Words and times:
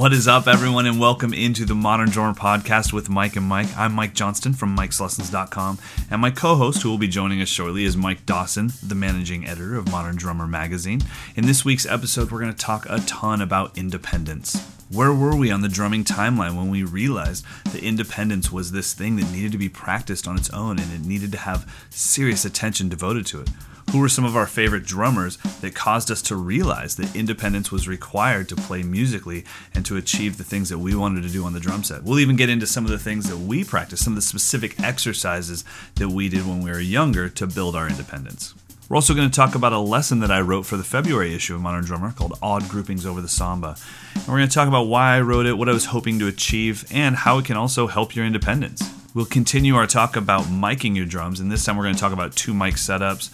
What 0.00 0.14
is 0.14 0.26
up, 0.26 0.46
everyone, 0.46 0.86
and 0.86 0.98
welcome 0.98 1.34
into 1.34 1.66
the 1.66 1.74
Modern 1.74 2.08
Drummer 2.08 2.32
Podcast 2.32 2.90
with 2.90 3.10
Mike 3.10 3.36
and 3.36 3.44
Mike. 3.44 3.68
I'm 3.76 3.92
Mike 3.92 4.14
Johnston 4.14 4.54
from 4.54 4.74
Mike'sLessons.com, 4.74 5.78
and 6.10 6.22
my 6.22 6.30
co 6.30 6.54
host, 6.54 6.80
who 6.80 6.88
will 6.88 6.96
be 6.96 7.06
joining 7.06 7.42
us 7.42 7.50
shortly, 7.50 7.84
is 7.84 7.98
Mike 7.98 8.24
Dawson, 8.24 8.72
the 8.82 8.94
managing 8.94 9.46
editor 9.46 9.76
of 9.76 9.90
Modern 9.90 10.16
Drummer 10.16 10.46
Magazine. 10.46 11.02
In 11.36 11.44
this 11.44 11.66
week's 11.66 11.84
episode, 11.84 12.30
we're 12.30 12.40
going 12.40 12.50
to 12.50 12.58
talk 12.58 12.86
a 12.88 13.00
ton 13.00 13.42
about 13.42 13.76
independence. 13.76 14.58
Where 14.90 15.12
were 15.12 15.36
we 15.36 15.50
on 15.50 15.60
the 15.60 15.68
drumming 15.68 16.04
timeline 16.04 16.56
when 16.56 16.70
we 16.70 16.82
realized 16.82 17.44
that 17.70 17.84
independence 17.84 18.50
was 18.50 18.72
this 18.72 18.94
thing 18.94 19.16
that 19.16 19.30
needed 19.30 19.52
to 19.52 19.58
be 19.58 19.68
practiced 19.68 20.26
on 20.26 20.38
its 20.38 20.48
own 20.48 20.78
and 20.78 20.90
it 20.94 21.06
needed 21.06 21.30
to 21.32 21.38
have 21.38 21.70
serious 21.90 22.46
attention 22.46 22.88
devoted 22.88 23.26
to 23.26 23.42
it? 23.42 23.50
Who 23.90 23.98
were 23.98 24.08
some 24.08 24.24
of 24.24 24.36
our 24.36 24.46
favorite 24.46 24.84
drummers 24.84 25.36
that 25.62 25.74
caused 25.74 26.12
us 26.12 26.22
to 26.22 26.36
realize 26.36 26.94
that 26.94 27.16
independence 27.16 27.72
was 27.72 27.88
required 27.88 28.48
to 28.50 28.54
play 28.54 28.84
musically 28.84 29.44
and 29.74 29.84
to 29.84 29.96
achieve 29.96 30.38
the 30.38 30.44
things 30.44 30.68
that 30.68 30.78
we 30.78 30.94
wanted 30.94 31.24
to 31.24 31.28
do 31.28 31.44
on 31.44 31.54
the 31.54 31.58
drum 31.60 31.82
set? 31.82 32.04
We'll 32.04 32.20
even 32.20 32.36
get 32.36 32.48
into 32.48 32.68
some 32.68 32.84
of 32.84 32.92
the 32.92 33.00
things 33.00 33.28
that 33.28 33.38
we 33.38 33.64
practiced, 33.64 34.04
some 34.04 34.12
of 34.12 34.16
the 34.16 34.22
specific 34.22 34.78
exercises 34.80 35.64
that 35.96 36.10
we 36.10 36.28
did 36.28 36.46
when 36.46 36.62
we 36.62 36.70
were 36.70 36.78
younger 36.78 37.28
to 37.30 37.48
build 37.48 37.74
our 37.74 37.88
independence. 37.88 38.54
We're 38.88 38.96
also 38.96 39.12
going 39.12 39.28
to 39.28 39.34
talk 39.34 39.56
about 39.56 39.72
a 39.72 39.80
lesson 39.80 40.20
that 40.20 40.30
I 40.30 40.40
wrote 40.40 40.66
for 40.66 40.76
the 40.76 40.84
February 40.84 41.34
issue 41.34 41.56
of 41.56 41.60
Modern 41.60 41.84
Drummer 41.84 42.12
called 42.12 42.38
Odd 42.40 42.68
Groupings 42.68 43.04
Over 43.04 43.20
the 43.20 43.28
Samba. 43.28 43.74
And 44.14 44.28
we're 44.28 44.38
going 44.38 44.48
to 44.48 44.54
talk 44.54 44.68
about 44.68 44.84
why 44.84 45.16
I 45.16 45.20
wrote 45.20 45.46
it, 45.46 45.58
what 45.58 45.68
I 45.68 45.72
was 45.72 45.86
hoping 45.86 46.20
to 46.20 46.28
achieve, 46.28 46.84
and 46.92 47.16
how 47.16 47.38
it 47.38 47.44
can 47.44 47.56
also 47.56 47.88
help 47.88 48.14
your 48.14 48.24
independence. 48.24 48.82
We'll 49.14 49.26
continue 49.26 49.74
our 49.74 49.88
talk 49.88 50.14
about 50.14 50.42
miking 50.44 50.94
your 50.94 51.06
drums, 51.06 51.40
and 51.40 51.50
this 51.50 51.64
time 51.64 51.76
we're 51.76 51.82
going 51.82 51.96
to 51.96 52.00
talk 52.00 52.12
about 52.12 52.36
two 52.36 52.54
mic 52.54 52.74
setups, 52.74 53.30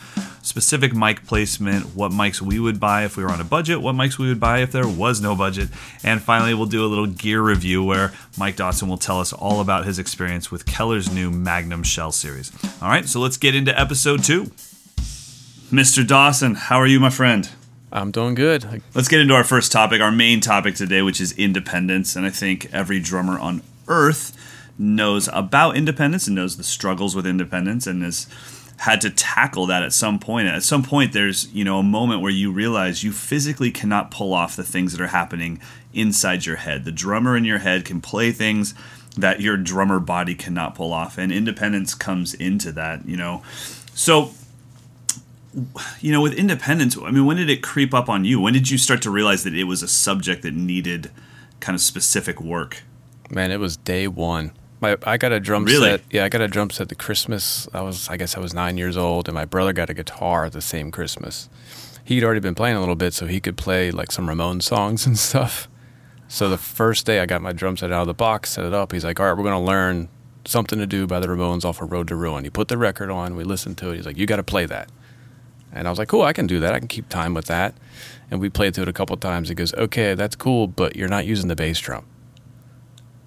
specific 0.47 0.94
mic 0.94 1.27
placement, 1.27 1.94
what 1.97 2.12
mics 2.12 2.41
we 2.41 2.58
would 2.58 2.78
buy 2.78 3.05
if 3.05 3.16
we 3.16 3.25
were 3.25 3.30
on 3.30 3.41
a 3.41 3.44
budget, 3.44 3.80
what 3.83 3.94
mics 3.94 4.19
we 4.19 4.28
would 4.28 4.39
buy 4.39 4.61
if 4.61 4.70
there 4.70 4.86
was 4.86 5.20
no 5.20 5.34
budget, 5.34 5.69
and 6.05 6.22
finally 6.22 6.55
we'll 6.55 6.66
do 6.66 6.84
a 6.84 6.86
little 6.86 7.06
gear 7.06 7.42
review 7.42 7.83
where 7.83 8.12
Mike 8.38 8.56
Dawson 8.56 8.88
will 8.88 8.97
tell 8.97 9.20
us 9.20 9.33
all 9.33 9.61
about 9.61 9.84
his 9.84 9.98
experience 9.98 10.50
with 10.50 10.64
Keller's 10.64 11.12
new 11.12 11.30
Magnum 11.30 11.83
Shell 11.83 12.12
series. 12.12 12.53
All 12.80 12.88
right, 12.88 13.06
so 13.06 13.19
let's 13.20 13.36
get 13.36 13.55
into 13.55 13.78
episode 13.78 14.22
two. 14.22 14.44
Mr. 15.70 16.06
Dawson, 16.06 16.55
how 16.55 16.77
are 16.77 16.86
you, 16.86 17.00
my 17.00 17.10
friend? 17.10 17.50
I'm 17.91 18.10
doing 18.10 18.34
good. 18.34 18.83
Let's 18.94 19.08
get 19.08 19.20
into 19.20 19.34
our 19.34 19.44
first 19.44 19.72
topic, 19.72 20.00
our 20.00 20.12
main 20.12 20.41
topic 20.41 20.75
today, 20.77 21.03
which 21.03 21.20
is 21.20 21.33
independence. 21.33 22.14
And 22.14 22.25
I 22.27 22.31
think 22.31 22.72
every 22.72 23.00
drummer 23.00 23.38
on 23.38 23.62
earth 23.88 24.36
knows 24.78 25.28
about 25.33 25.77
independence 25.77 26.27
and 26.27 26.36
knows 26.36 26.56
the 26.56 26.62
struggles 26.62 27.16
with 27.16 27.27
independence 27.27 27.86
and 27.86 28.03
has 28.03 28.27
had 28.78 29.00
to 29.00 29.10
tackle 29.10 29.66
that 29.66 29.82
at 29.82 29.92
some 29.92 30.19
point. 30.19 30.48
At 30.48 30.62
some 30.62 30.82
point, 30.82 31.12
there's 31.12 31.52
you 31.52 31.64
know 31.64 31.78
a 31.78 31.82
moment 31.82 32.22
where 32.22 32.30
you 32.30 32.52
realize 32.52 33.02
you 33.02 33.12
physically 33.12 33.70
cannot 33.70 34.10
pull 34.10 34.34
off 34.34 34.56
the 34.56 34.64
things 34.64 34.92
that 34.92 35.00
are 35.00 35.08
happening 35.08 35.60
inside 35.94 36.46
your 36.46 36.56
head. 36.56 36.84
The 36.84 36.92
drummer 36.92 37.36
in 37.36 37.44
your 37.44 37.58
head 37.58 37.84
can 37.84 38.00
play 38.00 38.32
things 38.32 38.74
that 39.16 39.41
your 39.41 39.56
drummer 39.56 39.98
body 39.98 40.34
cannot 40.34 40.74
pull 40.74 40.92
off, 40.92 41.16
and 41.16 41.32
independence 41.32 41.94
comes 41.94 42.34
into 42.34 42.70
that. 42.72 43.06
You 43.08 43.16
know, 43.16 43.42
so 43.94 44.32
you 46.00 46.12
know 46.12 46.20
with 46.20 46.34
independence 46.34 46.98
i 46.98 47.10
mean 47.10 47.24
when 47.24 47.38
did 47.38 47.48
it 47.48 47.62
creep 47.62 47.94
up 47.94 48.10
on 48.10 48.27
you 48.27 48.38
when 48.38 48.52
did 48.52 48.69
you 48.69 48.77
start 48.77 49.00
to 49.00 49.10
realize 49.10 49.42
that 49.42 49.54
it 49.54 49.64
was 49.64 49.82
a 49.82 49.88
subject 49.88 50.42
that 50.42 50.52
needed 50.52 51.10
kind 51.60 51.74
of 51.74 51.80
specific 51.80 52.41
work 52.42 52.82
man 53.30 53.50
it 53.50 53.58
was 53.58 53.78
day 53.78 54.06
one 54.06 54.52
my, 54.80 54.96
I 55.05 55.16
got 55.16 55.32
a 55.32 55.41
drum 55.41 55.64
really? 55.64 55.91
set. 55.91 56.02
Yeah, 56.10 56.24
I 56.24 56.28
got 56.28 56.41
a 56.41 56.48
drum 56.48 56.70
set 56.70 56.88
the 56.88 56.94
Christmas. 56.94 57.69
I 57.72 57.80
was, 57.80 58.08
I 58.08 58.16
guess, 58.16 58.36
I 58.36 58.41
was 58.41 58.52
nine 58.52 58.77
years 58.77 58.96
old, 58.96 59.28
and 59.28 59.34
my 59.34 59.44
brother 59.44 59.72
got 59.72 59.88
a 59.91 59.94
guitar 59.94 60.50
the 60.50 60.60
same 60.60 60.91
Christmas. 60.91 61.48
He'd 62.04 62.22
already 62.22 62.41
been 62.41 62.54
playing 62.54 62.76
a 62.76 62.81
little 62.81 62.94
bit, 62.94 63.14
so 63.14 63.26
he 63.26 63.41
could 63.41 63.56
play 63.56 63.91
like 63.91 64.12
some 64.12 64.26
Ramones 64.26 64.64
songs 64.64 65.06
and 65.06 65.19
stuff. 65.19 65.69
So 66.28 66.48
the 66.48 66.59
first 66.59 67.06
day 67.06 67.20
I 67.20 67.26
got 67.26 67.41
my 67.41 67.53
drum 67.53 67.76
set 67.76 67.92
out 67.92 68.03
of 68.03 68.06
the 68.09 68.14
box, 68.14 68.50
set 68.50 68.64
it 68.64 68.75
up. 68.75 68.92
He's 68.92 69.04
like, 69.04 69.19
"All 69.20 69.26
right, 69.26 69.37
we're 69.37 69.44
gonna 69.44 69.62
learn 69.62 70.09
something 70.44 70.78
to 70.78 70.87
do 70.87 71.06
by 71.06 71.20
the 71.20 71.28
Ramones 71.28 71.64
off 71.64 71.81
of 71.81 71.91
Road 71.93 72.08
to 72.08 72.16
Ruin." 72.16 72.44
He 72.44 72.50
put 72.50 72.69
the 72.69 72.78
record 72.78 73.10
on. 73.10 73.37
We 73.37 73.44
listened 73.44 73.78
to 73.78 73.91
it. 73.91 73.97
He's 73.97 74.06
like, 74.06 74.19
"You 74.19 74.26
got 74.26 74.37
to 74.37 74.43
play 74.43 74.66
that." 74.66 74.91
And 75.72 75.87
I 75.87 75.91
was 75.91 75.98
like, 75.98 76.08
"Cool, 76.08 76.22
I 76.22 76.32
can 76.32 76.47
do 76.47 76.60
that. 76.60 76.75
I 76.75 76.78
can 76.78 76.88
keep 76.88 77.08
time 77.08 77.32
with 77.32 77.47
that." 77.47 77.75
And 78.31 78.41
we 78.41 78.50
played 78.50 78.75
through 78.75 78.82
it 78.82 78.88
a 78.88 78.93
couple 78.93 79.16
times. 79.16 79.48
He 79.48 79.54
goes, 79.54 79.72
"Okay, 79.75 80.14
that's 80.14 80.34
cool, 80.37 80.66
but 80.66 80.97
you're 80.97 81.08
not 81.08 81.26
using 81.26 81.48
the 81.48 81.56
bass 81.56 81.78
drum." 81.78 82.04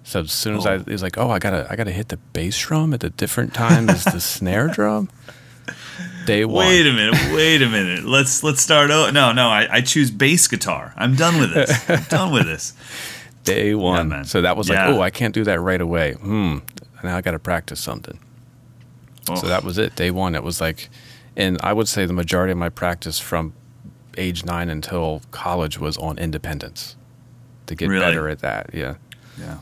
So 0.10 0.22
as 0.22 0.32
soon 0.32 0.56
as 0.58 0.66
oh. 0.66 0.72
I 0.72 0.78
he's 0.90 1.04
like, 1.04 1.20
"Oh, 1.20 1.30
I 1.30 1.38
gotta 1.38 1.68
I 1.70 1.76
gotta 1.76 1.92
hit 1.92 2.08
the 2.08 2.18
bass 2.18 2.58
drum 2.58 2.96
at 2.96 3.04
a 3.04 3.12
different 3.12 3.54
time 3.54 3.92
as 3.92 4.04
the 4.06 4.20
snare 4.20 4.68
drum." 4.74 5.08
Day 6.26 6.46
one. 6.46 6.66
Wait 6.66 6.88
a 6.88 6.92
minute. 6.92 7.36
Wait 7.36 7.62
a 7.62 7.70
minute. 7.70 8.06
Let's 8.06 8.42
let's 8.42 8.60
start. 8.60 8.90
Oh 8.90 9.12
no 9.12 9.32
no. 9.34 9.50
I, 9.50 9.68
I 9.72 9.82
choose 9.82 10.10
bass 10.10 10.48
guitar. 10.48 10.96
I'm 10.98 11.16
done 11.16 11.40
with 11.40 11.54
this. 11.54 11.88
I'm 11.88 12.02
done 12.10 12.34
with 12.34 12.48
this. 12.48 12.74
Day 13.44 13.76
one. 13.76 14.10
Yeah, 14.10 14.24
so 14.24 14.42
that 14.42 14.58
was 14.58 14.68
yeah. 14.68 14.88
like, 14.88 14.96
oh, 14.96 15.02
I 15.02 15.12
can't 15.12 15.34
do 15.34 15.44
that 15.44 15.60
right 15.60 15.80
away. 15.80 16.14
Hmm. 16.14 16.58
Now 17.04 17.16
I 17.16 17.22
got 17.22 17.32
to 17.32 17.40
practice 17.40 17.80
something. 17.80 18.20
Oh. 19.30 19.36
So 19.36 19.48
that 19.48 19.64
was 19.64 19.78
it. 19.78 19.96
Day 19.96 20.10
one. 20.10 20.34
It 20.34 20.44
was 20.44 20.60
like, 20.60 20.90
and 21.36 21.60
I 21.62 21.72
would 21.72 21.88
say 21.88 22.08
the 22.08 22.14
majority 22.14 22.52
of 22.52 22.58
my 22.58 22.70
practice 22.70 23.20
from 23.20 23.54
age 24.18 24.44
nine 24.44 24.70
until 24.70 25.22
college 25.30 25.80
was 25.80 25.98
on 25.98 26.18
independence 26.18 26.96
to 27.68 27.76
get 27.76 27.90
really? 27.90 28.04
better 28.04 28.28
at 28.28 28.40
that. 28.40 28.72
Yeah. 28.74 28.96
Yeah. 29.40 29.60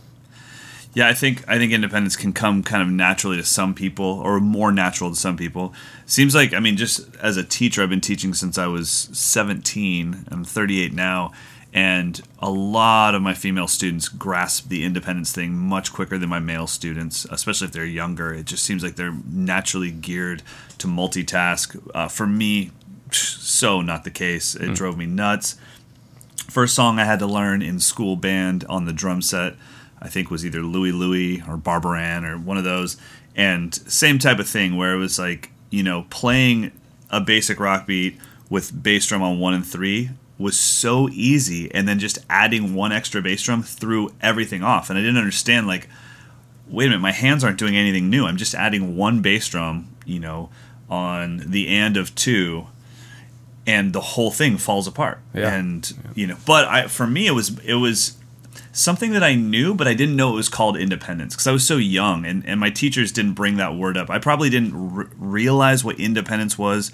Yeah, 0.97 1.08
I 1.08 1.13
think 1.13 1.47
I 1.47 1.59
think 1.59 1.74
independence 1.74 2.16
can 2.16 2.34
come 2.34 2.63
kind 2.63 2.81
of 2.81 2.90
naturally 2.90 3.38
to 3.38 3.44
some 3.44 3.75
people, 3.75 4.19
or 4.25 4.40
more 4.40 4.72
natural 4.72 5.12
to 5.12 5.16
some 5.16 5.38
people. 5.38 5.72
Seems 6.08 6.34
like 6.34 6.56
I 6.56 6.59
mean, 6.59 6.75
just 6.75 7.16
as 7.18 7.38
a 7.38 7.44
teacher, 7.44 7.84
I've 7.84 7.90
been 7.91 8.02
teaching 8.02 8.34
since 8.34 8.58
I 8.58 8.66
was 8.66 8.90
17. 8.90 10.25
I'm 10.31 10.44
38 10.44 10.94
now, 10.94 11.34
and 11.72 12.19
a 12.40 12.50
lot 12.50 13.13
of 13.13 13.22
my 13.22 13.36
female 13.36 13.68
students 13.68 14.09
grasp 14.09 14.69
the 14.69 14.84
independence 14.84 15.31
thing 15.31 15.53
much 15.56 15.94
quicker 15.94 16.18
than 16.18 16.30
my 16.30 16.40
male 16.40 16.66
students, 16.66 17.28
especially 17.30 17.68
if 17.68 17.74
they're 17.74 17.86
younger. 17.86 18.34
It 18.34 18.47
just 18.47 18.63
seems 18.63 18.81
like 18.81 18.96
they're 18.96 19.19
naturally 19.30 19.91
geared 19.91 20.41
to 20.80 20.88
multitask. 20.88 21.80
Uh, 21.94 22.07
for 22.07 22.25
me, 22.25 22.72
so 23.12 23.81
not 23.81 24.03
the 24.03 24.09
case. 24.09 24.56
It 24.56 24.69
mm. 24.69 24.75
drove 24.75 24.97
me 24.97 25.06
nuts. 25.06 25.57
First 26.50 26.74
song 26.74 26.97
I 26.97 27.06
had 27.06 27.19
to 27.19 27.28
learn 27.28 27.62
in 27.62 27.80
school 27.80 28.16
band 28.16 28.66
on 28.68 28.86
the 28.86 28.94
drum 28.94 29.22
set 29.22 29.53
I 30.02 30.09
think 30.09 30.30
was 30.30 30.46
either 30.46 30.62
Louie 30.62 30.91
Louie 30.91 31.44
or 31.47 31.58
Barbara 31.58 32.02
Ann 32.02 32.25
or 32.25 32.38
one 32.38 32.58
of 32.58 32.63
those. 32.63 32.97
And 33.35 33.74
same 33.74 34.19
type 34.19 34.40
of 34.40 34.47
thing 34.47 34.78
where 34.78 34.94
it 34.94 34.97
was 34.97 35.19
like, 35.19 35.52
you 35.69 35.84
know, 35.84 36.06
playing 36.09 36.72
a 37.09 37.22
basic 37.22 37.59
rock 37.59 37.85
beat 37.88 38.18
with 38.50 38.84
bass 38.84 39.06
drum 39.07 39.22
on 39.22 39.40
one 39.40 39.53
and 39.53 39.66
three 39.66 40.09
was 40.40 40.59
so 40.59 41.09
easy. 41.09 41.74
And 41.74 41.88
then 41.88 42.00
just 42.00 42.19
adding 42.30 42.74
one 42.74 42.91
extra 42.91 43.22
bass 43.22 43.41
drum 43.41 43.63
threw 43.63 44.13
everything 44.22 44.63
off. 44.63 44.90
And 44.90 44.97
I 44.97 45.02
didn't 45.02 45.18
understand, 45.18 45.68
like, 45.68 45.90
wait 46.68 46.86
a 46.86 46.90
minute, 46.90 47.02
my 47.02 47.12
hands 47.12 47.44
aren't 47.44 47.57
doing 47.57 47.75
anything 47.75 48.09
new. 48.09 48.25
I'm 48.25 48.38
just 48.38 48.56
adding 48.56 48.96
one 48.96 49.22
bass 49.22 49.47
drum, 49.47 49.96
you 50.06 50.19
know, 50.19 50.50
on 50.90 51.44
the 51.46 51.68
and 51.68 51.97
of 51.97 52.16
two 52.16 52.68
and 53.68 53.91
the 53.91 54.02
whole 54.02 54.31
thing 54.31 54.57
falls 54.57 54.88
apart. 54.88 55.19
Yeah. 55.34 55.53
And 55.53 55.94
you 56.16 56.25
know, 56.25 56.38
but 56.46 56.66
I 56.66 56.88
for 56.88 57.06
me 57.06 57.28
it 57.28 57.31
was 57.31 57.59
it 57.59 57.75
was 57.75 58.17
something 58.72 59.12
that 59.12 59.23
I 59.23 59.35
knew, 59.35 59.73
but 59.73 59.88
I 59.88 59.94
didn't 59.94 60.16
know 60.16 60.31
it 60.34 60.35
was 60.35 60.50
called 60.50 60.78
independence 60.78 61.34
because 61.34 61.47
I 61.47 61.51
was 61.51 61.66
so 61.66 61.78
young 61.78 62.25
and, 62.25 62.45
and 62.45 62.59
my 62.59 62.69
teachers 62.69 63.12
didn't 63.12 63.34
bring 63.34 63.57
that 63.57 63.75
word 63.75 63.97
up. 63.97 64.09
I 64.09 64.19
probably 64.19 64.50
didn't 64.50 64.95
re- 64.95 65.07
realize 65.18 65.84
what 65.84 66.00
independence 66.00 66.57
was 66.57 66.91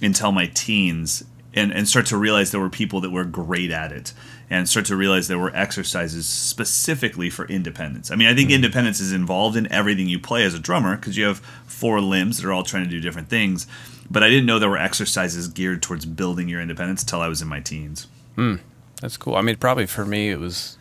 until 0.00 0.32
my 0.32 0.46
teens 0.46 1.24
and, 1.54 1.72
and 1.72 1.88
start 1.88 2.06
to 2.06 2.16
realize 2.16 2.50
there 2.50 2.60
were 2.60 2.70
people 2.70 3.00
that 3.00 3.10
were 3.10 3.24
great 3.24 3.70
at 3.70 3.92
it 3.92 4.12
and 4.50 4.68
start 4.68 4.86
to 4.86 4.96
realize 4.96 5.28
there 5.28 5.38
were 5.38 5.54
exercises 5.54 6.26
specifically 6.26 7.28
for 7.28 7.46
independence. 7.46 8.10
I 8.10 8.16
mean, 8.16 8.28
I 8.28 8.34
think 8.34 8.48
mm-hmm. 8.48 8.56
independence 8.56 9.00
is 9.00 9.12
involved 9.12 9.56
in 9.56 9.70
everything 9.72 10.08
you 10.08 10.18
play 10.18 10.44
as 10.44 10.54
a 10.54 10.58
drummer 10.58 10.96
because 10.96 11.16
you 11.16 11.24
have 11.24 11.38
four 11.66 12.00
limbs 12.00 12.38
that 12.38 12.48
are 12.48 12.52
all 12.52 12.62
trying 12.62 12.84
to 12.84 12.90
do 12.90 13.00
different 13.00 13.28
things. 13.28 13.66
But 14.10 14.22
I 14.22 14.28
didn't 14.28 14.46
know 14.46 14.58
there 14.58 14.70
were 14.70 14.78
exercises 14.78 15.48
geared 15.48 15.82
towards 15.82 16.06
building 16.06 16.48
your 16.48 16.62
independence 16.62 17.02
until 17.02 17.20
I 17.20 17.28
was 17.28 17.42
in 17.42 17.48
my 17.48 17.60
teens. 17.60 18.06
Hmm. 18.36 18.56
That's 19.00 19.16
cool. 19.16 19.36
I 19.36 19.42
mean, 19.42 19.56
probably 19.56 19.86
for 19.86 20.04
me, 20.04 20.30
it 20.30 20.40
was 20.40 20.78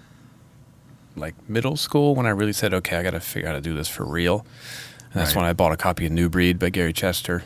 like 1.18 1.36
middle 1.50 1.78
school 1.78 2.16
when 2.16 2.26
I 2.26 2.30
really 2.30 2.54
said, 2.54 2.74
okay, 2.74 2.98
I 2.98 3.04
got 3.04 3.12
to 3.12 3.20
figure 3.20 3.50
out 3.50 3.54
how 3.54 3.58
to 3.58 3.62
do 3.62 3.76
this 3.76 3.88
for 3.88 4.06
real. 4.06 4.46
And 5.12 5.14
that's 5.14 5.32
right. 5.32 5.42
when 5.42 5.46
I 5.50 5.54
bought 5.54 5.72
a 5.72 5.78
copy 5.78 6.06
of 6.06 6.12
New 6.12 6.30
Breed 6.30 6.60
by 6.60 6.70
Gary 6.70 6.94
Chester. 6.94 7.44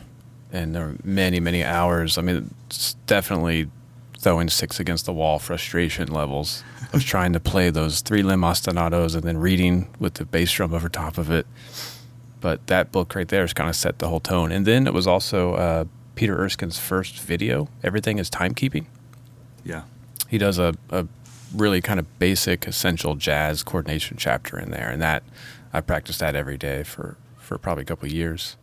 And 0.52 0.74
there 0.74 0.86
were 0.86 0.96
many, 1.02 1.40
many 1.40 1.64
hours. 1.64 2.18
I 2.18 2.22
mean, 2.22 2.54
it's 2.66 2.94
definitely 3.06 3.70
throwing 4.18 4.48
six 4.48 4.78
against 4.78 5.06
the 5.06 5.12
wall 5.12 5.38
frustration 5.38 6.08
levels 6.08 6.62
of 6.92 7.04
trying 7.04 7.32
to 7.32 7.40
play 7.40 7.70
those 7.70 8.00
three 8.00 8.22
limb 8.22 8.42
ostinatos 8.42 9.14
and 9.14 9.24
then 9.24 9.38
reading 9.38 9.88
with 9.98 10.14
the 10.14 10.24
bass 10.24 10.52
drum 10.52 10.72
over 10.72 10.88
top 10.88 11.18
of 11.18 11.30
it. 11.30 11.46
But 12.40 12.66
that 12.66 12.92
book 12.92 13.14
right 13.14 13.28
there 13.28 13.42
has 13.42 13.52
kind 13.52 13.70
of 13.70 13.76
set 13.76 13.98
the 13.98 14.08
whole 14.08 14.20
tone. 14.20 14.52
And 14.52 14.66
then 14.66 14.86
it 14.86 14.92
was 14.92 15.06
also 15.06 15.54
uh, 15.54 15.84
Peter 16.14 16.36
Erskine's 16.36 16.78
first 16.78 17.18
video. 17.20 17.68
Everything 17.82 18.18
is 18.18 18.28
timekeeping. 18.28 18.86
Yeah. 19.64 19.82
He 20.28 20.38
does 20.38 20.58
a, 20.58 20.74
a 20.90 21.06
really 21.54 21.80
kind 21.80 22.00
of 22.00 22.18
basic, 22.18 22.66
essential 22.66 23.14
jazz 23.14 23.62
coordination 23.62 24.16
chapter 24.18 24.58
in 24.58 24.70
there, 24.70 24.90
and 24.90 25.00
that 25.02 25.22
I 25.72 25.80
practiced 25.80 26.20
that 26.20 26.34
every 26.34 26.56
day 26.56 26.82
for 26.82 27.16
for 27.38 27.58
probably 27.58 27.82
a 27.82 27.86
couple 27.86 28.06
of 28.06 28.12
years. 28.12 28.56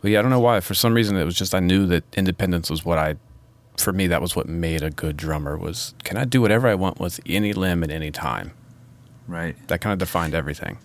But 0.00 0.10
yeah, 0.10 0.18
I 0.18 0.22
don't 0.22 0.30
know 0.30 0.40
why. 0.40 0.60
For 0.60 0.74
some 0.74 0.94
reason, 0.94 1.16
it 1.16 1.24
was 1.24 1.36
just 1.36 1.54
I 1.54 1.60
knew 1.60 1.86
that 1.86 2.04
independence 2.16 2.70
was 2.70 2.84
what 2.84 2.98
I 2.98 3.16
for 3.76 3.92
me, 3.92 4.06
that 4.06 4.22
was 4.22 4.36
what 4.36 4.48
made 4.48 4.82
a 4.82 4.90
good 4.90 5.16
drummer. 5.16 5.56
Was 5.56 5.94
can 6.04 6.16
I 6.16 6.24
do 6.24 6.40
whatever 6.40 6.68
I 6.68 6.74
want 6.74 7.00
with 7.00 7.20
any 7.26 7.52
limb 7.52 7.82
at 7.82 7.90
any 7.90 8.10
time? 8.10 8.52
Right. 9.26 9.56
That 9.68 9.80
kind 9.80 9.92
of 9.92 9.98
defined 9.98 10.34
everything. 10.34 10.78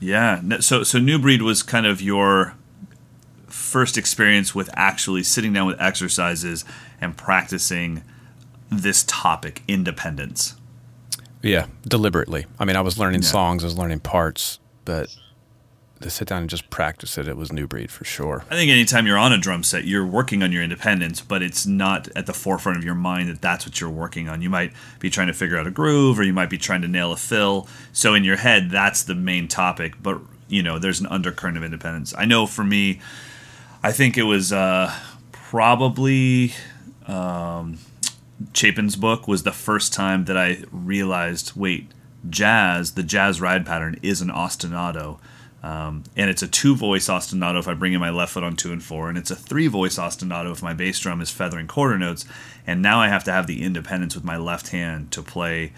Yeah. 0.00 0.40
So 0.60 0.82
so 0.82 0.98
New 0.98 1.18
Breed 1.18 1.42
was 1.42 1.62
kind 1.62 1.86
of 1.86 2.00
your 2.00 2.54
first 3.46 3.98
experience 3.98 4.54
with 4.54 4.70
actually 4.72 5.22
sitting 5.22 5.52
down 5.52 5.66
with 5.66 5.80
exercises 5.80 6.64
and 7.00 7.16
practicing 7.16 8.02
this 8.80 9.04
topic, 9.06 9.62
independence. 9.68 10.56
Yeah, 11.42 11.66
deliberately. 11.86 12.46
I 12.58 12.64
mean, 12.64 12.76
I 12.76 12.80
was 12.80 12.98
learning 12.98 13.22
Yeah. 13.22 13.28
songs, 13.28 13.64
I 13.64 13.66
was 13.66 13.76
learning 13.76 14.00
parts, 14.00 14.58
but 14.84 15.14
to 16.00 16.10
sit 16.10 16.26
down 16.28 16.40
and 16.42 16.50
just 16.50 16.68
practice 16.70 17.16
it, 17.16 17.28
it 17.28 17.36
was 17.36 17.52
New 17.52 17.66
Breed 17.68 17.90
for 17.90 18.04
sure. 18.04 18.44
I 18.50 18.54
think 18.56 18.70
anytime 18.72 19.06
you're 19.06 19.18
on 19.18 19.32
a 19.32 19.38
drum 19.38 19.62
set, 19.62 19.84
you're 19.84 20.06
working 20.06 20.42
on 20.42 20.50
your 20.50 20.62
independence, 20.62 21.20
but 21.20 21.42
it's 21.42 21.64
not 21.64 22.08
at 22.16 22.26
the 22.26 22.32
forefront 22.32 22.76
of 22.78 22.84
your 22.84 22.96
mind 22.96 23.28
that 23.28 23.40
that's 23.40 23.64
what 23.66 23.80
you're 23.80 23.88
working 23.90 24.28
on. 24.28 24.42
You 24.42 24.50
might 24.50 24.72
be 24.98 25.10
trying 25.10 25.28
to 25.28 25.32
figure 25.32 25.56
out 25.56 25.66
a 25.66 25.70
groove, 25.70 26.18
or 26.18 26.24
you 26.24 26.32
might 26.32 26.50
be 26.50 26.58
trying 26.58 26.82
to 26.82 26.88
nail 26.88 27.12
a 27.12 27.16
fill. 27.16 27.68
So 27.92 28.14
in 28.14 28.24
your 28.24 28.36
head, 28.36 28.70
that's 28.70 29.04
the 29.04 29.14
main 29.14 29.46
topic. 29.46 29.94
But 30.02 30.20
you 30.48 30.62
know, 30.62 30.78
there's 30.78 31.00
an 31.00 31.06
undercurrent 31.06 31.56
of 31.56 31.62
independence. 31.64 32.12
I 32.18 32.24
know 32.24 32.46
for 32.46 32.64
me, 32.64 33.00
I 33.82 33.92
think 33.92 34.18
it 34.18 34.24
was 34.24 34.52
uh, 34.52 34.92
probably 35.30 36.52
um, 37.06 37.78
Chapin's 38.52 38.96
book 38.96 39.28
was 39.28 39.42
the 39.42 39.52
first 39.52 39.92
time 39.92 40.24
that 40.24 40.36
I 40.36 40.64
realized, 40.70 41.52
wait, 41.54 41.90
jazz, 42.28 42.92
the 42.92 43.02
jazz 43.02 43.40
ride 43.40 43.66
pattern 43.66 43.98
is 44.02 44.20
an 44.20 44.28
ostinato. 44.28 45.18
Um, 45.62 46.02
and 46.16 46.28
it's 46.28 46.42
a 46.42 46.48
two 46.48 46.74
voice 46.74 47.08
ostinato 47.08 47.60
if 47.60 47.68
I 47.68 47.74
bring 47.74 47.92
in 47.92 48.00
my 48.00 48.10
left 48.10 48.32
foot 48.32 48.42
on 48.42 48.56
two 48.56 48.72
and 48.72 48.82
four, 48.82 49.08
and 49.08 49.16
it's 49.16 49.30
a 49.30 49.36
three 49.36 49.68
voice 49.68 49.96
ostinato 49.96 50.50
if 50.50 50.62
my 50.62 50.74
bass 50.74 50.98
drum 50.98 51.20
is 51.20 51.30
feathering 51.30 51.68
quarter 51.68 51.96
notes. 51.98 52.24
And 52.66 52.82
now 52.82 53.00
I 53.00 53.08
have 53.08 53.22
to 53.24 53.32
have 53.32 53.46
the 53.46 53.62
independence 53.62 54.16
with 54.16 54.24
my 54.24 54.36
left 54.36 54.68
hand 54.68 55.12
to 55.12 55.22
play 55.22 55.72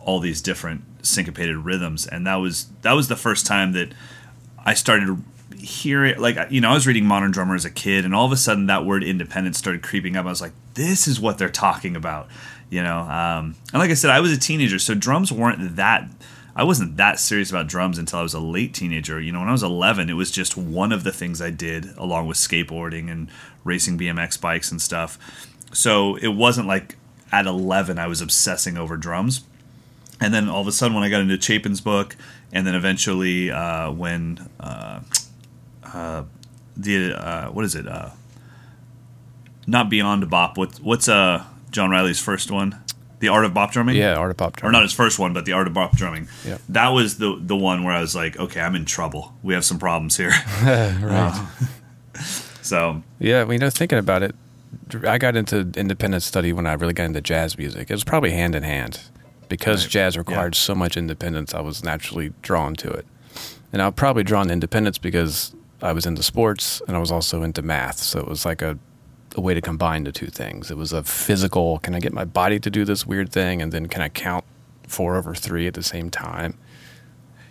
all 0.00 0.18
these 0.18 0.42
different 0.42 0.82
syncopated 1.06 1.58
rhythms. 1.58 2.06
And 2.06 2.26
that 2.26 2.36
was 2.36 2.66
that 2.82 2.92
was 2.92 3.06
the 3.06 3.16
first 3.16 3.46
time 3.46 3.72
that 3.72 3.92
I 4.64 4.74
started 4.74 5.22
hearing 5.62 6.18
like 6.18 6.36
you 6.50 6.60
know 6.60 6.70
I 6.70 6.74
was 6.74 6.86
reading 6.86 7.06
Modern 7.06 7.30
Drummer 7.30 7.54
as 7.54 7.64
a 7.64 7.70
kid, 7.70 8.04
and 8.04 8.14
all 8.14 8.26
of 8.26 8.32
a 8.32 8.36
sudden 8.36 8.66
that 8.66 8.84
word 8.84 9.04
independence 9.04 9.58
started 9.58 9.82
creeping 9.82 10.16
up. 10.16 10.26
I 10.26 10.28
was 10.28 10.40
like, 10.40 10.52
this 10.74 11.06
is 11.06 11.20
what 11.20 11.38
they're 11.38 11.48
talking 11.48 11.96
about, 11.96 12.28
you 12.70 12.82
know. 12.82 13.00
Um, 13.00 13.54
and 13.72 13.80
like 13.80 13.90
I 13.90 13.94
said, 13.94 14.10
I 14.10 14.20
was 14.20 14.32
a 14.32 14.38
teenager, 14.38 14.78
so 14.78 14.94
drums 14.94 15.32
weren't 15.32 15.76
that. 15.76 16.08
I 16.54 16.64
wasn't 16.64 16.98
that 16.98 17.18
serious 17.18 17.48
about 17.48 17.66
drums 17.66 17.96
until 17.96 18.18
I 18.18 18.22
was 18.22 18.34
a 18.34 18.40
late 18.40 18.74
teenager. 18.74 19.18
You 19.18 19.32
know, 19.32 19.38
when 19.40 19.48
I 19.48 19.52
was 19.52 19.62
11, 19.62 20.10
it 20.10 20.14
was 20.14 20.30
just 20.30 20.54
one 20.54 20.92
of 20.92 21.02
the 21.02 21.12
things 21.12 21.40
I 21.40 21.48
did 21.48 21.96
along 21.96 22.26
with 22.26 22.36
skateboarding 22.36 23.10
and 23.10 23.28
racing 23.64 23.96
BMX 23.98 24.38
bikes 24.38 24.70
and 24.70 24.80
stuff. 24.82 25.18
So 25.72 26.16
it 26.16 26.28
wasn't 26.28 26.68
like 26.68 26.96
at 27.30 27.46
11 27.46 27.98
I 27.98 28.06
was 28.06 28.20
obsessing 28.20 28.76
over 28.76 28.98
drums. 28.98 29.44
And 30.20 30.34
then 30.34 30.50
all 30.50 30.60
of 30.60 30.68
a 30.68 30.72
sudden, 30.72 30.94
when 30.94 31.02
I 31.02 31.08
got 31.08 31.22
into 31.22 31.38
Chapin's 31.38 31.80
book, 31.80 32.16
and 32.52 32.66
then 32.66 32.74
eventually 32.74 33.50
uh, 33.50 33.90
when 33.90 34.48
uh, 34.60 35.00
uh, 35.92 36.24
the 36.76 37.12
uh, 37.14 37.50
what 37.50 37.64
is 37.64 37.74
it? 37.74 37.86
Uh, 37.86 38.10
not 39.66 39.88
Beyond 39.90 40.28
Bop. 40.28 40.56
What, 40.58 40.78
what's 40.80 41.08
uh, 41.08 41.44
John 41.70 41.90
Riley's 41.90 42.20
first 42.20 42.50
one? 42.50 42.78
The 43.20 43.28
Art 43.28 43.44
of 43.44 43.54
Bop 43.54 43.70
Drumming. 43.70 43.94
Yeah, 43.94 44.16
Art 44.16 44.32
of 44.32 44.36
Bop 44.36 44.62
Or 44.64 44.72
not 44.72 44.82
his 44.82 44.92
first 44.92 45.18
one, 45.18 45.32
but 45.32 45.44
the 45.44 45.52
Art 45.52 45.68
of 45.68 45.74
Bop 45.74 45.96
Drumming. 45.96 46.26
Yeah. 46.44 46.58
That 46.68 46.88
was 46.88 47.18
the 47.18 47.38
the 47.40 47.56
one 47.56 47.84
where 47.84 47.94
I 47.94 48.00
was 48.00 48.16
like, 48.16 48.36
okay, 48.38 48.60
I'm 48.60 48.74
in 48.74 48.84
trouble. 48.84 49.32
We 49.44 49.54
have 49.54 49.64
some 49.64 49.78
problems 49.78 50.16
here. 50.16 50.32
right. 50.62 51.46
so 52.62 53.02
Yeah, 53.20 53.44
well, 53.44 53.52
you 53.52 53.58
know, 53.60 53.70
thinking 53.70 53.98
about 53.98 54.24
it, 54.24 54.34
I 55.06 55.18
got 55.18 55.36
into 55.36 55.70
independent 55.76 56.24
study 56.24 56.52
when 56.52 56.66
I 56.66 56.72
really 56.72 56.94
got 56.94 57.04
into 57.04 57.20
jazz 57.20 57.56
music. 57.56 57.90
It 57.90 57.94
was 57.94 58.04
probably 58.04 58.32
hand 58.32 58.56
in 58.56 58.64
hand 58.64 59.00
because 59.48 59.84
Right. 59.84 59.90
jazz 59.90 60.18
required 60.18 60.56
so 60.56 60.74
much 60.74 60.96
independence. 60.96 61.54
I 61.54 61.60
was 61.60 61.84
naturally 61.84 62.32
drawn 62.42 62.74
to 62.76 62.90
it, 62.90 63.06
and 63.72 63.80
I 63.80 63.86
was 63.86 63.94
probably 63.94 64.24
drawn 64.24 64.48
to 64.48 64.52
independence 64.52 64.98
because 64.98 65.54
I 65.82 65.92
was 65.92 66.06
into 66.06 66.22
sports 66.22 66.80
and 66.86 66.96
I 66.96 67.00
was 67.00 67.10
also 67.10 67.42
into 67.42 67.60
math. 67.62 67.98
So 67.98 68.20
it 68.20 68.28
was 68.28 68.44
like 68.44 68.62
a 68.62 68.78
a 69.34 69.40
way 69.40 69.54
to 69.54 69.62
combine 69.62 70.04
the 70.04 70.12
two 70.12 70.26
things. 70.26 70.70
It 70.70 70.76
was 70.76 70.92
a 70.92 71.02
physical. 71.02 71.78
Can 71.78 71.94
I 71.94 72.00
get 72.00 72.12
my 72.12 72.24
body 72.26 72.60
to 72.60 72.70
do 72.70 72.84
this 72.84 73.06
weird 73.06 73.32
thing, 73.32 73.62
and 73.62 73.72
then 73.72 73.86
can 73.86 74.02
I 74.02 74.10
count 74.10 74.44
four 74.86 75.16
over 75.16 75.34
three 75.34 75.66
at 75.66 75.72
the 75.74 75.82
same 75.82 76.10
time? 76.10 76.58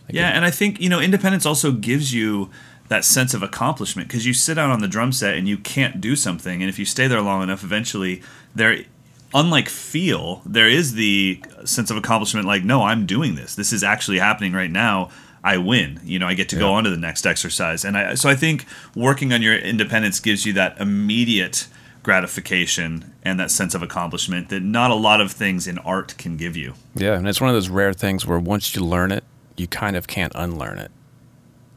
Like 0.08 0.14
yeah, 0.16 0.30
it- 0.30 0.36
and 0.36 0.46
I 0.46 0.52
think 0.52 0.80
you 0.80 0.90
know 0.90 1.00
independence 1.00 1.46
also 1.46 1.72
gives 1.72 2.14
you 2.14 2.50
that 2.90 3.04
sense 3.06 3.34
of 3.34 3.42
accomplishment 3.42 4.08
because 4.10 4.26
you 4.28 4.34
sit 4.34 4.58
out 4.58 4.70
on 4.70 4.82
the 4.82 4.88
drum 4.88 5.12
set 5.12 5.36
and 5.38 5.48
you 5.48 5.58
can't 5.58 6.00
do 6.02 6.16
something, 6.16 6.62
and 6.62 6.70
if 6.70 6.78
you 6.78 6.86
stay 6.86 7.08
there 7.08 7.22
long 7.22 7.42
enough, 7.44 7.64
eventually 7.64 8.22
there. 8.56 8.86
Unlike 9.34 9.70
feel, 9.70 10.42
there 10.46 10.68
is 10.68 10.96
the 10.96 11.42
sense 11.64 11.90
of 11.90 11.96
accomplishment. 11.96 12.46
Like, 12.46 12.66
no, 12.66 12.84
I'm 12.84 13.06
doing 13.06 13.36
this. 13.36 13.56
This 13.56 13.72
is 13.72 13.82
actually 13.82 14.20
happening 14.20 14.52
right 14.52 14.70
now. 14.70 15.10
I 15.44 15.58
win. 15.58 16.00
You 16.04 16.20
know, 16.20 16.28
I 16.28 16.34
get 16.36 16.50
to 16.50 16.56
go 16.56 16.74
on 16.74 16.84
to 16.84 16.90
the 16.90 16.98
next 16.98 17.26
exercise, 17.26 17.84
and 17.84 17.98
I, 17.98 18.14
so 18.14 18.30
I 18.30 18.36
think 18.36 18.66
working 18.96 19.34
on 19.34 19.42
your 19.42 19.56
independence 19.56 20.20
gives 20.20 20.46
you 20.46 20.54
that 20.54 20.80
immediate 20.80 21.68
gratification 22.04 23.14
and 23.24 23.40
that 23.40 23.52
sense 23.52 23.76
of 23.76 23.82
accomplishment 23.82 24.50
that 24.50 24.62
not 24.62 24.92
a 24.92 24.96
lot 24.96 25.22
of 25.22 25.32
things 25.32 25.68
in 25.68 25.78
art 25.80 26.18
can 26.18 26.38
give 26.38 26.58
you. 26.58 26.74
Yeah, 26.96 27.14
and 27.14 27.28
it's 27.28 27.40
one 27.40 27.50
of 27.50 27.56
those 27.56 27.70
rare 27.70 27.94
things 27.94 28.26
where 28.26 28.40
once 28.40 28.76
you 28.76 28.84
learn 28.84 29.12
it, 29.12 29.24
you 29.58 29.68
kind 29.68 29.96
of 29.96 30.08
can't 30.08 30.32
unlearn 30.36 30.80
it. 30.80 30.92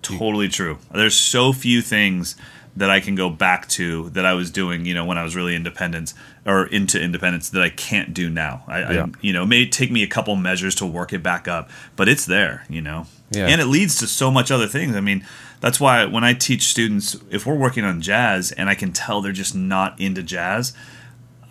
Totally 0.02 0.48
true. 0.48 0.78
There's 0.92 1.14
so 1.18 1.52
few 1.52 1.80
things 1.80 2.36
that 2.76 2.90
I 2.90 3.00
can 3.00 3.14
go 3.14 3.30
back 3.30 3.68
to 3.68 4.10
that 4.10 4.26
I 4.26 4.34
was 4.34 4.50
doing, 4.50 4.84
you 4.84 4.94
know, 4.94 5.04
when 5.04 5.16
I 5.16 5.22
was 5.22 5.36
really 5.36 5.54
independent 5.54 6.12
or 6.44 6.66
into 6.66 7.00
independence 7.00 7.50
that 7.50 7.62
I 7.62 7.68
can't 7.68 8.12
do 8.12 8.28
now. 8.28 8.64
I, 8.66 8.80
Yeah. 8.80 9.04
I 9.04 9.10
you 9.20 9.32
know, 9.32 9.44
it 9.44 9.46
may 9.46 9.66
take 9.66 9.90
me 9.92 10.02
a 10.02 10.08
couple 10.08 10.34
measures 10.36 10.74
to 10.76 10.86
work 10.86 11.12
it 11.12 11.22
back 11.22 11.46
up, 11.46 11.70
but 11.96 12.08
it's 12.08 12.26
there, 12.26 12.64
you 12.68 12.80
know. 12.80 13.06
Yeah. 13.36 13.46
And 13.48 13.60
it 13.60 13.66
leads 13.66 13.98
to 13.98 14.06
so 14.06 14.30
much 14.30 14.50
other 14.50 14.66
things. 14.66 14.96
I 14.96 15.00
mean, 15.00 15.26
that's 15.60 15.80
why 15.80 16.04
when 16.04 16.24
I 16.24 16.34
teach 16.34 16.64
students, 16.64 17.16
if 17.30 17.46
we're 17.46 17.54
working 17.54 17.84
on 17.84 18.00
jazz 18.00 18.52
and 18.52 18.68
I 18.68 18.74
can 18.74 18.92
tell 18.92 19.20
they're 19.20 19.32
just 19.32 19.54
not 19.54 19.98
into 20.00 20.22
jazz, 20.22 20.72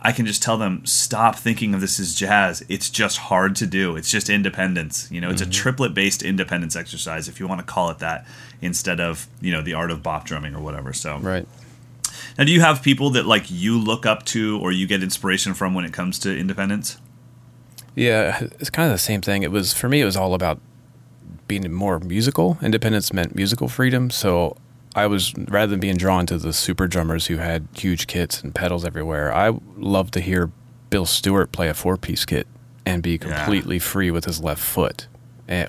I 0.06 0.12
can 0.12 0.26
just 0.26 0.44
tell 0.44 0.58
them 0.58 0.86
stop 0.86 1.38
thinking 1.38 1.74
of 1.74 1.80
this 1.80 2.00
as 2.00 2.14
jazz. 2.14 2.64
It's 2.68 2.90
just 2.90 3.18
hard 3.18 3.56
to 3.56 3.66
do. 3.66 3.96
It's 3.96 4.12
just 4.12 4.30
independence. 4.30 5.10
You 5.10 5.22
know, 5.22 5.30
it's 5.30 5.42
a 5.42 5.46
mm-hmm. 5.46 5.52
triplet 5.52 5.94
based 5.94 6.22
independence 6.22 6.76
exercise 6.76 7.30
if 7.30 7.40
you 7.40 7.48
want 7.48 7.62
to 7.62 7.66
call 7.66 7.90
it 7.90 8.00
that 8.00 8.28
instead 8.62 9.00
of, 9.00 9.28
you 9.40 9.52
know, 9.52 9.62
the 9.62 9.74
art 9.74 9.92
of 9.92 10.04
bop 10.04 10.26
drumming 10.26 10.56
or 10.56 10.62
whatever. 10.62 10.92
So 10.92 11.20
Right. 11.20 11.48
now 12.38 12.44
do 12.44 12.52
you 12.52 12.60
have 12.60 12.84
people 12.84 13.12
that 13.12 13.26
like 13.26 13.50
you 13.50 13.80
look 13.80 14.06
up 14.06 14.26
to 14.26 14.60
or 14.62 14.74
you 14.74 14.88
get 14.88 15.02
inspiration 15.02 15.54
from 15.54 15.74
when 15.74 15.86
it 15.86 15.94
comes 15.94 16.20
to 16.20 16.38
independence? 16.38 16.98
Yeah, 17.96 18.48
it's 18.60 18.70
kind 18.70 18.88
of 18.88 18.94
the 18.94 19.00
same 19.00 19.22
thing. 19.22 19.44
It 19.44 19.52
was 19.52 19.72
for 19.72 19.88
me. 19.88 20.02
It 20.02 20.06
was 20.06 20.18
all 20.18 20.34
about 20.34 20.60
being 21.60 21.72
more 21.74 22.00
musical. 22.00 22.58
Independence 22.62 23.14
meant 23.14 23.36
musical 23.36 23.68
freedom. 23.68 24.10
So 24.10 24.58
I 24.96 25.08
was 25.08 25.34
rather 25.38 25.70
than 25.72 25.80
being 25.80 25.98
drawn 25.98 26.26
to 26.28 26.38
the 26.38 26.54
super 26.54 26.88
drummers 26.88 27.28
who 27.28 27.38
had 27.38 27.68
huge 27.76 28.08
kits 28.08 28.42
and 28.42 28.54
pedals 28.56 28.84
everywhere. 28.86 29.34
I 29.34 29.54
loved 29.78 30.14
to 30.16 30.22
hear 30.22 30.52
Bill 30.90 31.06
Stewart 31.06 31.52
play 31.52 31.70
a 31.70 31.74
four-piece 31.74 32.26
kit 32.26 32.48
and 32.86 33.02
be 33.04 33.12
Yeah. 33.14 33.18
completely 33.18 33.80
free 33.80 34.12
with 34.12 34.26
his 34.26 34.42
left 34.42 34.62
foot, 34.62 35.08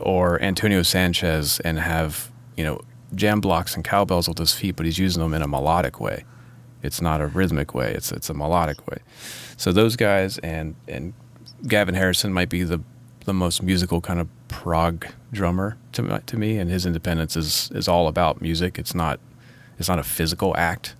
or 0.00 0.40
Antonio 0.42 0.82
Sanchez 0.82 1.60
and 1.60 1.78
have 1.78 2.30
you 2.56 2.64
know 2.64 2.80
jam 3.14 3.40
blocks 3.40 3.74
and 3.74 3.84
cowbells 3.84 4.28
with 4.28 4.38
his 4.38 4.52
feet, 4.52 4.76
but 4.76 4.86
he's 4.86 4.98
using 4.98 5.22
them 5.22 5.34
in 5.34 5.42
a 5.42 5.46
melodic 5.48 6.00
way. 6.00 6.24
It's 6.82 7.00
not 7.00 7.20
a 7.20 7.26
rhythmic 7.26 7.74
way. 7.74 7.92
It's 7.94 8.10
it's 8.12 8.28
a 8.30 8.34
melodic 8.34 8.86
way. 8.88 8.98
So 9.56 9.70
those 9.72 9.96
guys 9.96 10.38
and 10.38 10.74
and 10.88 11.12
Gavin 11.66 11.94
Harrison 11.94 12.32
might 12.32 12.48
be 12.48 12.62
the 12.62 12.80
the 13.24 13.32
most 13.34 13.62
musical 13.62 14.00
kind 14.02 14.20
of 14.20 14.28
prog 14.54 15.06
drummer 15.32 15.76
to 15.92 16.22
to 16.24 16.36
me, 16.36 16.58
and 16.58 16.70
his 16.70 16.86
independence 16.86 17.36
is 17.36 17.72
is 17.74 17.88
all 17.88 18.06
about 18.06 18.40
music. 18.40 18.78
It's 18.78 18.94
not 18.94 19.18
it's 19.80 19.88
not 19.88 19.98
a 19.98 20.04
physical 20.04 20.56
act. 20.56 20.94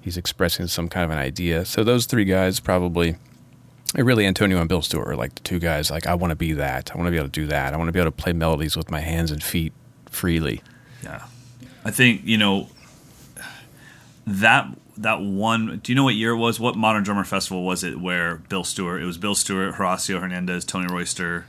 He's 0.00 0.16
expressing 0.16 0.66
some 0.66 0.88
kind 0.88 1.04
of 1.04 1.10
an 1.10 1.18
idea. 1.18 1.64
So 1.64 1.84
those 1.84 2.06
three 2.06 2.24
guys 2.24 2.58
probably, 2.58 3.14
really 3.94 4.26
Antonio 4.26 4.58
and 4.58 4.68
Bill 4.68 4.82
Stewart 4.82 5.06
are 5.06 5.14
like 5.14 5.36
the 5.36 5.42
two 5.42 5.60
guys. 5.60 5.92
Like 5.92 6.08
I 6.08 6.14
want 6.14 6.32
to 6.32 6.36
be 6.36 6.52
that. 6.54 6.90
I 6.92 6.96
want 6.96 7.06
to 7.06 7.12
be 7.12 7.18
able 7.18 7.28
to 7.28 7.40
do 7.40 7.46
that. 7.46 7.72
I 7.72 7.76
want 7.76 7.86
to 7.86 7.92
be 7.92 8.00
able 8.00 8.10
to 8.10 8.16
play 8.16 8.32
melodies 8.32 8.76
with 8.76 8.90
my 8.90 8.98
hands 8.98 9.30
and 9.30 9.40
feet 9.40 9.72
freely. 10.06 10.60
Yeah. 11.04 11.22
I 11.84 11.92
think, 11.92 12.22
you 12.24 12.36
know, 12.36 12.68
that 14.26 14.66
that 14.96 15.20
one 15.20 15.80
do 15.82 15.92
you 15.92 15.96
know 15.96 16.04
what 16.04 16.16
year 16.16 16.32
it 16.32 16.36
was? 16.36 16.58
What 16.58 16.76
modern 16.76 17.04
drummer 17.04 17.24
festival 17.24 17.64
was 17.64 17.84
it 17.84 18.00
where 18.00 18.36
Bill 18.48 18.64
Stewart 18.64 19.00
it 19.00 19.06
was 19.06 19.18
Bill 19.18 19.36
Stewart, 19.36 19.76
Horacio 19.76 20.20
Hernandez, 20.20 20.64
Tony 20.64 20.92
Royster. 20.92 21.46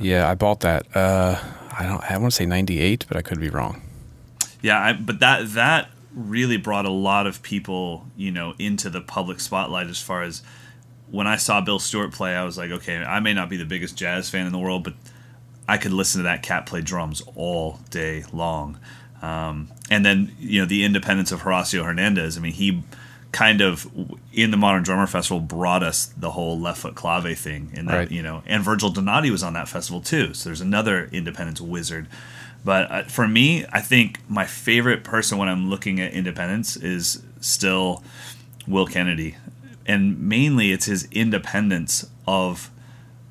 Yeah, 0.00 0.28
I 0.28 0.34
bought 0.34 0.60
that. 0.60 0.86
Uh, 0.94 1.38
I 1.78 1.84
don't. 1.86 2.02
I 2.10 2.16
want 2.18 2.32
to 2.32 2.36
say 2.36 2.46
'98, 2.46 3.06
but 3.08 3.16
I 3.16 3.22
could 3.22 3.40
be 3.40 3.48
wrong. 3.48 3.82
Yeah, 4.60 4.80
I, 4.80 4.92
but 4.92 5.20
that 5.20 5.54
that 5.54 5.90
really 6.14 6.56
brought 6.56 6.84
a 6.84 6.90
lot 6.90 7.26
of 7.26 7.42
people, 7.42 8.06
you 8.16 8.30
know, 8.30 8.54
into 8.58 8.90
the 8.90 9.00
public 9.00 9.40
spotlight 9.40 9.86
as 9.86 10.00
far 10.00 10.22
as 10.22 10.42
when 11.10 11.26
I 11.26 11.36
saw 11.36 11.60
Bill 11.60 11.78
Stewart 11.78 12.12
play, 12.12 12.34
I 12.34 12.44
was 12.44 12.56
like, 12.56 12.70
okay, 12.70 12.96
I 12.96 13.20
may 13.20 13.34
not 13.34 13.48
be 13.48 13.56
the 13.56 13.66
biggest 13.66 13.96
jazz 13.96 14.30
fan 14.30 14.46
in 14.46 14.52
the 14.52 14.58
world, 14.58 14.84
but 14.84 14.94
I 15.68 15.76
could 15.76 15.92
listen 15.92 16.20
to 16.20 16.22
that 16.24 16.42
cat 16.42 16.66
play 16.66 16.80
drums 16.80 17.22
all 17.34 17.80
day 17.90 18.24
long. 18.32 18.78
Um, 19.20 19.68
and 19.90 20.04
then, 20.04 20.34
you 20.38 20.60
know, 20.60 20.66
the 20.66 20.84
independence 20.84 21.30
of 21.30 21.42
Horacio 21.42 21.84
Hernandez. 21.84 22.36
I 22.36 22.40
mean, 22.40 22.52
he 22.52 22.82
kind 23.32 23.60
of 23.62 23.90
in 24.32 24.50
the 24.50 24.56
Modern 24.56 24.82
Drummer 24.82 25.06
Festival 25.06 25.40
brought 25.40 25.82
us 25.82 26.06
the 26.16 26.30
whole 26.32 26.58
left 26.60 26.80
foot 26.80 26.94
clave 26.94 27.38
thing, 27.38 27.72
and 27.74 27.88
that 27.88 27.94
Right. 27.96 28.10
you 28.12 28.22
know, 28.22 28.42
and 28.46 28.62
Virgil 28.62 28.90
Donati 28.90 29.30
was 29.30 29.42
on 29.42 29.54
that 29.54 29.68
festival 29.68 30.00
too. 30.00 30.34
So 30.34 30.48
there's 30.48 30.60
another 30.60 31.08
independence 31.12 31.60
wizard. 31.60 32.08
But 32.64 32.90
uh, 32.92 33.02
for 33.04 33.26
me, 33.26 33.64
I 33.72 33.80
think 33.80 34.20
my 34.28 34.44
favorite 34.44 35.02
person 35.02 35.38
when 35.38 35.48
I'm 35.48 35.68
looking 35.68 36.00
at 36.00 36.12
independence 36.12 36.76
is 36.76 37.22
still 37.40 38.04
Will 38.68 38.86
Kennedy, 38.86 39.36
and 39.86 40.20
mainly 40.20 40.70
it's 40.70 40.84
his 40.84 41.08
independence 41.10 42.06
of 42.26 42.70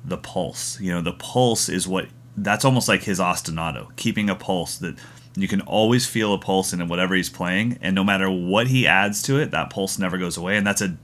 the 0.04 0.18
pulse. 0.18 0.78
You 0.80 0.92
know, 0.92 1.00
the 1.00 1.12
pulse 1.12 1.68
is 1.68 1.86
what 1.88 2.08
that's 2.36 2.64
almost 2.64 2.88
like 2.88 3.04
his 3.04 3.18
ostinato, 3.20 3.94
keeping 3.96 4.28
a 4.28 4.34
pulse 4.34 4.76
that 4.78 4.96
you 5.34 5.48
can 5.48 5.60
always 5.62 6.06
feel 6.06 6.34
a 6.34 6.38
pulse 6.38 6.72
in 6.72 6.86
whatever 6.88 7.14
he's 7.14 7.30
playing, 7.30 7.78
and 7.80 7.94
no 7.94 8.04
matter 8.04 8.30
what 8.30 8.66
he 8.68 8.86
adds 8.86 9.22
to 9.22 9.38
it, 9.38 9.50
that 9.50 9.70
pulse 9.70 9.98
never 9.98 10.18
goes 10.18 10.36
away. 10.36 10.56
And 10.56 10.66
that's 10.66 10.82
a 10.82 10.96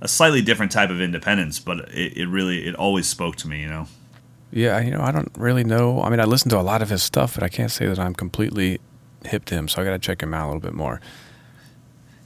a 0.00 0.08
slightly 0.08 0.42
different 0.42 0.72
type 0.72 0.90
of 0.90 1.00
independence, 1.00 1.60
but 1.60 1.88
it, 1.90 2.16
it 2.16 2.26
really 2.26 2.66
it 2.66 2.74
always 2.74 3.08
spoke 3.08 3.36
to 3.36 3.48
me. 3.48 3.62
You 3.62 3.68
know. 3.68 3.86
Yeah, 4.50 4.80
you 4.80 4.90
know, 4.90 5.00
I 5.00 5.12
don't 5.12 5.32
really 5.36 5.64
know. 5.64 6.02
I 6.02 6.10
mean, 6.10 6.20
I 6.20 6.24
listen 6.24 6.50
to 6.50 6.60
a 6.60 6.62
lot 6.62 6.82
of 6.82 6.90
his 6.90 7.02
stuff, 7.02 7.34
but 7.34 7.42
I 7.42 7.48
can't 7.48 7.70
say 7.70 7.86
that 7.86 7.98
I'm 7.98 8.14
completely 8.14 8.80
hip 9.24 9.46
to 9.46 9.54
him. 9.54 9.66
So 9.66 9.80
I 9.80 9.84
got 9.84 9.92
to 9.92 9.98
check 9.98 10.22
him 10.22 10.34
out 10.34 10.44
a 10.44 10.48
little 10.48 10.60
bit 10.60 10.74
more. 10.74 11.00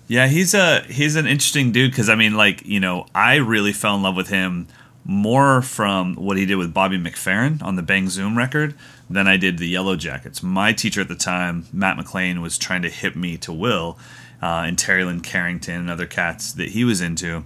Yeah, 0.08 0.26
he's 0.26 0.54
a 0.54 0.80
he's 0.82 1.16
an 1.16 1.26
interesting 1.26 1.72
dude 1.72 1.90
because 1.90 2.08
I 2.08 2.14
mean, 2.14 2.34
like 2.34 2.64
you 2.64 2.80
know, 2.80 3.06
I 3.14 3.36
really 3.36 3.72
fell 3.72 3.96
in 3.96 4.02
love 4.02 4.16
with 4.16 4.28
him 4.28 4.68
more 5.04 5.62
from 5.62 6.14
what 6.16 6.36
he 6.36 6.46
did 6.46 6.56
with 6.56 6.74
Bobby 6.74 6.98
McFerrin 6.98 7.62
on 7.62 7.76
the 7.76 7.82
Bang 7.82 8.08
Zoom 8.08 8.36
record 8.36 8.74
than 9.08 9.26
I 9.28 9.36
did 9.36 9.58
the 9.58 9.72
Yellowjackets. 9.72 10.42
My 10.42 10.72
teacher 10.72 11.00
at 11.00 11.08
the 11.08 11.14
time, 11.14 11.66
Matt 11.72 11.96
McLean, 11.96 12.40
was 12.42 12.58
trying 12.58 12.82
to 12.82 12.88
hip 12.90 13.14
me 13.16 13.36
to 13.38 13.52
Will 13.52 13.98
uh, 14.42 14.64
and 14.66 14.76
Terri 14.76 15.04
Lyne 15.06 15.20
Carrington 15.20 15.74
and 15.80 15.90
other 15.90 16.06
cats 16.06 16.52
that 16.54 16.70
he 16.70 16.84
was 16.84 17.00
into, 17.00 17.44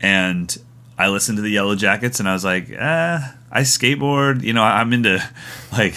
and 0.00 0.56
I 0.98 1.08
listened 1.08 1.36
to 1.36 1.42
the 1.42 1.50
Yellow 1.50 1.74
Jackets 1.74 2.20
and 2.20 2.28
I 2.28 2.32
was 2.32 2.44
like, 2.44 2.70
eh, 2.70 3.18
I 3.50 3.60
skateboard. 3.60 4.42
You 4.42 4.52
know, 4.54 4.62
I'm 4.62 4.92
into 4.92 5.22
like 5.72 5.94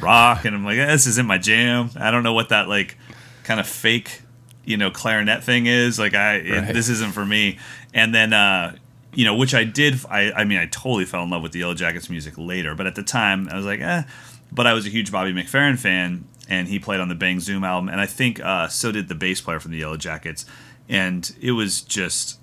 rock, 0.00 0.44
and 0.44 0.54
I'm 0.56 0.64
like, 0.64 0.78
eh, 0.78 0.86
this 0.86 1.06
isn't 1.06 1.26
my 1.26 1.38
jam. 1.38 1.90
I 1.96 2.10
don't 2.10 2.22
know 2.24 2.32
what 2.32 2.48
that 2.50 2.68
like 2.68 2.96
kind 3.44 3.60
of 3.60 3.66
fake 3.66 4.22
you 4.64 4.76
know 4.76 4.88
clarinet 4.92 5.42
thing 5.42 5.66
is 5.66 5.98
like 5.98 6.14
i 6.14 6.34
it- 6.36 6.72
this 6.72 6.88
isn't 6.88 7.10
for 7.12 7.26
me 7.26 7.58
and 7.92 8.14
then 8.14 8.32
uh 8.32 8.72
you 9.12 9.24
know 9.24 9.34
which 9.34 9.52
i 9.56 9.64
did 9.64 9.98
i 10.08 10.30
i 10.36 10.44
mean 10.44 10.56
i 10.56 10.66
totally 10.66 11.04
fell 11.04 11.24
in 11.24 11.30
love 11.30 11.42
with 11.42 11.50
the 11.50 11.60
yellowjackets 11.60 12.08
music 12.08 12.34
later 12.38 12.72
but 12.76 12.86
at 12.86 12.94
the 12.94 13.02
time 13.02 13.48
i 13.50 13.56
was 13.56 13.66
like 13.66 13.80
eh 13.80 14.04
but 14.52 14.66
i 14.66 14.72
was 14.72 14.86
a 14.86 14.90
huge 14.90 15.10
bobby 15.10 15.32
mcferrin 15.32 15.78
fan 15.78 16.24
and 16.48 16.68
he 16.68 16.78
played 16.78 17.00
on 17.00 17.08
the 17.08 17.14
bang 17.14 17.40
zoom 17.40 17.64
album 17.64 17.88
and 17.88 18.00
i 18.00 18.06
think 18.06 18.40
uh 18.40 18.68
so 18.68 18.92
did 18.92 19.08
the 19.08 19.14
bass 19.14 19.40
player 19.40 19.60
from 19.60 19.70
the 19.70 19.80
yellowjackets 19.80 20.44
and 20.88 21.34
it 21.40 21.52
was 21.52 21.80
just 21.80 22.38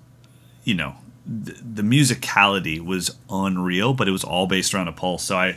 you 0.64 0.74
know 0.74 0.96
the, 1.26 1.82
musicality 1.82 2.84
was 2.84 3.16
unreal 3.30 3.94
but 3.94 4.08
it 4.08 4.10
was 4.10 4.24
all 4.24 4.46
based 4.46 4.74
around 4.74 4.88
a 4.88 4.92
pulse 4.92 5.24
so 5.24 5.36
i 5.36 5.56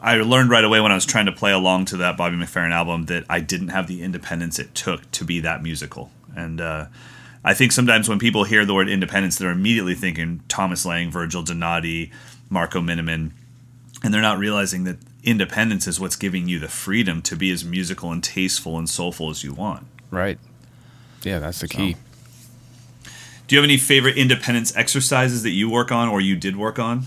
I 0.00 0.16
learned 0.16 0.50
right 0.50 0.64
away 0.64 0.80
when 0.80 0.92
I 0.92 0.94
was 0.94 1.04
trying 1.04 1.26
to 1.26 1.32
play 1.32 1.52
along 1.52 1.86
to 1.86 1.98
that 1.98 2.16
Bobby 2.16 2.36
McFerrin 2.36 2.72
album 2.72 3.06
that 3.06 3.24
I 3.28 3.40
didn't 3.40 3.68
have 3.68 3.86
the 3.86 4.02
independence 4.02 4.58
it 4.58 4.74
took 4.74 5.10
to 5.12 5.24
be 5.24 5.40
that 5.40 5.62
musical. 5.62 6.10
And 6.34 6.60
uh, 6.60 6.86
I 7.44 7.54
think 7.54 7.72
sometimes 7.72 8.08
when 8.08 8.18
people 8.18 8.44
hear 8.44 8.64
the 8.64 8.74
word 8.74 8.88
independence, 8.88 9.36
they're 9.36 9.50
immediately 9.50 9.94
thinking 9.94 10.42
Thomas 10.48 10.86
Lang, 10.86 11.10
Virgil 11.10 11.42
Donati, 11.42 12.10
Marco 12.48 12.80
Minnemann, 12.80 13.34
and 14.02 14.12
they're 14.14 14.22
not 14.22 14.38
realizing 14.38 14.84
that 14.84 14.96
independence 15.24 15.86
is 15.86 15.98
what's 16.00 16.16
giving 16.16 16.48
you 16.48 16.58
the 16.58 16.68
freedom 16.68 17.22
to 17.22 17.36
be 17.36 17.50
as 17.50 17.64
musical 17.64 18.10
and 18.12 18.22
tasteful 18.22 18.78
and 18.78 18.88
soulful 18.88 19.30
as 19.30 19.42
you 19.44 19.52
want. 19.54 19.86
Right. 20.10 20.38
Yeah, 21.22 21.38
that's 21.38 21.60
the 21.60 21.68
key. 21.68 21.96
Do 23.46 23.54
you 23.54 23.58
have 23.60 23.64
any 23.68 23.76
favorite 23.76 24.16
independence 24.16 24.74
exercises 24.76 25.42
that 25.42 25.50
you 25.50 25.68
work 25.68 25.92
on 25.92 26.08
or 26.08 26.20
you 26.20 26.36
did 26.36 26.56
work 26.56 26.78
on? 26.78 27.04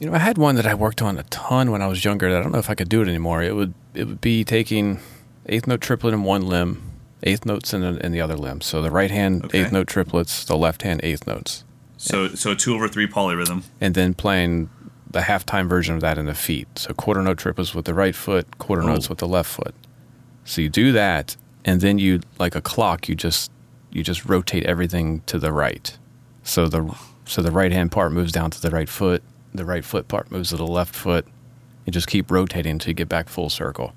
You 0.00 0.08
know, 0.08 0.14
I 0.14 0.18
had 0.18 0.38
one 0.38 0.56
that 0.56 0.66
I 0.66 0.74
worked 0.74 1.00
on 1.02 1.18
a 1.18 1.22
ton 1.24 1.70
when 1.70 1.80
I 1.82 1.86
was 1.86 2.04
younger. 2.04 2.28
I 2.28 2.42
don't 2.42 2.52
know 2.52 2.58
if 2.58 2.68
I 2.70 2.74
could 2.74 2.88
do 2.88 3.00
it 3.02 3.08
anymore. 3.08 3.42
It 3.42 3.54
would 3.54 3.74
it 3.94 4.06
would 4.06 4.20
be 4.20 4.44
taking 4.44 5.00
eighth 5.46 5.66
note 5.66 5.80
triplet 5.80 6.12
in 6.12 6.22
one 6.22 6.42
limb, 6.46 6.82
eighth 7.22 7.46
notes 7.46 7.72
in, 7.72 7.80
the- 7.80 8.04
in 8.04 8.12
the 8.12 8.20
other 8.20 8.36
limb. 8.36 8.60
So 8.60 8.82
the 8.82 8.90
right 8.90 9.10
hand 9.10 9.44
Okay. 9.46 9.60
eighth 9.62 9.72
note 9.72 9.86
triplets, 9.86 10.44
the 10.44 10.56
left 10.56 10.82
hand 10.82 11.00
eighth 11.02 11.26
notes, 11.26 11.64
So, 11.96 12.28
so 12.34 12.54
two 12.54 12.74
over 12.74 12.88
three 12.88 13.06
polyrhythm. 13.06 13.62
and 13.80 13.94
then 13.94 14.12
playing 14.12 14.68
the 15.16 15.22
halftime 15.22 15.66
version 15.68 15.94
of 15.94 16.00
that 16.02 16.18
in 16.18 16.26
the 16.26 16.34
feet. 16.34 16.68
So 16.76 16.92
quarter 16.92 17.22
note 17.22 17.38
triplets 17.38 17.74
with 17.74 17.86
the 17.86 17.94
right 17.94 18.14
foot, 18.14 18.58
quarter 18.58 18.82
Oh. 18.82 18.86
notes 18.88 19.08
with 19.08 19.18
the 19.18 19.26
left 19.28 19.50
foot. 19.50 19.74
So 20.44 20.60
you 20.60 20.68
do 20.68 20.92
that, 20.92 21.36
and 21.64 21.80
then 21.80 21.98
you 21.98 22.20
like 22.38 22.54
a 22.54 22.60
clock. 22.60 23.08
You 23.08 23.14
just 23.14 23.50
you 23.90 24.02
just 24.02 24.26
rotate 24.26 24.64
everything 24.64 25.22
to 25.26 25.38
the 25.38 25.52
right. 25.52 25.96
So 26.42 26.68
the 26.68 26.94
so 27.24 27.40
the 27.42 27.50
right 27.50 27.72
hand 27.72 27.90
part 27.92 28.12
moves 28.12 28.30
down 28.30 28.50
to 28.50 28.60
the 28.60 28.70
right 28.70 28.88
foot. 28.88 29.22
The 29.54 29.64
right 29.64 29.84
foot 29.84 30.06
part 30.06 30.30
moves 30.30 30.50
to 30.50 30.56
the 30.56 30.66
left 30.66 30.94
foot. 30.94 31.26
You 31.86 31.92
just 31.92 32.08
keep 32.08 32.30
rotating 32.30 32.72
until 32.72 32.90
you 32.90 32.94
get 32.94 33.08
back 33.08 33.28
full 33.28 33.48
circle. 33.48 33.94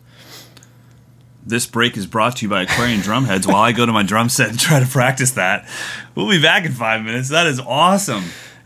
This 1.45 1.65
break 1.65 1.97
is 1.97 2.05
brought 2.05 2.37
to 2.37 2.45
you 2.45 2.49
by 2.49 2.61
Aquarian 2.63 3.01
Drumheads 3.01 3.45
while 3.47 3.61
I 3.63 3.71
go 3.71 3.85
to 3.85 3.91
my 3.91 4.03
drum 4.03 4.29
set 4.29 4.49
and 4.49 4.59
try 4.59 4.79
to 4.79 4.85
practice 4.85 5.31
that. 5.31 5.67
We'll 6.15 6.29
be 6.29 6.41
back 6.41 6.65
in 6.65 6.71
five 6.71 7.03
minutes. 7.03 7.29
That 7.29 7.47
is 7.47 7.59
awesome. 7.59 8.23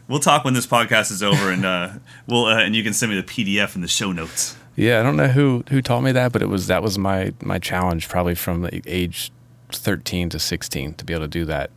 We'll 0.08 0.20
talk 0.20 0.44
when 0.44 0.54
this 0.54 0.68
podcast 0.68 1.12
is 1.12 1.24
over, 1.24 1.52
and 1.52 1.66
uh, 1.66 1.90
we'll 2.28 2.46
uh, 2.46 2.60
and 2.60 2.76
you 2.76 2.84
can 2.84 2.94
send 2.94 3.12
me 3.12 3.20
the 3.20 3.24
PDF 3.24 3.76
in 3.76 3.82
the 3.82 3.88
show 3.88 4.12
notes. 4.12 4.58
Yeah, 4.76 5.00
I 5.00 5.04
don't 5.04 5.18
know 5.18 5.28
who 5.28 5.64
who 5.70 5.82
taught 5.82 6.02
me 6.02 6.12
that, 6.12 6.32
but 6.32 6.42
it 6.42 6.50
was 6.50 6.68
that 6.68 6.82
was 6.82 6.98
my 6.98 7.34
my 7.42 7.60
challenge 7.60 8.10
probably 8.10 8.36
from 8.36 8.70
age 8.86 9.32
13 9.72 10.30
to 10.30 10.40
16 10.40 10.96
to 10.96 11.06
be 11.06 11.14
able 11.14 11.24
to 11.24 11.28
do 11.28 11.46
that. 11.46 11.70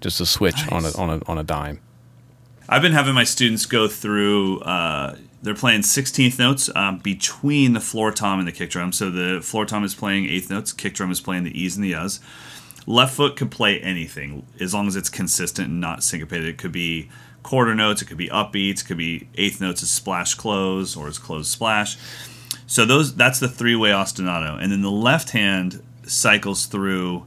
Just 0.00 0.20
a 0.20 0.26
switch 0.26 0.68
on 0.70 0.84
a 0.84 0.96
on 0.96 1.10
a 1.10 1.22
on 1.26 1.38
a 1.38 1.42
dime. 1.42 1.80
I've 2.68 2.82
been 2.82 2.92
having 2.92 3.14
my 3.14 3.24
students 3.24 3.66
go 3.66 3.88
through. 3.88 4.60
Uh, 4.60 5.16
they're 5.42 5.54
playing 5.54 5.80
16th 5.80 6.38
notes 6.38 6.70
um, 6.76 6.98
between 6.98 7.72
the 7.72 7.80
floor 7.80 8.12
tom 8.12 8.38
and 8.38 8.46
the 8.46 8.52
kick 8.52 8.70
drum. 8.70 8.92
So 8.92 9.10
the 9.10 9.40
floor 9.42 9.66
tom 9.66 9.82
is 9.84 9.94
playing 9.94 10.26
eighth 10.26 10.48
notes, 10.48 10.72
kick 10.72 10.94
drum 10.94 11.10
is 11.10 11.20
playing 11.20 11.42
the 11.44 11.60
E's 11.60 11.76
and 11.76 11.84
the 11.84 11.90
U's. 11.90 12.20
Left 12.86 13.14
foot 13.14 13.36
could 13.36 13.50
play 13.50 13.80
anything 13.80 14.46
as 14.60 14.72
long 14.72 14.86
as 14.86 14.96
it's 14.96 15.08
consistent 15.08 15.68
and 15.68 15.80
not 15.80 16.02
syncopated. 16.02 16.48
It 16.48 16.58
could 16.58 16.72
be 16.72 17.08
quarter 17.42 17.74
notes, 17.74 18.02
it 18.02 18.06
could 18.06 18.16
be 18.16 18.28
upbeats, 18.28 18.82
it 18.82 18.86
could 18.86 18.96
be 18.96 19.28
eighth 19.36 19.60
notes 19.60 19.82
as 19.82 19.90
splash 19.90 20.34
close 20.34 20.96
or 20.96 21.08
as 21.08 21.18
close 21.18 21.48
splash. 21.48 21.96
So 22.66 22.84
those 22.84 23.14
that's 23.14 23.40
the 23.40 23.48
three 23.48 23.76
way 23.76 23.90
ostinato, 23.90 24.60
and 24.60 24.72
then 24.72 24.82
the 24.82 24.90
left 24.90 25.30
hand 25.30 25.82
cycles 26.06 26.66
through 26.66 27.26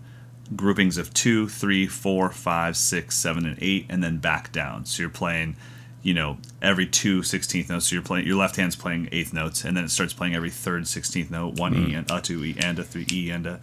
groupings 0.55 0.98
of 0.98 1.13
two, 1.13 1.48
three, 1.48 1.88
four, 1.88 2.29
five, 2.31 2.77
six, 2.77 3.17
seven, 3.17 3.45
and 3.45 3.57
eight, 3.62 3.86
and 3.89 4.03
then 4.03 4.17
back 4.17 4.51
down. 4.51 4.86
So 4.86 5.01
you're 5.01 5.10
playing, 5.10 5.55
you 6.03 6.13
know, 6.13 6.38
every 6.62 6.86
two 6.86 7.24
sixteenth 7.24 7.69
notes. 7.69 7.88
So 7.88 7.95
you're 7.95 8.03
playing 8.03 8.27
your 8.27 8.38
left 8.38 8.55
hand's 8.55 8.75
playing 8.75 9.10
eighth 9.12 9.34
notes, 9.34 9.63
and 9.63 9.75
then 9.75 9.84
it 9.84 9.89
starts 9.89 10.13
playing 10.13 10.36
every 10.36 10.50
third 10.50 10.88
sixteenth 10.88 11.31
note, 11.31 11.60
one 11.60 11.74
E 11.74 11.77
mm-hmm. 11.77 11.95
and 11.95 12.12
a 12.12 12.22
two 12.22 12.43
E 12.43 12.55
and 12.60 12.79
a 12.79 12.84
three 12.84 13.07
E 13.12 13.29
and 13.29 13.45
a 13.45 13.60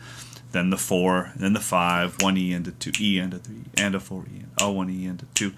then 0.53 0.69
the 0.71 0.77
four, 0.77 1.33
then 1.35 1.55
the 1.55 1.61
five, 1.61 2.21
one 2.21 2.37
E 2.37 2.53
and 2.53 2.69
a 2.69 2.73
two 2.73 2.93
E 3.01 3.19
and 3.19 3.33
a 3.33 3.39
three 3.39 3.65
and 3.79 3.95
a 3.95 4.01
four 4.01 4.25
E 4.25 4.41
and 4.41 4.51
a 4.61 4.71
one 4.71 4.91
E 4.91 5.07
and 5.07 5.23
a 5.23 5.27
two, 5.35 5.53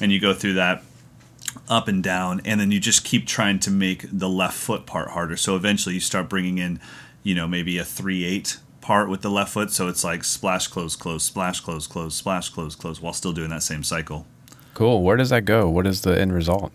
and 0.00 0.12
you 0.12 0.20
go 0.20 0.34
through 0.34 0.54
that 0.54 0.82
up 1.68 1.88
and 1.88 2.02
down, 2.02 2.40
and 2.44 2.60
then 2.60 2.70
you 2.70 2.80
just 2.80 3.04
keep 3.04 3.26
trying 3.26 3.58
to 3.60 3.70
make 3.70 4.06
the 4.12 4.28
left 4.28 4.56
foot 4.56 4.86
part 4.86 5.10
harder. 5.10 5.36
So 5.36 5.56
eventually 5.56 5.94
you 5.94 6.00
start 6.00 6.28
bringing 6.28 6.58
in, 6.58 6.80
you 7.22 7.34
know, 7.34 7.46
maybe 7.46 7.78
a 7.78 7.84
three 7.84 8.24
eight 8.24 8.58
part 8.80 9.08
with 9.08 9.22
the 9.22 9.30
left 9.30 9.52
foot. 9.52 9.70
So 9.70 9.88
it's 9.88 10.04
like 10.04 10.24
splash, 10.24 10.68
close, 10.68 10.96
close, 10.96 11.24
splash, 11.24 11.60
close, 11.60 11.86
close, 11.86 12.14
splash, 12.16 12.48
close, 12.50 12.74
close, 12.74 13.00
while 13.00 13.12
still 13.12 13.32
doing 13.32 13.50
that 13.50 13.62
same 13.62 13.82
cycle. 13.82 14.26
Cool. 14.74 15.02
Where 15.02 15.16
does 15.16 15.30
that 15.30 15.44
go? 15.44 15.70
What 15.70 15.86
is 15.86 16.00
the 16.00 16.20
end 16.20 16.32
result? 16.32 16.72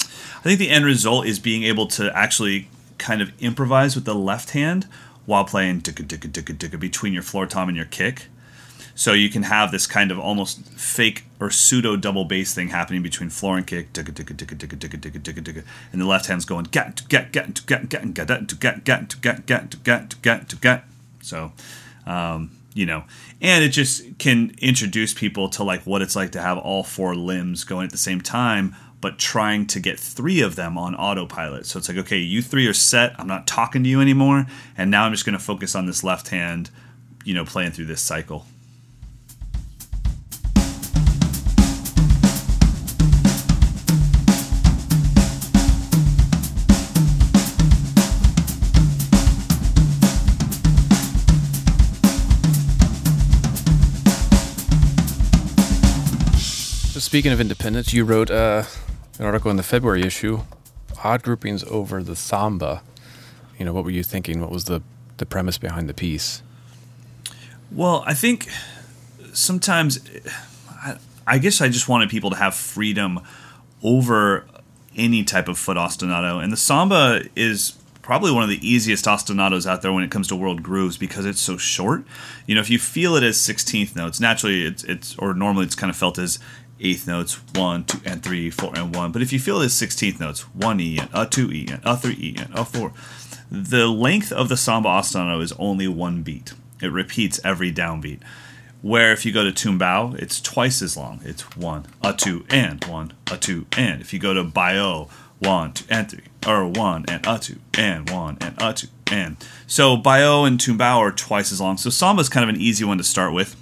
I 0.00 0.42
think 0.42 0.58
the 0.58 0.70
end 0.70 0.84
result 0.84 1.26
is 1.26 1.38
being 1.38 1.62
able 1.62 1.86
to 1.88 2.10
actually 2.16 2.68
kind 2.98 3.20
of 3.22 3.30
improvise 3.40 3.94
with 3.94 4.04
the 4.04 4.14
left 4.14 4.50
hand 4.50 4.86
while 5.26 5.44
playing 5.44 5.80
between 5.80 7.12
your 7.12 7.22
floor 7.22 7.46
tom 7.46 7.68
and 7.68 7.76
your 7.76 7.86
kick. 7.86 8.26
So 8.94 9.12
you 9.12 9.28
can 9.28 9.42
have 9.42 9.72
this 9.72 9.86
kind 9.86 10.12
of 10.12 10.20
almost 10.20 10.64
fake 10.68 11.24
or 11.40 11.50
pseudo 11.50 11.96
double 11.96 12.24
bass 12.24 12.54
thing 12.54 12.68
happening 12.68 13.02
between 13.02 13.28
floor 13.28 13.56
and 13.56 13.66
kick, 13.66 13.88
and 13.96 14.06
the 14.06 16.06
left 16.06 16.26
hand's 16.26 16.44
going 16.44 16.64
to 16.64 16.70
get 16.70 17.08
get 17.08 17.32
get 17.32 17.54
to 17.56 17.62
get 17.64 17.88
get 17.88 18.08
to 18.08 18.14
get 18.14 19.46
get 19.46 19.82
get 19.82 20.22
get 20.22 20.60
get. 20.60 20.84
So, 21.22 21.52
um, 22.06 22.52
you 22.72 22.86
know, 22.86 23.04
and 23.40 23.64
it 23.64 23.70
just 23.70 24.18
can 24.18 24.54
introduce 24.58 25.12
people 25.12 25.48
to 25.50 25.64
like 25.64 25.82
what 25.82 26.02
it's 26.02 26.14
like 26.14 26.30
to 26.32 26.40
have 26.40 26.58
all 26.58 26.84
four 26.84 27.16
limbs 27.16 27.64
going 27.64 27.86
at 27.86 27.90
the 27.90 27.98
same 27.98 28.20
time, 28.20 28.76
but 29.00 29.18
trying 29.18 29.66
to 29.66 29.80
get 29.80 29.98
three 29.98 30.40
of 30.40 30.54
them 30.54 30.78
on 30.78 30.94
autopilot. 30.94 31.66
So 31.66 31.78
it's 31.78 31.88
like, 31.88 31.98
okay, 31.98 32.18
you 32.18 32.42
three 32.42 32.68
are 32.68 32.74
set. 32.74 33.18
I'm 33.18 33.26
not 33.26 33.48
talking 33.48 33.82
to 33.82 33.88
you 33.88 34.00
anymore, 34.00 34.46
and 34.76 34.90
now 34.90 35.04
I'm 35.04 35.12
just 35.12 35.26
going 35.26 35.36
to 35.36 35.44
focus 35.44 35.74
on 35.74 35.86
this 35.86 36.04
left 36.04 36.28
hand, 36.28 36.70
you 37.24 37.34
know, 37.34 37.44
playing 37.44 37.72
through 37.72 37.86
this 37.86 38.00
cycle. 38.00 38.46
Speaking 57.14 57.30
of 57.30 57.40
independence, 57.40 57.92
you 57.92 58.04
wrote 58.04 58.28
uh, 58.28 58.64
an 59.20 59.24
article 59.24 59.48
in 59.48 59.56
the 59.56 59.62
February 59.62 60.02
issue, 60.02 60.40
odd 61.04 61.22
groupings 61.22 61.62
over 61.70 62.02
the 62.02 62.16
samba. 62.16 62.82
You 63.56 63.64
know, 63.64 63.72
what 63.72 63.84
were 63.84 63.92
you 63.92 64.02
thinking? 64.02 64.40
What 64.40 64.50
was 64.50 64.64
the 64.64 64.82
the 65.18 65.24
premise 65.24 65.56
behind 65.56 65.88
the 65.88 65.94
piece? 65.94 66.42
Well, 67.70 68.02
I 68.04 68.14
think 68.14 68.48
sometimes, 69.32 70.00
I, 70.68 70.96
I 71.24 71.38
guess 71.38 71.60
I 71.60 71.68
just 71.68 71.88
wanted 71.88 72.10
people 72.10 72.30
to 72.30 72.36
have 72.36 72.52
freedom 72.52 73.20
over 73.80 74.44
any 74.96 75.22
type 75.22 75.46
of 75.46 75.56
foot 75.56 75.76
ostinato, 75.76 76.42
and 76.42 76.52
the 76.52 76.56
samba 76.56 77.22
is 77.36 77.74
probably 78.02 78.30
one 78.30 78.42
of 78.42 78.50
the 78.50 78.68
easiest 78.68 79.06
ostinatos 79.06 79.66
out 79.66 79.80
there 79.80 79.92
when 79.92 80.04
it 80.04 80.10
comes 80.10 80.28
to 80.28 80.36
world 80.36 80.62
grooves 80.62 80.98
because 80.98 81.24
it's 81.24 81.40
so 81.40 81.56
short. 81.56 82.04
You 82.46 82.54
know, 82.54 82.60
if 82.60 82.68
you 82.68 82.78
feel 82.78 83.14
it 83.14 83.22
as 83.22 83.38
16th 83.38 83.94
notes, 83.94 84.18
naturally 84.18 84.64
it's 84.64 84.82
it's 84.84 85.16
or 85.16 85.32
normally 85.32 85.64
it's 85.64 85.74
kind 85.74 85.90
of 85.90 85.96
felt 85.96 86.18
as 86.18 86.40
eighth 86.80 87.06
notes 87.06 87.40
one, 87.54 87.84
two, 87.84 88.00
and 88.04 88.22
three, 88.22 88.50
four, 88.50 88.72
and 88.74 88.94
one. 88.94 89.12
But 89.12 89.22
if 89.22 89.32
you 89.32 89.38
feel 89.38 89.60
it 89.60 89.68
16th 89.68 90.20
notes, 90.20 90.40
one 90.54 90.80
E 90.80 90.98
and 90.98 91.10
a 91.12 91.26
two 91.26 91.50
E 91.52 91.66
and 91.70 91.80
a 91.84 91.96
three 91.96 92.14
E 92.14 92.34
and 92.38 92.52
a 92.54 92.64
four, 92.64 92.92
the 93.50 93.86
length 93.86 94.32
of 94.32 94.48
the 94.48 94.56
samba 94.56 94.88
ostinato 94.88 95.42
is 95.42 95.52
only 95.52 95.88
one 95.88 96.22
beat. 96.22 96.54
It 96.82 96.88
repeats 96.88 97.40
every 97.44 97.72
downbeat. 97.72 98.20
Where 98.82 99.12
if 99.12 99.24
you 99.24 99.32
go 99.32 99.44
to 99.44 99.50
tumbao, 99.50 100.18
it's 100.18 100.40
twice 100.40 100.82
as 100.82 100.96
long. 100.96 101.20
It's 101.24 101.42
one, 101.56 101.86
a 102.02 102.12
two, 102.12 102.44
and 102.50 102.84
one, 102.84 103.14
a 103.30 103.38
two, 103.38 103.66
and. 103.78 104.02
If 104.02 104.12
you 104.12 104.18
go 104.18 104.34
to 104.34 104.44
baião, 104.44 105.08
one, 105.38 105.72
two, 105.72 105.86
and 105.88 106.10
three, 106.10 106.24
or 106.46 106.66
one, 106.66 107.06
and 107.08 107.26
a 107.26 107.38
two, 107.38 107.60
and 107.78 108.10
one, 108.10 108.36
and 108.42 108.60
a 108.60 108.74
two, 108.74 108.88
and. 109.10 109.36
So 109.66 109.96
baião 109.96 110.46
and 110.46 110.58
tumbao 110.58 110.98
are 110.98 111.12
twice 111.12 111.50
as 111.50 111.62
long. 111.62 111.78
So 111.78 111.88
samba 111.88 112.20
is 112.20 112.28
kind 112.28 112.48
of 112.48 112.54
an 112.54 112.60
easy 112.60 112.84
one 112.84 112.98
to 112.98 113.04
start 113.04 113.32
with. 113.32 113.56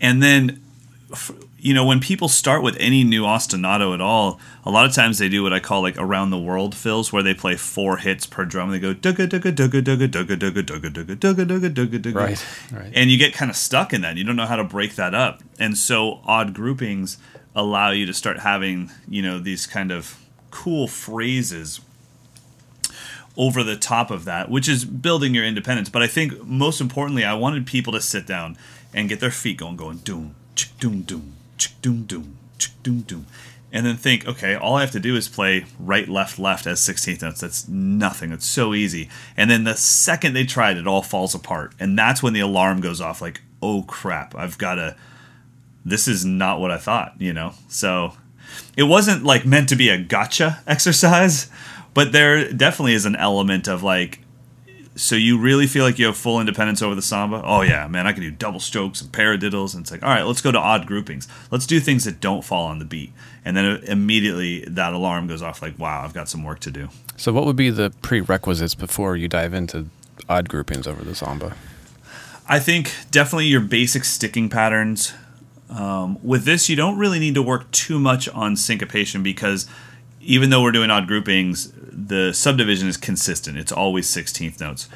And 0.00 0.22
then 0.22 0.62
you 1.62 1.72
know, 1.72 1.86
when 1.86 2.00
people 2.00 2.28
start 2.28 2.60
with 2.60 2.76
any 2.80 3.04
new 3.04 3.22
ostinato 3.22 3.94
at 3.94 4.00
all, 4.00 4.40
a 4.64 4.70
lot 4.70 4.84
of 4.84 4.92
times 4.92 5.18
they 5.18 5.28
do 5.28 5.44
what 5.44 5.52
I 5.52 5.60
call 5.60 5.80
like 5.80 5.96
around 5.96 6.30
the 6.30 6.38
world 6.38 6.74
fills, 6.74 7.12
where 7.12 7.22
they 7.22 7.34
play 7.34 7.54
four 7.54 7.98
hits 7.98 8.26
per 8.26 8.44
drum. 8.44 8.72
They 8.72 8.80
go 8.80 8.92
dugga 8.92 9.28
dugga 9.28 9.54
dugga 9.54 9.80
dugga 9.80 10.08
dugga 10.08 10.36
dugga 10.36 10.62
dugga 10.64 10.90
dugga 10.90 11.16
dugga 11.16 11.46
dugga 11.46 11.72
dugga 11.72 11.98
dugga. 12.00 12.14
Right, 12.16 12.46
right. 12.72 12.92
And 12.96 13.12
you 13.12 13.16
get 13.16 13.32
kind 13.32 13.48
of 13.48 13.56
stuck 13.56 13.92
in 13.92 14.00
that. 14.00 14.16
You 14.16 14.24
don't 14.24 14.34
know 14.34 14.46
how 14.46 14.56
to 14.56 14.64
break 14.64 14.96
that 14.96 15.14
up. 15.14 15.40
And 15.60 15.78
so 15.78 16.18
odd 16.24 16.52
groupings 16.52 17.16
allow 17.54 17.92
you 17.92 18.06
to 18.06 18.14
start 18.14 18.40
having, 18.40 18.90
you 19.08 19.22
know, 19.22 19.38
these 19.38 19.64
kind 19.64 19.92
of 19.92 20.18
cool 20.50 20.88
phrases 20.88 21.80
over 23.36 23.62
the 23.62 23.76
top 23.76 24.10
of 24.10 24.24
that, 24.24 24.50
which 24.50 24.68
is 24.68 24.84
building 24.84 25.32
your 25.32 25.44
independence. 25.44 25.88
But 25.88 26.02
I 26.02 26.08
think 26.08 26.44
most 26.44 26.80
importantly, 26.80 27.24
I 27.24 27.34
wanted 27.34 27.68
people 27.68 27.92
to 27.92 28.00
sit 28.00 28.26
down 28.26 28.58
and 28.92 29.08
get 29.08 29.20
their 29.20 29.30
feet 29.30 29.58
going, 29.58 29.76
going 29.76 29.98
doom, 29.98 30.34
doom, 30.80 31.02
doom 31.02 31.34
doom 31.80 32.04
doom 32.04 32.36
doom 32.82 33.00
doom 33.02 33.26
and 33.72 33.86
then 33.86 33.96
think 33.96 34.26
okay 34.26 34.54
all 34.54 34.76
i 34.76 34.80
have 34.80 34.90
to 34.90 35.00
do 35.00 35.16
is 35.16 35.28
play 35.28 35.64
right 35.78 36.08
left 36.08 36.38
left 36.38 36.66
as 36.66 36.80
16th 36.80 37.22
notes. 37.22 37.40
That's 37.40 37.68
nothing. 37.68 38.32
It's 38.32 38.46
so 38.46 38.74
easy. 38.74 39.08
And 39.36 39.50
then 39.50 39.64
the 39.64 39.74
second 39.74 40.34
they 40.34 40.44
try 40.44 40.70
it 40.70 40.76
it 40.76 40.86
all 40.86 41.02
falls 41.02 41.34
apart. 41.34 41.72
And 41.80 41.98
that's 41.98 42.22
when 42.22 42.32
the 42.32 42.40
alarm 42.40 42.80
goes 42.80 43.00
off 43.00 43.22
like 43.22 43.40
oh 43.62 43.82
crap 43.84 44.34
i've 44.34 44.58
got 44.58 44.74
to 44.74 44.96
this 45.84 46.06
is 46.06 46.24
not 46.24 46.60
what 46.60 46.70
i 46.70 46.78
thought 46.78 47.14
you 47.18 47.32
know? 47.32 47.54
So 47.68 48.12
it 48.76 48.84
wasn't 48.84 49.24
like 49.24 49.46
meant 49.46 49.68
to 49.70 49.76
be 49.76 49.88
a 49.88 49.98
gotcha 49.98 50.62
exercise 50.66 51.50
but 51.94 52.12
there 52.12 52.52
definitely 52.52 52.94
is 52.94 53.06
an 53.06 53.16
element 53.16 53.68
of 53.68 53.82
like 53.82 54.21
so 54.94 55.14
you 55.16 55.38
really 55.38 55.66
feel 55.66 55.84
like 55.84 55.98
you 55.98 56.06
have 56.06 56.16
full 56.16 56.38
independence 56.38 56.82
over 56.82 56.94
the 56.94 57.02
samba? 57.02 57.42
Oh 57.44 57.62
yeah, 57.62 57.86
man, 57.86 58.06
I 58.06 58.12
can 58.12 58.22
do 58.22 58.30
double 58.30 58.60
strokes 58.60 59.00
and 59.00 59.10
paradiddles, 59.10 59.74
and 59.74 59.82
it's 59.82 59.90
like, 59.90 60.02
all 60.02 60.10
right, 60.10 60.22
let's 60.22 60.40
go 60.40 60.52
to 60.52 60.58
odd 60.58 60.86
groupings. 60.86 61.28
Let's 61.50 61.66
do 61.66 61.80
things 61.80 62.04
that 62.04 62.20
don't 62.20 62.42
fall 62.42 62.66
on 62.66 62.78
the 62.78 62.84
beat, 62.84 63.12
and 63.44 63.56
then 63.56 63.82
immediately 63.84 64.64
that 64.66 64.92
alarm 64.92 65.26
goes 65.26 65.42
off, 65.42 65.62
like, 65.62 65.78
wow, 65.78 66.02
I've 66.04 66.14
got 66.14 66.28
some 66.28 66.42
work 66.42 66.60
to 66.60 66.70
do. 66.70 66.88
So, 67.16 67.32
what 67.32 67.46
would 67.46 67.56
be 67.56 67.70
the 67.70 67.90
prerequisites 68.02 68.74
before 68.74 69.16
you 69.16 69.28
dive 69.28 69.54
into 69.54 69.86
odd 70.28 70.48
groupings 70.48 70.86
over 70.86 71.04
the 71.04 71.14
samba? 71.14 71.54
I 72.48 72.58
think 72.58 72.92
definitely 73.10 73.46
your 73.46 73.60
basic 73.60 74.04
sticking 74.04 74.48
patterns. 74.48 75.14
Um, 75.70 76.18
with 76.22 76.44
this, 76.44 76.68
you 76.68 76.76
don't 76.76 76.98
really 76.98 77.18
need 77.18 77.34
to 77.34 77.42
work 77.42 77.70
too 77.70 77.98
much 77.98 78.28
on 78.28 78.56
syncopation 78.56 79.22
because 79.22 79.66
even 80.22 80.50
though 80.50 80.62
we're 80.62 80.72
doing 80.72 80.90
odd 80.90 81.06
groupings, 81.06 81.72
the 81.76 82.32
subdivision 82.32 82.88
is 82.88 82.96
consistent. 82.96 83.58
It's 83.58 83.72
always 83.72 84.06
16th 84.06 84.60
notes. 84.60 84.88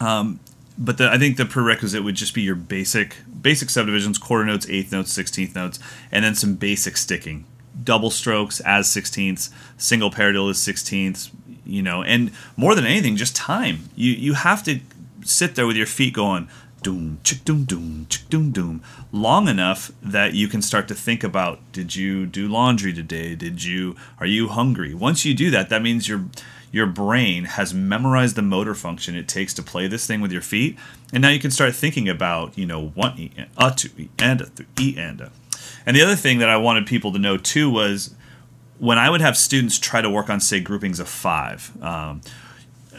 Um, 0.00 0.40
but 0.78 0.98
the, 0.98 1.10
I 1.10 1.18
think 1.18 1.36
the 1.36 1.44
prerequisite 1.44 2.02
would 2.02 2.14
just 2.14 2.34
be 2.34 2.42
your 2.42 2.54
basic 2.54 3.16
basic 3.40 3.70
subdivisions, 3.70 4.18
quarter 4.18 4.44
notes, 4.44 4.66
eighth 4.68 4.90
notes, 4.90 5.12
sixteenth 5.12 5.54
notes, 5.54 5.78
and 6.10 6.24
then 6.24 6.34
some 6.34 6.54
basic 6.54 6.96
sticking. 6.96 7.44
Double 7.84 8.10
strokes 8.10 8.60
as 8.60 8.90
sixteenths, 8.90 9.50
single 9.76 10.10
paradiddle 10.10 10.50
is 10.50 10.58
sixteenths, 10.58 11.30
you 11.66 11.82
know, 11.82 12.02
and 12.02 12.32
more 12.56 12.74
than 12.74 12.86
anything, 12.86 13.16
just 13.16 13.36
time. 13.36 13.90
You 13.94 14.12
you 14.12 14.32
have 14.34 14.62
to 14.64 14.80
sit 15.24 15.54
there 15.54 15.66
with 15.66 15.76
your 15.76 15.86
feet 15.86 16.14
going 16.14 16.48
doom 16.82 17.18
chick 17.22 17.44
doom 17.44 17.64
doom 17.64 18.06
chick 18.08 18.28
doom 18.28 18.50
doom 18.50 18.82
long 19.12 19.48
enough 19.48 19.92
that 20.02 20.34
you 20.34 20.48
can 20.48 20.60
start 20.60 20.88
to 20.88 20.94
think 20.94 21.22
about 21.22 21.60
did 21.72 21.94
you 21.94 22.26
do 22.26 22.48
laundry 22.48 22.92
today? 22.92 23.34
Did 23.34 23.64
you 23.64 23.96
are 24.18 24.26
you 24.26 24.48
hungry? 24.48 24.94
Once 24.94 25.24
you 25.24 25.34
do 25.34 25.50
that 25.50 25.68
that 25.68 25.82
means 25.82 26.08
your 26.08 26.24
your 26.70 26.86
brain 26.86 27.44
has 27.44 27.74
memorized 27.74 28.34
the 28.34 28.42
motor 28.42 28.74
function 28.74 29.14
it 29.14 29.28
takes 29.28 29.52
to 29.54 29.62
play 29.62 29.86
this 29.86 30.06
thing 30.06 30.20
with 30.20 30.32
your 30.32 30.40
feet 30.40 30.76
and 31.12 31.22
now 31.22 31.28
you 31.28 31.38
can 31.38 31.50
start 31.50 31.74
thinking 31.74 32.08
about 32.08 32.56
you 32.56 32.66
know 32.66 32.88
one 32.88 33.18
e 33.18 33.30
a 33.56 33.70
two 33.70 33.90
e 33.98 34.08
and 34.18 34.40
a 34.40 34.46
three 34.46 34.66
e 34.80 34.94
and 34.98 35.20
a. 35.20 35.32
And 35.86 35.96
the 35.96 36.02
other 36.02 36.16
thing 36.16 36.38
that 36.38 36.48
i 36.48 36.56
wanted 36.56 36.86
people 36.86 37.12
to 37.12 37.18
know 37.18 37.36
too 37.36 37.70
was 37.70 38.14
when 38.78 38.98
i 38.98 39.08
would 39.08 39.20
have 39.20 39.36
students 39.36 39.78
try 39.78 40.00
to 40.00 40.10
work 40.10 40.30
on 40.30 40.40
say 40.40 40.60
groupings 40.60 40.98
of 40.98 41.08
five 41.08 41.70
um, 41.82 42.22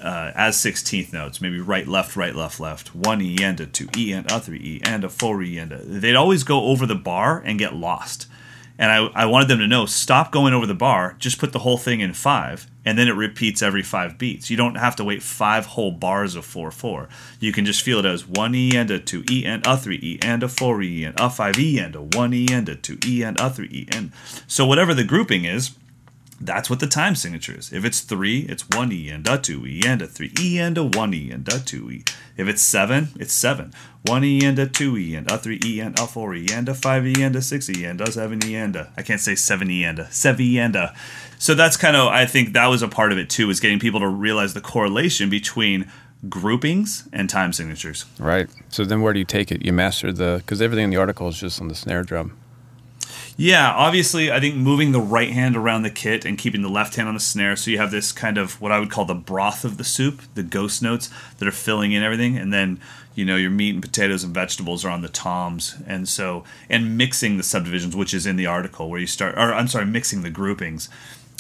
uh, 0.04 0.32
as 0.36 0.58
16th 0.58 1.14
notes, 1.14 1.40
maybe 1.40 1.60
right, 1.60 1.88
left, 1.88 2.16
right, 2.16 2.36
left, 2.36 2.60
left, 2.60 2.94
one 2.94 3.22
E 3.22 3.38
and 3.42 3.60
a 3.60 3.66
two 3.66 3.88
E 3.98 4.12
and 4.12 4.30
a 4.30 4.40
three 4.40 4.60
E 4.60 4.82
and 4.84 5.04
a 5.04 5.10
four 5.10 5.42
E 5.42 5.58
and 5.58 5.72
a. 5.72 5.78
They'd 5.78 6.16
always 6.16 6.44
go 6.44 6.66
over 6.66 6.86
the 6.86 6.96
bar 6.96 7.42
and 7.46 7.58
get 7.58 7.74
lost. 7.74 8.28
And 8.78 8.92
I, 8.92 9.24
I 9.24 9.26
wanted 9.28 9.48
them 9.48 9.60
to 9.60 9.68
know 9.68 9.86
stop 9.86 10.32
going 10.32 10.54
over 10.54 10.66
the 10.66 10.74
bar, 10.74 11.16
just 11.20 11.38
put 11.38 11.54
the 11.54 11.60
whole 11.60 11.78
thing 11.78 12.02
in 12.02 12.14
five, 12.14 12.68
and 12.84 12.98
then 12.98 13.08
it 13.08 13.12
repeats 13.12 13.62
every 13.62 13.84
five 13.84 14.18
beats. 14.18 14.50
You 14.50 14.58
don't 14.58 14.76
have 14.76 14.96
to 14.98 15.04
wait 15.04 15.22
five 15.22 15.68
whole 15.68 15.92
bars 15.92 16.36
of 16.36 16.44
4 16.44 16.72
4. 16.72 17.08
You 17.40 17.54
can 17.54 17.66
just 17.66 17.84
feel 17.84 18.00
it 18.00 18.06
as 18.06 18.28
1 18.28 18.56
E 18.56 18.76
and 18.76 18.92
a 18.92 19.00
2 19.00 19.24
E 19.30 19.46
and 19.46 19.66
a 19.66 19.78
3 19.78 20.00
E 20.02 20.20
and 20.22 20.44
a 20.44 20.50
4 20.50 20.82
E 20.82 21.04
and 21.06 21.20
a 21.20 21.30
5 21.30 21.60
E 21.60 21.80
and 21.80 21.96
a 21.96 22.02
1 22.02 22.34
E 22.34 22.48
and 22.52 22.68
a 22.68 22.76
2 22.76 22.98
E 23.06 23.22
and 23.22 23.40
a 23.40 23.50
3 23.50 23.68
E. 23.72 23.88
And 23.92 24.12
so, 24.48 24.66
whatever 24.66 24.94
the 24.94 25.04
grouping 25.04 25.46
is, 25.46 25.72
that's 26.46 26.70
what 26.70 26.80
the 26.80 26.88
time 26.88 27.16
signature 27.16 27.58
is. 27.58 27.72
If 27.72 27.86
it's 27.86 28.02
three, 28.02 28.42
it's 28.42 28.68
one 28.70 28.92
E 28.92 29.10
and 29.10 29.28
a 29.28 29.38
two 29.38 29.66
E 29.66 29.82
and 29.86 30.02
a 30.02 30.08
three 30.08 30.32
E 30.40 30.60
and 30.60 30.78
a 30.78 30.84
one 30.84 31.14
E 31.14 31.32
and 31.32 31.48
a 31.48 31.60
two 31.60 31.90
E. 31.90 32.04
If 32.38 32.48
it's 32.48 32.62
seven, 32.62 33.10
it's 33.20 33.34
seven. 33.34 33.74
One 34.06 34.24
E 34.24 34.44
and 34.44 34.60
a 34.60 34.68
two 34.68 34.98
E 34.98 35.16
and 35.16 35.30
a 35.32 35.38
three 35.38 35.60
E 35.64 35.80
and 35.80 35.98
a 35.98 36.08
four 36.08 36.36
E 36.36 36.48
and 36.52 36.68
a 36.68 36.74
five 36.74 37.06
E 37.06 37.22
and 37.22 37.36
a 37.36 37.42
six 37.42 37.70
E 37.70 37.86
and 37.86 38.02
a 38.02 38.12
seven 38.12 38.44
E 38.44 38.56
and 38.56 38.76
a. 38.76 38.92
I 38.98 39.02
can't 39.02 39.22
say 39.22 39.36
seven 39.36 39.70
E 39.72 39.84
and 39.84 40.00
a 40.00 40.12
seven 40.12 40.42
E 40.42 40.60
and 40.60 40.76
a. 40.76 40.94
So 41.40 41.54
that's 41.54 41.78
kind 41.78 41.96
of 41.96 42.08
I 42.08 42.26
think 42.26 42.54
that 42.54 42.68
was 42.68 42.82
a 42.82 42.88
part 42.88 43.12
of 43.12 43.18
it 43.18 43.30
too, 43.30 43.50
is 43.50 43.60
getting 43.60 43.80
people 43.80 44.00
to 44.02 44.08
realize 44.08 44.54
the 44.54 44.62
correlation 44.62 45.30
between 45.30 45.90
groupings 46.30 47.08
and 47.14 47.30
time 47.30 47.54
signatures. 47.54 48.06
Right. 48.20 48.50
So 48.70 48.86
then 48.86 49.02
where 49.02 49.14
do 49.14 49.20
you 49.20 49.26
take 49.26 49.52
it? 49.52 49.64
You 49.64 49.74
master 49.74 50.12
the 50.12 50.38
because 50.38 50.62
everything 50.62 50.86
in 50.86 50.90
the 50.90 50.98
article 50.98 51.28
is 51.28 51.40
just 51.40 51.62
on 51.62 51.68
the 51.68 51.76
snare 51.76 52.04
drum. 52.04 52.38
Yeah, 53.36 53.72
obviously, 53.72 54.32
I 54.32 54.40
think 54.40 54.56
moving 54.56 54.92
the 54.92 55.02
right 55.02 55.32
hand 55.32 55.58
around 55.58 55.82
the 55.82 55.90
kit 55.90 56.24
and 56.24 56.38
keeping 56.38 56.62
the 56.62 56.70
left 56.70 56.96
hand 56.96 57.08
on 57.08 57.16
the 57.16 57.20
snare, 57.20 57.56
so 57.56 57.72
you 57.72 57.80
have 57.80 57.90
this 57.90 58.12
kind 58.12 58.38
of 58.38 58.62
what 58.62 58.72
I 58.72 58.80
would 58.80 58.92
call 58.92 59.06
the 59.06 59.16
broth 59.16 59.66
of 59.66 59.78
the 59.78 59.84
soup, 59.84 60.22
the 60.36 60.44
ghost 60.44 60.84
notes 60.84 61.10
that 61.40 61.48
are 61.48 61.52
filling 61.52 61.94
in 61.94 62.04
everything, 62.04 62.38
and 62.38 62.54
then 62.54 62.80
you 63.16 63.26
know 63.26 63.36
your 63.36 63.50
meat 63.50 63.74
and 63.74 63.82
potatoes 63.82 64.24
and 64.24 64.36
vegetables 64.36 64.86
are 64.86 64.92
on 64.92 65.02
the 65.02 65.10
toms, 65.10 65.76
and 65.88 66.08
so 66.08 66.44
and 66.70 66.96
mixing 66.96 67.38
the 67.38 67.44
subdivisions, 67.44 67.96
which 67.96 68.14
is 68.14 68.28
in 68.28 68.36
the 68.36 68.46
article 68.46 68.88
where 68.88 69.00
you 69.00 69.08
start, 69.08 69.34
or 69.36 69.52
I'm 69.52 69.68
sorry, 69.68 69.88
mixing 69.88 70.22
the 70.22 70.30
groupings, 70.30 70.88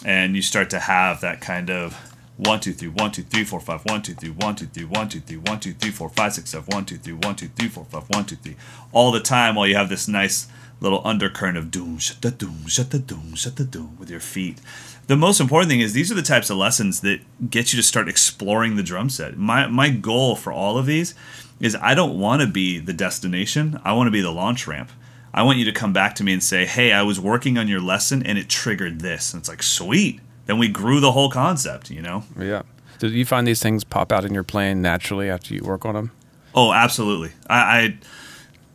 and 0.03 0.35
you 0.35 0.41
start 0.41 0.71
to 0.71 0.79
have 0.79 1.21
that 1.21 1.41
kind 1.41 1.69
of 1.69 2.11
one 2.37 2.59
two 2.59 2.73
three 2.73 2.89
one 2.89 3.11
two 3.11 3.21
three 3.21 3.43
four 3.43 3.59
five 3.59 3.83
one 3.85 4.01
two 4.01 4.15
three 4.15 4.31
one 4.31 4.55
two 4.55 4.65
three 4.65 4.85
one 4.85 5.07
two 5.07 5.19
three 5.19 5.37
one 5.37 5.59
two 5.59 5.73
three 5.73 5.91
four 5.91 6.09
five 6.09 6.33
six 6.33 6.49
seven 6.49 6.65
one 6.71 6.85
two 6.85 6.97
three 6.97 7.13
one 7.13 7.35
two 7.35 7.49
three 7.49 7.69
four 7.69 7.85
five 7.85 8.09
one 8.09 8.25
two 8.25 8.35
three 8.37 8.55
all 8.91 9.11
the 9.11 9.19
time 9.19 9.53
while 9.53 9.67
you 9.67 9.75
have 9.75 9.89
this 9.89 10.07
nice 10.07 10.47
little 10.83 11.01
undercurrent 11.03 11.57
of 11.57 11.71
doom, 11.71 11.97
shut 11.97 12.21
the 12.21 12.29
doom, 12.29 12.67
shut 12.67 12.91
the 12.91 12.99
doom, 12.99 13.33
shut 13.33 13.55
the 13.55 13.63
doom 13.63 13.97
with 13.97 14.09
your 14.09 14.19
feet. 14.19 14.59
The 15.07 15.15
most 15.15 15.39
important 15.39 15.69
thing 15.69 15.79
is 15.79 15.93
these 15.93 16.11
are 16.11 16.15
the 16.15 16.21
types 16.21 16.49
of 16.49 16.57
lessons 16.57 17.01
that 17.01 17.21
get 17.49 17.73
you 17.73 17.77
to 17.77 17.83
start 17.83 18.07
exploring 18.07 18.75
the 18.75 18.83
drum 18.83 19.09
set. 19.09 19.37
My 19.37 19.67
my 19.67 19.89
goal 19.89 20.35
for 20.35 20.53
all 20.53 20.77
of 20.77 20.85
these 20.85 21.15
is 21.59 21.75
I 21.81 21.95
don't 21.95 22.19
want 22.19 22.41
to 22.41 22.47
be 22.47 22.77
the 22.79 22.93
destination. 22.93 23.79
I 23.83 23.93
want 23.93 24.07
to 24.07 24.11
be 24.11 24.21
the 24.21 24.31
launch 24.31 24.67
ramp. 24.67 24.91
I 25.33 25.41
want 25.41 25.57
you 25.57 25.65
to 25.65 25.71
come 25.71 25.93
back 25.93 26.13
to 26.15 26.23
me 26.23 26.33
and 26.33 26.43
say, 26.43 26.65
"Hey, 26.65 26.91
I 26.91 27.01
was 27.01 27.19
working 27.19 27.57
on 27.57 27.67
your 27.67 27.81
lesson 27.81 28.21
and 28.23 28.37
it 28.37 28.49
triggered 28.49 29.01
this." 29.01 29.33
And 29.33 29.41
it's 29.41 29.49
like, 29.49 29.63
"Sweet." 29.63 30.19
Then 30.45 30.57
we 30.57 30.67
grew 30.67 30.99
the 30.99 31.13
whole 31.13 31.29
concept, 31.29 31.89
you 31.89 32.01
know? 32.01 32.23
Yeah. 32.37 32.63
Did 32.99 33.11
you 33.11 33.25
find 33.25 33.47
these 33.47 33.61
things 33.61 33.83
pop 33.83 34.11
out 34.11 34.25
in 34.25 34.33
your 34.33 34.43
playing 34.43 34.81
naturally 34.81 35.29
after 35.29 35.53
you 35.53 35.63
work 35.63 35.85
on 35.85 35.95
them? 35.95 36.11
Oh, 36.53 36.71
absolutely. 36.71 37.31
I, 37.49 37.55
I 37.55 37.97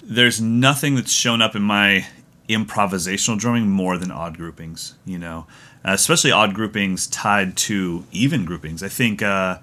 there's 0.09 0.41
nothing 0.41 0.95
that's 0.95 1.13
shown 1.13 1.43
up 1.43 1.55
in 1.55 1.63
my 1.63 2.07
improvisational 2.49 3.39
drumming 3.39 3.69
more 3.69 3.99
than 3.99 4.11
odd 4.11 4.37
groupings. 4.37 4.95
You 5.05 5.19
know, 5.19 5.47
uh, 5.85 5.93
especially 5.93 6.33
odd 6.33 6.55
groupings 6.55 7.07
tied 7.07 7.57
to 7.59 8.05
even 8.11 8.45
groupings. 8.45 8.83
I 8.83 8.89
think 8.89 9.23
uh, 9.23 9.59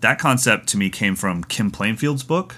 that 0.00 0.18
concept 0.18 0.68
to 0.68 0.76
me 0.76 0.90
came 0.90 1.14
from 1.14 1.44
Kim 1.44 1.70
Plainfield's 1.70 2.24
book. 2.24 2.56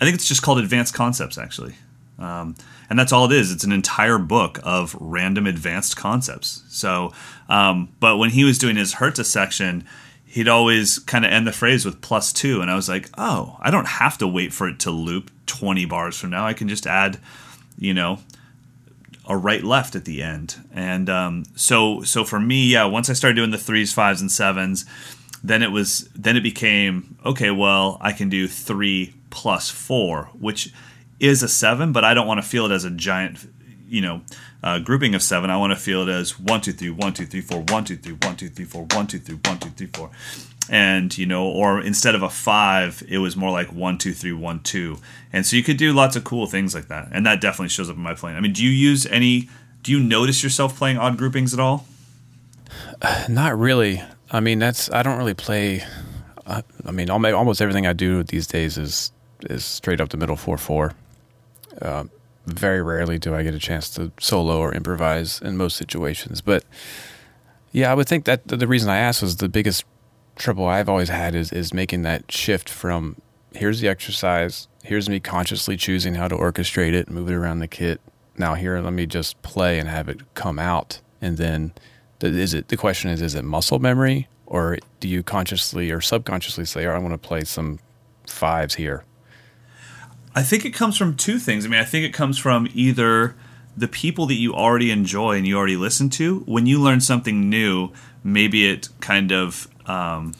I 0.00 0.04
think 0.04 0.14
it's 0.14 0.26
just 0.26 0.42
called 0.42 0.58
Advanced 0.58 0.94
Concepts, 0.94 1.36
actually. 1.36 1.74
Um, 2.18 2.56
and 2.88 2.98
that's 2.98 3.12
all 3.12 3.26
it 3.26 3.32
is. 3.32 3.52
It's 3.52 3.64
an 3.64 3.72
entire 3.72 4.18
book 4.18 4.58
of 4.62 4.96
random 4.98 5.46
advanced 5.46 5.96
concepts. 5.96 6.64
So, 6.68 7.12
um, 7.48 7.90
but 8.00 8.16
when 8.16 8.30
he 8.30 8.44
was 8.44 8.58
doing 8.58 8.76
his 8.76 8.94
Herta 8.94 9.24
section, 9.24 9.84
he'd 10.30 10.46
always 10.46 11.00
kind 11.00 11.24
of 11.24 11.32
end 11.32 11.44
the 11.44 11.52
phrase 11.52 11.84
with 11.84 12.00
plus 12.00 12.32
two. 12.32 12.60
And 12.60 12.70
I 12.70 12.76
was 12.76 12.88
like, 12.88 13.10
oh, 13.18 13.56
I 13.60 13.72
don't 13.72 13.88
have 13.88 14.16
to 14.18 14.28
wait 14.28 14.52
for 14.52 14.68
it 14.68 14.78
to 14.80 14.90
loop 14.92 15.28
20 15.46 15.86
bars 15.86 16.16
from 16.16 16.30
now. 16.30 16.46
I 16.46 16.52
can 16.52 16.68
just 16.68 16.86
add, 16.86 17.18
you 17.76 17.92
know, 17.92 18.20
a 19.26 19.36
right 19.36 19.64
left 19.64 19.96
at 19.96 20.04
the 20.04 20.22
end. 20.22 20.54
And 20.72 21.10
um, 21.10 21.44
so, 21.56 22.02
so 22.02 22.22
for 22.22 22.38
me, 22.38 22.68
yeah, 22.68 22.84
once 22.84 23.10
I 23.10 23.14
started 23.14 23.34
doing 23.34 23.50
the 23.50 23.58
threes, 23.58 23.92
fives, 23.92 24.20
and 24.20 24.30
sevens, 24.30 24.84
then 25.42 25.64
it 25.64 25.72
was, 25.72 26.08
then 26.14 26.36
it 26.36 26.42
became, 26.42 27.16
okay, 27.26 27.50
well, 27.50 27.98
I 28.00 28.12
can 28.12 28.28
do 28.28 28.46
three 28.46 29.14
plus 29.30 29.68
four, 29.68 30.30
which 30.38 30.72
is 31.18 31.42
a 31.42 31.48
seven, 31.48 31.90
but 31.90 32.04
I 32.04 32.14
don't 32.14 32.28
want 32.28 32.40
to 32.40 32.48
feel 32.48 32.66
it 32.66 32.72
as 32.72 32.84
a 32.84 32.90
giant, 32.90 33.48
you 33.90 34.00
know, 34.00 34.22
uh, 34.62 34.78
grouping 34.78 35.14
of 35.14 35.22
seven. 35.22 35.50
I 35.50 35.56
want 35.56 35.72
to 35.72 35.76
feel 35.78 36.08
it 36.08 36.08
as 36.08 36.38
one, 36.38 36.60
two, 36.60 36.72
three, 36.72 36.90
one, 36.90 37.12
two, 37.12 37.26
three, 37.26 37.40
four, 37.40 37.62
one, 37.68 37.84
two, 37.84 37.96
three, 37.96 38.16
one, 38.22 38.36
two, 38.36 38.48
three, 38.48 38.64
four, 38.64 38.86
one, 38.92 39.06
two, 39.06 39.18
three, 39.18 39.38
one, 39.44 39.58
two, 39.58 39.70
three, 39.70 39.88
four. 39.88 40.10
And, 40.68 41.16
you 41.18 41.26
know, 41.26 41.48
or 41.48 41.80
instead 41.80 42.14
of 42.14 42.22
a 42.22 42.30
five, 42.30 43.02
it 43.08 43.18
was 43.18 43.36
more 43.36 43.50
like 43.50 43.72
one, 43.72 43.98
two, 43.98 44.12
three, 44.12 44.32
one, 44.32 44.60
two. 44.60 44.98
And 45.32 45.44
so 45.44 45.56
you 45.56 45.64
could 45.64 45.76
do 45.76 45.92
lots 45.92 46.14
of 46.14 46.22
cool 46.22 46.46
things 46.46 46.74
like 46.74 46.86
that. 46.86 47.08
And 47.10 47.26
that 47.26 47.40
definitely 47.40 47.70
shows 47.70 47.90
up 47.90 47.96
in 47.96 48.02
my 48.02 48.14
playing. 48.14 48.36
I 48.36 48.40
mean, 48.40 48.52
do 48.52 48.64
you 48.64 48.70
use 48.70 49.04
any, 49.06 49.48
do 49.82 49.90
you 49.90 49.98
notice 49.98 50.44
yourself 50.44 50.78
playing 50.78 50.96
odd 50.96 51.18
groupings 51.18 51.52
at 51.52 51.58
all? 51.58 51.86
Not 53.28 53.58
really. 53.58 54.00
I 54.30 54.38
mean, 54.38 54.60
that's, 54.60 54.90
I 54.92 55.02
don't 55.02 55.18
really 55.18 55.34
play, 55.34 55.82
I, 56.46 56.62
mean, 56.92 57.10
almost 57.10 57.60
everything 57.60 57.88
I 57.88 57.92
do 57.92 58.22
these 58.22 58.46
days 58.46 58.78
is, 58.78 59.10
is 59.42 59.64
straight 59.64 60.00
up 60.00 60.10
the 60.10 60.16
middle 60.16 60.36
4 60.36 60.56
4. 60.56 60.94
Uh, 61.82 62.04
very 62.46 62.82
rarely 62.82 63.18
do 63.18 63.34
I 63.34 63.42
get 63.42 63.54
a 63.54 63.58
chance 63.58 63.90
to 63.90 64.12
solo 64.18 64.58
or 64.58 64.74
improvise 64.74 65.40
in 65.40 65.56
most 65.56 65.76
situations. 65.76 66.40
But 66.40 66.64
yeah, 67.72 67.90
I 67.90 67.94
would 67.94 68.08
think 68.08 68.24
that 68.24 68.46
the 68.46 68.66
reason 68.66 68.90
I 68.90 68.98
asked 68.98 69.22
was 69.22 69.36
the 69.36 69.48
biggest 69.48 69.84
trouble 70.36 70.66
I've 70.66 70.88
always 70.88 71.08
had 71.08 71.34
is 71.34 71.52
is 71.52 71.74
making 71.74 72.02
that 72.02 72.32
shift 72.32 72.68
from 72.68 73.20
here's 73.54 73.80
the 73.80 73.88
exercise, 73.88 74.68
here's 74.82 75.08
me 75.08 75.20
consciously 75.20 75.76
choosing 75.76 76.14
how 76.14 76.28
to 76.28 76.36
orchestrate 76.36 76.92
it, 76.92 77.10
move 77.10 77.28
it 77.28 77.34
around 77.34 77.58
the 77.58 77.68
kit. 77.68 78.00
Now 78.36 78.54
here, 78.54 78.80
let 78.80 78.92
me 78.92 79.06
just 79.06 79.40
play 79.42 79.78
and 79.78 79.88
have 79.88 80.08
it 80.08 80.34
come 80.34 80.58
out, 80.58 81.00
and 81.20 81.36
then 81.36 81.72
is 82.22 82.54
it 82.54 82.68
the 82.68 82.76
question 82.76 83.10
is 83.10 83.22
is 83.22 83.34
it 83.34 83.44
muscle 83.44 83.78
memory 83.78 84.28
or 84.50 84.78
do 84.98 85.08
you 85.08 85.22
consciously 85.22 85.90
or 85.92 86.00
subconsciously 86.00 86.64
say, 86.64 86.84
I 86.84 86.98
want 86.98 87.14
to 87.14 87.28
play 87.28 87.44
some 87.44 87.78
fives 88.26 88.74
here? 88.74 89.04
I 90.40 90.42
think 90.42 90.64
it 90.64 90.70
comes 90.70 90.96
from 90.96 91.16
two 91.16 91.38
things. 91.38 91.66
I 91.66 91.68
mean, 91.68 91.78
I 91.78 91.84
think 91.84 92.06
it 92.06 92.14
comes 92.14 92.38
from 92.38 92.66
either 92.72 93.36
the 93.76 93.86
people 93.86 94.24
that 94.24 94.36
you 94.36 94.54
already 94.54 94.90
enjoy 94.90 95.36
and 95.36 95.46
you 95.46 95.54
already 95.54 95.76
listen 95.76 96.08
to. 96.10 96.38
When 96.46 96.64
you 96.64 96.80
learn 96.80 97.02
something 97.02 97.50
new, 97.50 97.92
maybe 98.24 98.66
it 98.66 98.88
kind 99.00 99.32
of 99.32 99.68
um, 99.84 100.32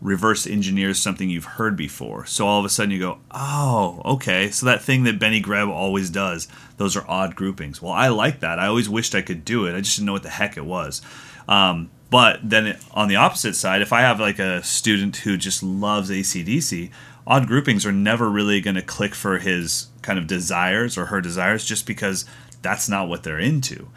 reverse 0.00 0.46
engineers 0.46 0.98
something 0.98 1.28
you've 1.28 1.44
heard 1.44 1.76
before. 1.76 2.24
So 2.24 2.46
all 2.46 2.60
of 2.60 2.64
a 2.64 2.70
sudden 2.70 2.92
you 2.92 2.98
go, 2.98 3.18
oh, 3.30 4.00
okay. 4.06 4.50
So 4.50 4.64
that 4.64 4.80
thing 4.80 5.04
that 5.04 5.18
Benny 5.18 5.40
Greb 5.40 5.68
always 5.68 6.08
does, 6.08 6.48
those 6.78 6.96
are 6.96 7.04
odd 7.06 7.36
groupings. 7.36 7.82
Well, 7.82 7.92
I 7.92 8.08
like 8.08 8.40
that. 8.40 8.58
I 8.58 8.68
always 8.68 8.88
wished 8.88 9.14
I 9.14 9.20
could 9.20 9.44
do 9.44 9.66
it. 9.66 9.76
I 9.76 9.82
just 9.82 9.96
didn't 9.96 10.06
know 10.06 10.14
what 10.14 10.22
the 10.22 10.30
heck 10.30 10.56
it 10.56 10.64
was. 10.64 11.02
Um, 11.46 11.90
but 12.08 12.40
then 12.42 12.78
on 12.92 13.08
the 13.08 13.16
opposite 13.16 13.54
side, 13.54 13.82
if 13.82 13.92
I 13.92 14.00
have 14.00 14.18
like 14.18 14.38
a 14.38 14.62
student 14.62 15.16
who 15.16 15.36
just 15.36 15.62
loves 15.62 16.08
ACDC, 16.08 16.90
odd 17.26 17.46
groupings 17.46 17.84
are 17.84 17.92
never 17.92 18.30
really 18.30 18.60
going 18.60 18.76
to 18.76 18.82
click 18.82 19.14
for 19.14 19.38
his 19.38 19.88
kind 20.02 20.18
of 20.18 20.26
desires 20.26 20.96
or 20.96 21.06
her 21.06 21.20
desires 21.20 21.64
just 21.64 21.86
because 21.86 22.24
that's 22.62 22.88
not 22.88 23.08
what 23.08 23.22
they're 23.22 23.38
into. 23.38 23.88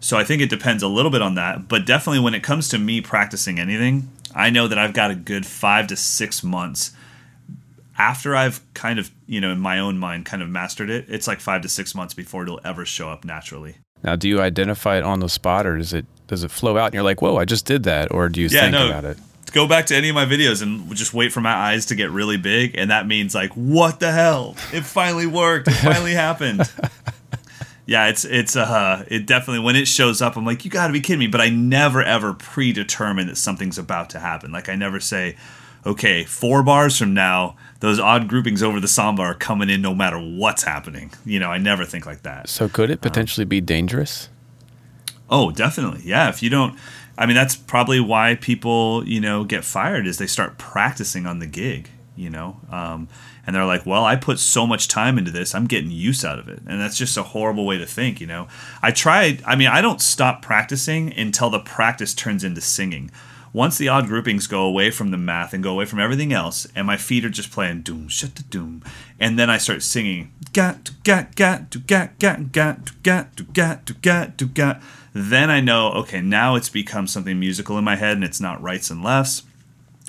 So 0.00 0.16
I 0.16 0.24
think 0.24 0.42
it 0.42 0.50
depends 0.50 0.82
a 0.82 0.88
little 0.88 1.10
bit 1.10 1.22
on 1.22 1.34
that. 1.34 1.68
But 1.68 1.86
definitely 1.86 2.20
when 2.20 2.34
it 2.34 2.42
comes 2.42 2.68
to 2.68 2.78
me 2.78 3.00
practicing 3.00 3.58
anything, 3.58 4.10
I 4.34 4.50
know 4.50 4.68
that 4.68 4.78
I've 4.78 4.92
got 4.92 5.10
a 5.10 5.14
good 5.14 5.46
five 5.46 5.86
to 5.88 5.96
six 5.96 6.44
months 6.44 6.92
after 7.98 8.36
I've 8.36 8.60
kind 8.74 8.98
of, 8.98 9.10
you 9.26 9.40
know, 9.40 9.50
in 9.50 9.58
my 9.58 9.78
own 9.78 9.98
mind 9.98 10.26
kind 10.26 10.42
of 10.42 10.48
mastered 10.48 10.90
it. 10.90 11.06
It's 11.08 11.26
like 11.26 11.40
five 11.40 11.62
to 11.62 11.68
six 11.68 11.94
months 11.94 12.14
before 12.14 12.42
it'll 12.42 12.60
ever 12.64 12.84
show 12.84 13.08
up 13.08 13.24
naturally. 13.24 13.76
Now, 14.02 14.14
do 14.14 14.28
you 14.28 14.40
identify 14.40 14.98
it 14.98 15.02
on 15.02 15.20
the 15.20 15.28
spot 15.28 15.66
or 15.66 15.78
does 15.78 15.92
it 15.92 16.06
does 16.26 16.44
it 16.44 16.50
flow 16.50 16.76
out 16.76 16.86
and 16.86 16.94
you're 16.94 17.02
like, 17.02 17.22
whoa, 17.22 17.36
I 17.36 17.44
just 17.44 17.66
did 17.66 17.84
that? 17.84 18.12
Or 18.12 18.28
do 18.28 18.40
you 18.40 18.48
yeah, 18.48 18.62
think 18.62 18.72
no, 18.72 18.88
about 18.88 19.04
it? 19.04 19.18
Go 19.56 19.66
back 19.66 19.86
to 19.86 19.96
any 19.96 20.10
of 20.10 20.14
my 20.14 20.26
videos 20.26 20.62
and 20.62 20.94
just 20.94 21.14
wait 21.14 21.32
for 21.32 21.40
my 21.40 21.52
eyes 21.52 21.86
to 21.86 21.94
get 21.94 22.10
really 22.10 22.36
big 22.36 22.76
and 22.76 22.90
that 22.90 23.06
means 23.06 23.34
like 23.34 23.50
what 23.54 24.00
the 24.00 24.12
hell? 24.12 24.54
It 24.70 24.82
finally 24.82 25.26
worked. 25.26 25.66
It 25.66 25.72
finally 25.72 26.12
happened. 26.26 26.70
Yeah 27.86 28.08
it's 28.08 28.26
it's 28.26 28.54
uh 28.54 29.04
it 29.08 29.26
definitely 29.26 29.64
when 29.64 29.76
it 29.76 29.86
shows 29.88 30.20
up 30.20 30.36
i'm 30.36 30.44
like 30.44 30.64
you 30.64 30.70
gotta 30.70 30.92
be 30.92 31.00
kidding 31.00 31.20
me. 31.20 31.26
But 31.26 31.40
i 31.40 31.48
never 31.48 32.02
ever 32.02 32.34
predetermine 32.34 33.28
that 33.28 33.38
something's 33.38 33.78
about 33.78 34.10
to 34.10 34.18
happen. 34.18 34.52
Like 34.52 34.68
i 34.68 34.74
never 34.74 35.00
say 35.00 35.36
okay 35.86 36.24
four 36.24 36.62
bars 36.62 36.98
from 36.98 37.14
now 37.14 37.56
those 37.80 37.98
odd 37.98 38.28
groupings 38.28 38.62
over 38.62 38.80
the 38.80 38.88
samba 38.88 39.22
are 39.22 39.34
coming 39.34 39.70
in 39.70 39.80
no 39.80 39.94
matter 39.94 40.18
what's 40.18 40.64
happening. 40.64 41.12
You 41.24 41.40
know 41.40 41.50
i 41.50 41.56
never 41.56 41.86
think 41.86 42.04
like 42.04 42.22
that. 42.24 42.50
So 42.50 42.68
could 42.68 42.90
it 42.90 43.00
potentially 43.00 43.44
um, 43.44 43.48
be 43.48 43.62
dangerous? 43.62 44.28
Oh 45.30 45.50
definitely. 45.50 46.02
Yeah 46.04 46.28
if 46.28 46.42
you 46.42 46.50
don't 46.50 46.78
I 47.18 47.26
mean, 47.26 47.34
that's 47.34 47.56
probably 47.56 48.00
why 48.00 48.34
people, 48.34 49.06
you 49.06 49.20
know, 49.20 49.44
get 49.44 49.64
fired 49.64 50.06
is 50.06 50.18
they 50.18 50.26
start 50.26 50.58
practicing 50.58 51.26
on 51.26 51.38
the 51.38 51.46
gig, 51.46 51.88
you 52.14 52.28
know, 52.28 52.60
um, 52.70 53.08
and 53.46 53.54
they're 53.54 53.64
like, 53.64 53.86
well, 53.86 54.04
I 54.04 54.16
put 54.16 54.38
so 54.38 54.66
much 54.66 54.88
time 54.88 55.16
into 55.16 55.30
this, 55.30 55.54
I'm 55.54 55.66
getting 55.66 55.90
use 55.90 56.24
out 56.24 56.38
of 56.38 56.48
it, 56.48 56.60
and 56.66 56.80
that's 56.80 56.98
just 56.98 57.16
a 57.16 57.22
horrible 57.22 57.64
way 57.64 57.78
to 57.78 57.86
think, 57.86 58.20
you 58.20 58.26
know. 58.26 58.48
I 58.82 58.90
tried. 58.90 59.42
I 59.44 59.56
mean, 59.56 59.68
I 59.68 59.80
don't 59.80 60.00
stop 60.00 60.42
practicing 60.42 61.12
until 61.16 61.48
the 61.48 61.60
practice 61.60 62.12
turns 62.12 62.44
into 62.44 62.60
singing. 62.60 63.10
Once 63.56 63.78
the 63.78 63.88
odd 63.88 64.06
groupings 64.06 64.46
go 64.46 64.66
away 64.66 64.90
from 64.90 65.10
the 65.10 65.16
math 65.16 65.54
and 65.54 65.64
go 65.64 65.70
away 65.70 65.86
from 65.86 65.98
everything 65.98 66.30
else, 66.30 66.66
and 66.74 66.86
my 66.86 66.98
feet 66.98 67.24
are 67.24 67.30
just 67.30 67.50
playing 67.50 67.80
doom, 67.80 68.06
shut 68.06 68.34
the 68.34 68.42
doom, 68.42 68.84
and 69.18 69.38
then 69.38 69.48
I 69.48 69.56
start 69.56 69.82
singing, 69.82 70.30
to 70.44 70.52
got, 70.52 70.84
to 70.84 70.92
got, 71.02 71.70
to 71.70 71.78
got, 71.78 72.18
got, 72.18 72.52
got, 73.02 74.02
got, 74.02 74.54
got 74.54 74.82
then 75.14 75.48
I 75.48 75.60
know, 75.60 75.90
okay, 75.92 76.20
now 76.20 76.54
it's 76.54 76.68
become 76.68 77.06
something 77.06 77.40
musical 77.40 77.78
in 77.78 77.84
my 77.84 77.96
head 77.96 78.18
and 78.18 78.24
it's 78.24 78.42
not 78.42 78.60
rights 78.60 78.90
and 78.90 79.02
lefts. 79.02 79.44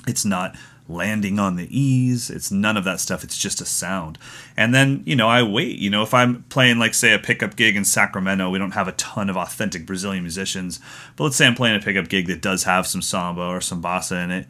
It's 0.06 0.26
not 0.26 0.54
landing 0.88 1.38
on 1.38 1.56
the 1.56 1.68
E's. 1.76 2.30
It's 2.30 2.50
none 2.50 2.76
of 2.76 2.84
that 2.84 3.00
stuff. 3.00 3.22
It's 3.22 3.38
just 3.38 3.60
a 3.60 3.64
sound. 3.64 4.18
And 4.56 4.74
then, 4.74 5.02
you 5.06 5.14
know, 5.14 5.28
I 5.28 5.42
wait. 5.42 5.78
You 5.78 5.90
know, 5.90 6.02
if 6.02 6.14
I'm 6.14 6.44
playing, 6.44 6.78
like, 6.78 6.94
say, 6.94 7.12
a 7.12 7.18
pickup 7.18 7.56
gig 7.56 7.76
in 7.76 7.84
Sacramento, 7.84 8.50
we 8.50 8.58
don't 8.58 8.72
have 8.72 8.88
a 8.88 8.92
ton 8.92 9.30
of 9.30 9.36
authentic 9.36 9.86
Brazilian 9.86 10.24
musicians. 10.24 10.80
But 11.16 11.24
let's 11.24 11.36
say 11.36 11.46
I'm 11.46 11.54
playing 11.54 11.76
a 11.76 11.84
pickup 11.84 12.08
gig 12.08 12.26
that 12.26 12.42
does 12.42 12.64
have 12.64 12.86
some 12.86 13.02
samba 13.02 13.42
or 13.42 13.60
some 13.60 13.82
bossa 13.82 14.24
in 14.24 14.30
it. 14.30 14.46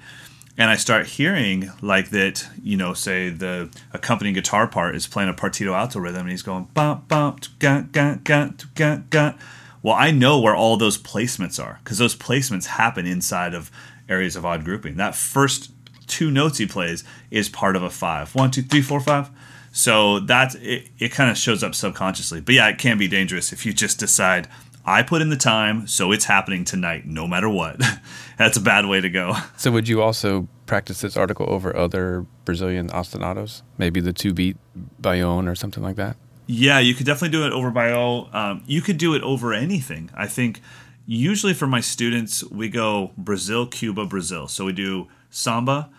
And 0.56 0.70
I 0.70 0.76
start 0.76 1.06
hearing 1.06 1.70
like 1.82 2.10
that, 2.10 2.48
you 2.62 2.76
know, 2.76 2.92
say 2.92 3.30
the 3.30 3.70
accompanying 3.92 4.34
guitar 4.34 4.66
part 4.66 4.96
is 4.96 5.06
playing 5.06 5.28
a 5.28 5.34
partido 5.34 5.72
alto 5.72 6.00
rhythm, 6.00 6.22
and 6.22 6.30
he's 6.30 6.42
going 6.42 6.68
bum 6.74 7.04
bum 7.06 7.38
ga 7.60 7.82
ga 7.92 8.16
ga 8.24 8.50
ga 8.74 9.02
ga 9.08 9.34
well, 9.82 9.94
I 9.94 10.10
know 10.10 10.40
where 10.40 10.56
all 10.56 10.76
those 10.76 10.98
placements 10.98 11.62
are 11.62 11.78
because 11.82 11.98
those 11.98 12.16
placements 12.16 12.66
happen 12.66 13.06
inside 13.06 13.54
of 13.54 13.70
areas 14.08 14.36
of 14.36 14.44
odd 14.44 14.64
grouping. 14.64 14.96
That 14.96 15.14
first 15.14 15.77
two 16.08 16.30
notes 16.30 16.58
he 16.58 16.66
plays 16.66 17.04
is 17.30 17.48
part 17.48 17.76
of 17.76 17.82
a 17.82 17.90
five. 17.90 18.34
One, 18.34 18.50
two, 18.50 18.62
three, 18.62 18.82
four, 18.82 19.00
five. 19.00 19.30
So 19.72 20.20
that's 20.20 20.54
it, 20.56 20.88
it 20.98 21.12
kind 21.12 21.30
of 21.30 21.38
shows 21.38 21.62
up 21.62 21.74
subconsciously. 21.74 22.40
But 22.40 22.54
yeah, 22.54 22.68
it 22.68 22.78
can 22.78 22.98
be 22.98 23.08
dangerous 23.08 23.52
if 23.52 23.64
you 23.64 23.72
just 23.72 23.98
decide, 23.98 24.48
I 24.84 25.02
put 25.02 25.22
in 25.22 25.28
the 25.28 25.36
time, 25.36 25.86
so 25.86 26.10
it's 26.12 26.24
happening 26.24 26.64
tonight, 26.64 27.06
no 27.06 27.26
matter 27.26 27.48
what. 27.48 27.80
that's 28.38 28.56
a 28.56 28.60
bad 28.60 28.86
way 28.86 29.00
to 29.00 29.08
go. 29.08 29.34
So 29.56 29.70
would 29.70 29.88
you 29.88 30.02
also 30.02 30.48
practice 30.66 31.00
this 31.00 31.16
article 31.16 31.46
over 31.48 31.76
other 31.76 32.26
Brazilian 32.44 32.88
ostinatos? 32.88 33.62
Maybe 33.76 34.00
the 34.00 34.12
two 34.12 34.32
beat 34.32 34.56
baião 35.00 35.50
or 35.50 35.54
something 35.54 35.82
like 35.82 35.96
that? 35.96 36.16
Yeah, 36.46 36.78
you 36.78 36.94
could 36.94 37.04
definitely 37.04 37.36
do 37.36 37.44
it 37.46 37.52
over 37.52 37.70
baião. 37.70 38.34
Um, 38.34 38.62
you 38.66 38.80
could 38.80 38.96
do 38.96 39.14
it 39.14 39.22
over 39.22 39.52
anything. 39.52 40.10
I 40.14 40.26
think 40.26 40.60
usually 41.06 41.54
for 41.54 41.66
my 41.66 41.80
students, 41.80 42.42
we 42.44 42.68
go 42.68 43.12
Brazil, 43.18 43.66
Cuba, 43.66 44.06
Brazil. 44.06 44.48
So 44.48 44.64
we 44.64 44.72
do 44.72 45.08
samba. 45.30 45.90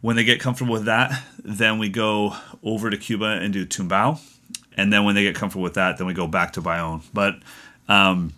When 0.00 0.16
they 0.16 0.24
get 0.24 0.40
comfortable 0.40 0.72
with 0.72 0.84
that, 0.84 1.24
then 1.42 1.78
we 1.78 1.88
go 1.88 2.36
over 2.62 2.88
to 2.88 2.96
Cuba 2.96 3.40
and 3.42 3.52
do 3.52 3.66
tumbao. 3.66 4.20
And 4.76 4.92
then 4.92 5.04
when 5.04 5.16
they 5.16 5.24
get 5.24 5.34
comfortable 5.34 5.64
with 5.64 5.74
that, 5.74 5.98
then 5.98 6.06
we 6.06 6.14
go 6.14 6.28
back 6.28 6.52
to 6.52 6.62
baião. 6.62 7.02
But 7.12 7.40
um, 7.88 8.32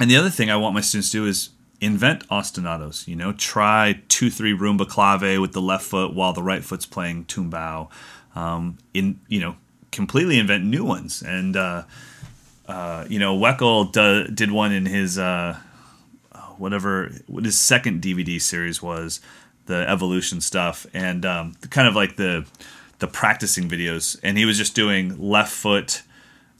and 0.00 0.10
the 0.10 0.16
other 0.16 0.30
thing 0.30 0.50
I 0.50 0.56
want 0.56 0.74
my 0.74 0.80
students 0.80 1.10
to 1.10 1.18
do 1.18 1.26
is 1.26 1.50
invent 1.80 2.26
ostinatos. 2.28 3.06
You 3.06 3.14
know, 3.14 3.32
try 3.32 4.00
two 4.08 4.30
three 4.30 4.56
rumba 4.56 4.88
clave 4.88 5.40
with 5.40 5.52
the 5.52 5.62
left 5.62 5.84
foot 5.84 6.12
while 6.12 6.32
the 6.32 6.42
right 6.42 6.64
foot's 6.64 6.86
playing 6.86 7.26
tumbao. 7.26 7.88
Um, 8.34 8.78
in 8.94 9.20
you 9.28 9.40
know, 9.40 9.56
completely 9.92 10.38
invent 10.38 10.64
new 10.64 10.84
ones. 10.84 11.22
And 11.22 11.56
uh, 11.56 11.84
uh, 12.66 13.04
you 13.08 13.18
know, 13.18 13.38
Weckl 13.38 13.92
do, 13.92 14.26
did 14.32 14.50
one 14.50 14.72
in 14.72 14.86
his 14.86 15.18
uh, 15.18 15.56
whatever 16.60 17.10
what 17.26 17.44
his 17.44 17.58
second 17.58 18.02
DVD 18.02 18.40
series 18.40 18.80
was, 18.82 19.20
the 19.66 19.88
evolution 19.88 20.40
stuff, 20.40 20.86
and 20.92 21.24
um, 21.24 21.54
kind 21.70 21.88
of 21.88 21.94
like 21.96 22.16
the 22.16 22.46
the 22.98 23.06
practicing 23.06 23.68
videos, 23.68 24.18
and 24.22 24.38
he 24.38 24.44
was 24.44 24.58
just 24.58 24.74
doing 24.74 25.18
left 25.18 25.52
foot. 25.52 26.02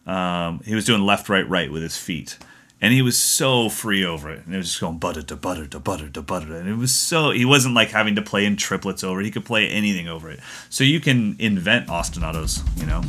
Um, 0.07 0.61
he 0.65 0.75
was 0.75 0.87
doing 0.87 1.03
left, 1.03 1.29
right, 1.29 1.49
right 1.49 1.71
with 1.71 1.83
his 1.83 1.97
feet, 1.97 2.39
and 2.81 2.93
he 2.93 3.03
was 3.03 3.19
so 3.19 3.69
free 3.69 4.05
over 4.05 4.31
it, 4.31 4.45
and 4.45 4.55
it 4.55 4.57
was 4.57 4.69
just 4.69 4.81
going 4.81 4.99
butter 4.99 5.23
to 5.23 5.37
butter 5.37 5.67
to 5.67 5.79
butter 5.79 6.09
to 6.09 6.23
butter, 6.23 6.57
and 6.57 6.69
it 6.69 6.77
was 6.77 6.95
so 6.95 7.31
he 7.31 7.45
wasn't 7.45 7.75
like 7.75 7.91
having 7.91 8.15
to 8.17 8.23
play 8.23 8.45
in 8.47 8.57
triplets 8.57 9.05
over 9.05 9.21
it. 9.21 9.25
He 9.25 9.31
could 9.31 9.45
play 9.45 9.69
anything 9.69 10.09
over 10.09 10.31
it. 10.31 10.41
So 10.71 10.83
you 10.83 11.01
can 11.01 11.37
invent 11.39 11.89
ostinatos, 11.89 12.63
you 12.81 12.87
know. 12.87 13.03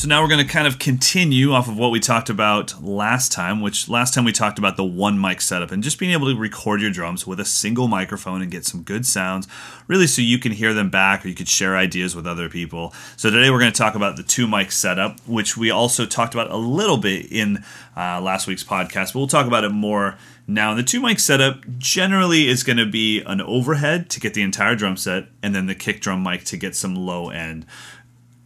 So 0.00 0.08
now 0.08 0.22
we're 0.22 0.28
going 0.28 0.46
to 0.46 0.50
kind 0.50 0.66
of 0.66 0.78
continue 0.78 1.52
off 1.52 1.68
of 1.68 1.76
what 1.76 1.90
we 1.90 2.00
talked 2.00 2.30
about 2.30 2.82
last 2.82 3.32
time, 3.32 3.60
which 3.60 3.86
last 3.86 4.14
time 4.14 4.24
we 4.24 4.32
talked 4.32 4.58
about 4.58 4.78
the 4.78 4.82
one 4.82 5.20
mic 5.20 5.42
setup 5.42 5.72
and 5.72 5.82
just 5.82 5.98
being 5.98 6.12
able 6.12 6.26
to 6.32 6.40
record 6.40 6.80
your 6.80 6.90
drums 6.90 7.26
with 7.26 7.38
a 7.38 7.44
single 7.44 7.86
microphone 7.86 8.40
and 8.40 8.50
get 8.50 8.64
some 8.64 8.82
good 8.82 9.04
sounds, 9.04 9.46
really 9.88 10.06
so 10.06 10.22
you 10.22 10.38
can 10.38 10.52
hear 10.52 10.72
them 10.72 10.88
back 10.88 11.22
or 11.22 11.28
you 11.28 11.34
could 11.34 11.50
share 11.50 11.76
ideas 11.76 12.16
with 12.16 12.26
other 12.26 12.48
people. 12.48 12.94
So 13.18 13.28
today 13.28 13.50
we're 13.50 13.58
going 13.58 13.72
to 13.72 13.78
talk 13.78 13.94
about 13.94 14.16
the 14.16 14.22
two 14.22 14.48
mic 14.48 14.72
setup, 14.72 15.20
which 15.28 15.58
we 15.58 15.70
also 15.70 16.06
talked 16.06 16.32
about 16.32 16.50
a 16.50 16.56
little 16.56 16.96
bit 16.96 17.30
in 17.30 17.62
uh, 17.94 18.22
last 18.22 18.46
week's 18.46 18.64
podcast, 18.64 19.12
but 19.12 19.16
we'll 19.16 19.26
talk 19.26 19.46
about 19.46 19.64
it 19.64 19.68
more 19.68 20.16
now, 20.50 20.74
the 20.74 20.82
two 20.82 21.00
mic 21.00 21.20
setup 21.20 21.60
generally 21.78 22.48
is 22.48 22.64
going 22.64 22.78
to 22.78 22.86
be 22.86 23.20
an 23.20 23.40
overhead 23.40 24.10
to 24.10 24.18
get 24.18 24.34
the 24.34 24.42
entire 24.42 24.74
drum 24.74 24.96
set, 24.96 25.28
and 25.44 25.54
then 25.54 25.66
the 25.66 25.76
kick 25.76 26.00
drum 26.00 26.24
mic 26.24 26.42
to 26.46 26.56
get 26.56 26.74
some 26.74 26.96
low 26.96 27.30
end. 27.30 27.66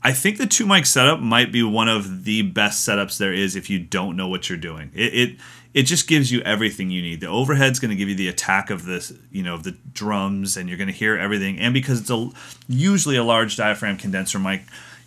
I 0.04 0.12
think 0.12 0.36
the 0.36 0.46
two 0.46 0.66
mic 0.66 0.84
setup 0.84 1.20
might 1.20 1.50
be 1.50 1.62
one 1.62 1.88
of 1.88 2.24
the 2.24 2.42
best 2.42 2.86
setups 2.86 3.16
there 3.16 3.32
is 3.32 3.56
if 3.56 3.70
you 3.70 3.78
don't 3.78 4.16
know 4.18 4.28
what 4.28 4.50
you're 4.50 4.58
doing. 4.58 4.90
It 4.94 5.14
it, 5.14 5.36
it 5.72 5.82
just 5.84 6.06
gives 6.06 6.30
you 6.30 6.42
everything 6.42 6.90
you 6.90 7.00
need. 7.00 7.20
The 7.20 7.26
overhead's 7.26 7.80
going 7.80 7.90
to 7.90 7.96
give 7.96 8.10
you 8.10 8.14
the 8.14 8.28
attack 8.28 8.68
of 8.68 8.84
this, 8.84 9.14
you 9.32 9.42
know, 9.42 9.56
the 9.56 9.74
drums, 9.94 10.58
and 10.58 10.68
you're 10.68 10.78
going 10.78 10.88
to 10.88 10.94
hear 10.94 11.16
everything. 11.16 11.58
And 11.58 11.72
because 11.72 12.02
it's 12.02 12.10
a 12.10 12.30
usually 12.68 13.16
a 13.16 13.24
large 13.24 13.56
diaphragm 13.56 13.96
condenser 13.96 14.38
mic, 14.38 14.64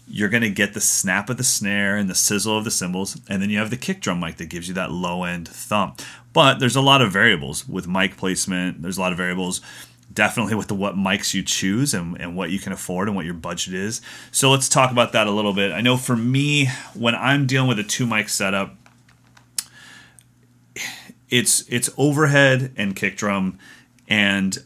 you're 0.10 0.30
going 0.30 0.42
to 0.42 0.50
get 0.50 0.74
the 0.74 0.82
snap 0.82 1.30
of 1.30 1.38
the 1.38 1.44
snare 1.44 1.96
and 1.96 2.10
the 2.10 2.16
sizzle 2.16 2.58
of 2.58 2.64
the 2.64 2.72
cymbals, 2.72 3.22
and 3.30 3.40
then 3.40 3.52
you 3.52 3.60
have 3.60 3.70
the 3.70 3.78
kick 3.78 4.02
drum 4.02 4.20
mic 4.20 4.38
that 4.38 4.50
gives 4.50 4.68
you 4.68 4.74
that 4.74 4.92
low 4.92 5.24
end 5.24 5.48
thump. 5.48 6.02
But 6.34 6.60
there's 6.60 6.76
a 6.76 6.82
lot 6.82 7.02
of 7.02 7.12
variables 7.12 7.68
with 7.68 7.88
mic 7.88 8.18
placement. 8.18 8.82
There's 8.82 8.98
a 8.98 9.02
lot 9.02 9.12
of 9.12 9.18
variables 9.18 9.62
definitely 10.18 10.56
with 10.56 10.68
the 10.68 10.74
what 10.74 10.96
mics 10.96 11.36
you 11.36 11.44
choose 11.44 11.94
and, 11.94 12.20
and 12.20 12.36
what 12.36 12.50
you 12.50 12.58
can 12.58 12.74
afford 12.74 13.08
and 13.08 13.16
what 13.16 13.24
your 13.24 13.36
budget 13.36 13.76
is. 13.76 14.02
So 14.32 14.50
let's 14.50 14.68
talk 14.68 14.92
about 14.92 15.12
that 15.12 15.28
a 15.28 15.32
little 15.32 15.54
bit. 15.54 15.72
I 15.72 15.82
know 15.82 15.96
for 15.96 16.16
me, 16.16 16.72
when 16.96 17.14
I'm 17.14 17.46
dealing 17.46 17.70
with 17.70 17.78
a 17.78 17.84
two 17.84 18.08
mic 18.08 18.28
setup, 18.28 18.76
it's 21.30 21.66
it's 21.70 21.92
overhead 21.98 22.72
and 22.78 22.96
kick 22.96 23.16
drum 23.16 23.60
and 24.08 24.58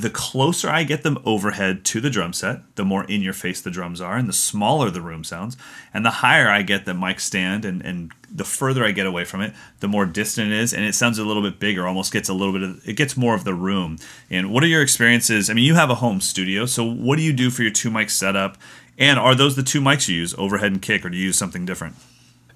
the 0.00 0.10
closer 0.10 0.68
I 0.68 0.84
get 0.84 1.02
them 1.02 1.18
overhead 1.24 1.84
to 1.86 2.00
the 2.00 2.10
drum 2.10 2.32
set, 2.32 2.60
the 2.76 2.84
more 2.84 3.04
in 3.04 3.22
your 3.22 3.32
face 3.32 3.60
the 3.60 3.70
drums 3.70 4.00
are, 4.00 4.16
and 4.16 4.28
the 4.28 4.32
smaller 4.32 4.90
the 4.90 5.00
room 5.00 5.24
sounds. 5.24 5.56
And 5.92 6.04
the 6.04 6.10
higher 6.10 6.48
I 6.48 6.62
get 6.62 6.84
the 6.84 6.94
mic 6.94 7.20
stand, 7.20 7.64
and, 7.64 7.82
and 7.82 8.12
the 8.30 8.44
further 8.44 8.84
I 8.84 8.90
get 8.90 9.06
away 9.06 9.24
from 9.24 9.40
it, 9.40 9.52
the 9.80 9.88
more 9.88 10.06
distant 10.06 10.52
it 10.52 10.58
is, 10.58 10.72
and 10.72 10.84
it 10.84 10.94
sounds 10.94 11.18
a 11.18 11.24
little 11.24 11.42
bit 11.42 11.58
bigger, 11.58 11.86
almost 11.86 12.12
gets 12.12 12.28
a 12.28 12.34
little 12.34 12.52
bit 12.52 12.62
of, 12.62 12.88
it 12.88 12.94
gets 12.94 13.16
more 13.16 13.34
of 13.34 13.44
the 13.44 13.54
room. 13.54 13.98
And 14.30 14.52
what 14.52 14.62
are 14.64 14.68
your 14.68 14.82
experiences? 14.82 15.48
I 15.48 15.54
mean, 15.54 15.64
you 15.64 15.74
have 15.74 15.90
a 15.90 15.96
home 15.96 16.20
studio, 16.20 16.66
so 16.66 16.84
what 16.84 17.16
do 17.16 17.22
you 17.22 17.32
do 17.32 17.50
for 17.50 17.62
your 17.62 17.72
two 17.72 17.90
mic 17.90 18.10
setup? 18.10 18.58
And 18.98 19.18
are 19.18 19.34
those 19.34 19.56
the 19.56 19.62
two 19.62 19.80
mics 19.80 20.08
you 20.08 20.16
use, 20.16 20.34
overhead 20.36 20.72
and 20.72 20.80
kick, 20.80 21.04
or 21.04 21.10
do 21.10 21.16
you 21.16 21.26
use 21.26 21.38
something 21.38 21.64
different? 21.64 21.96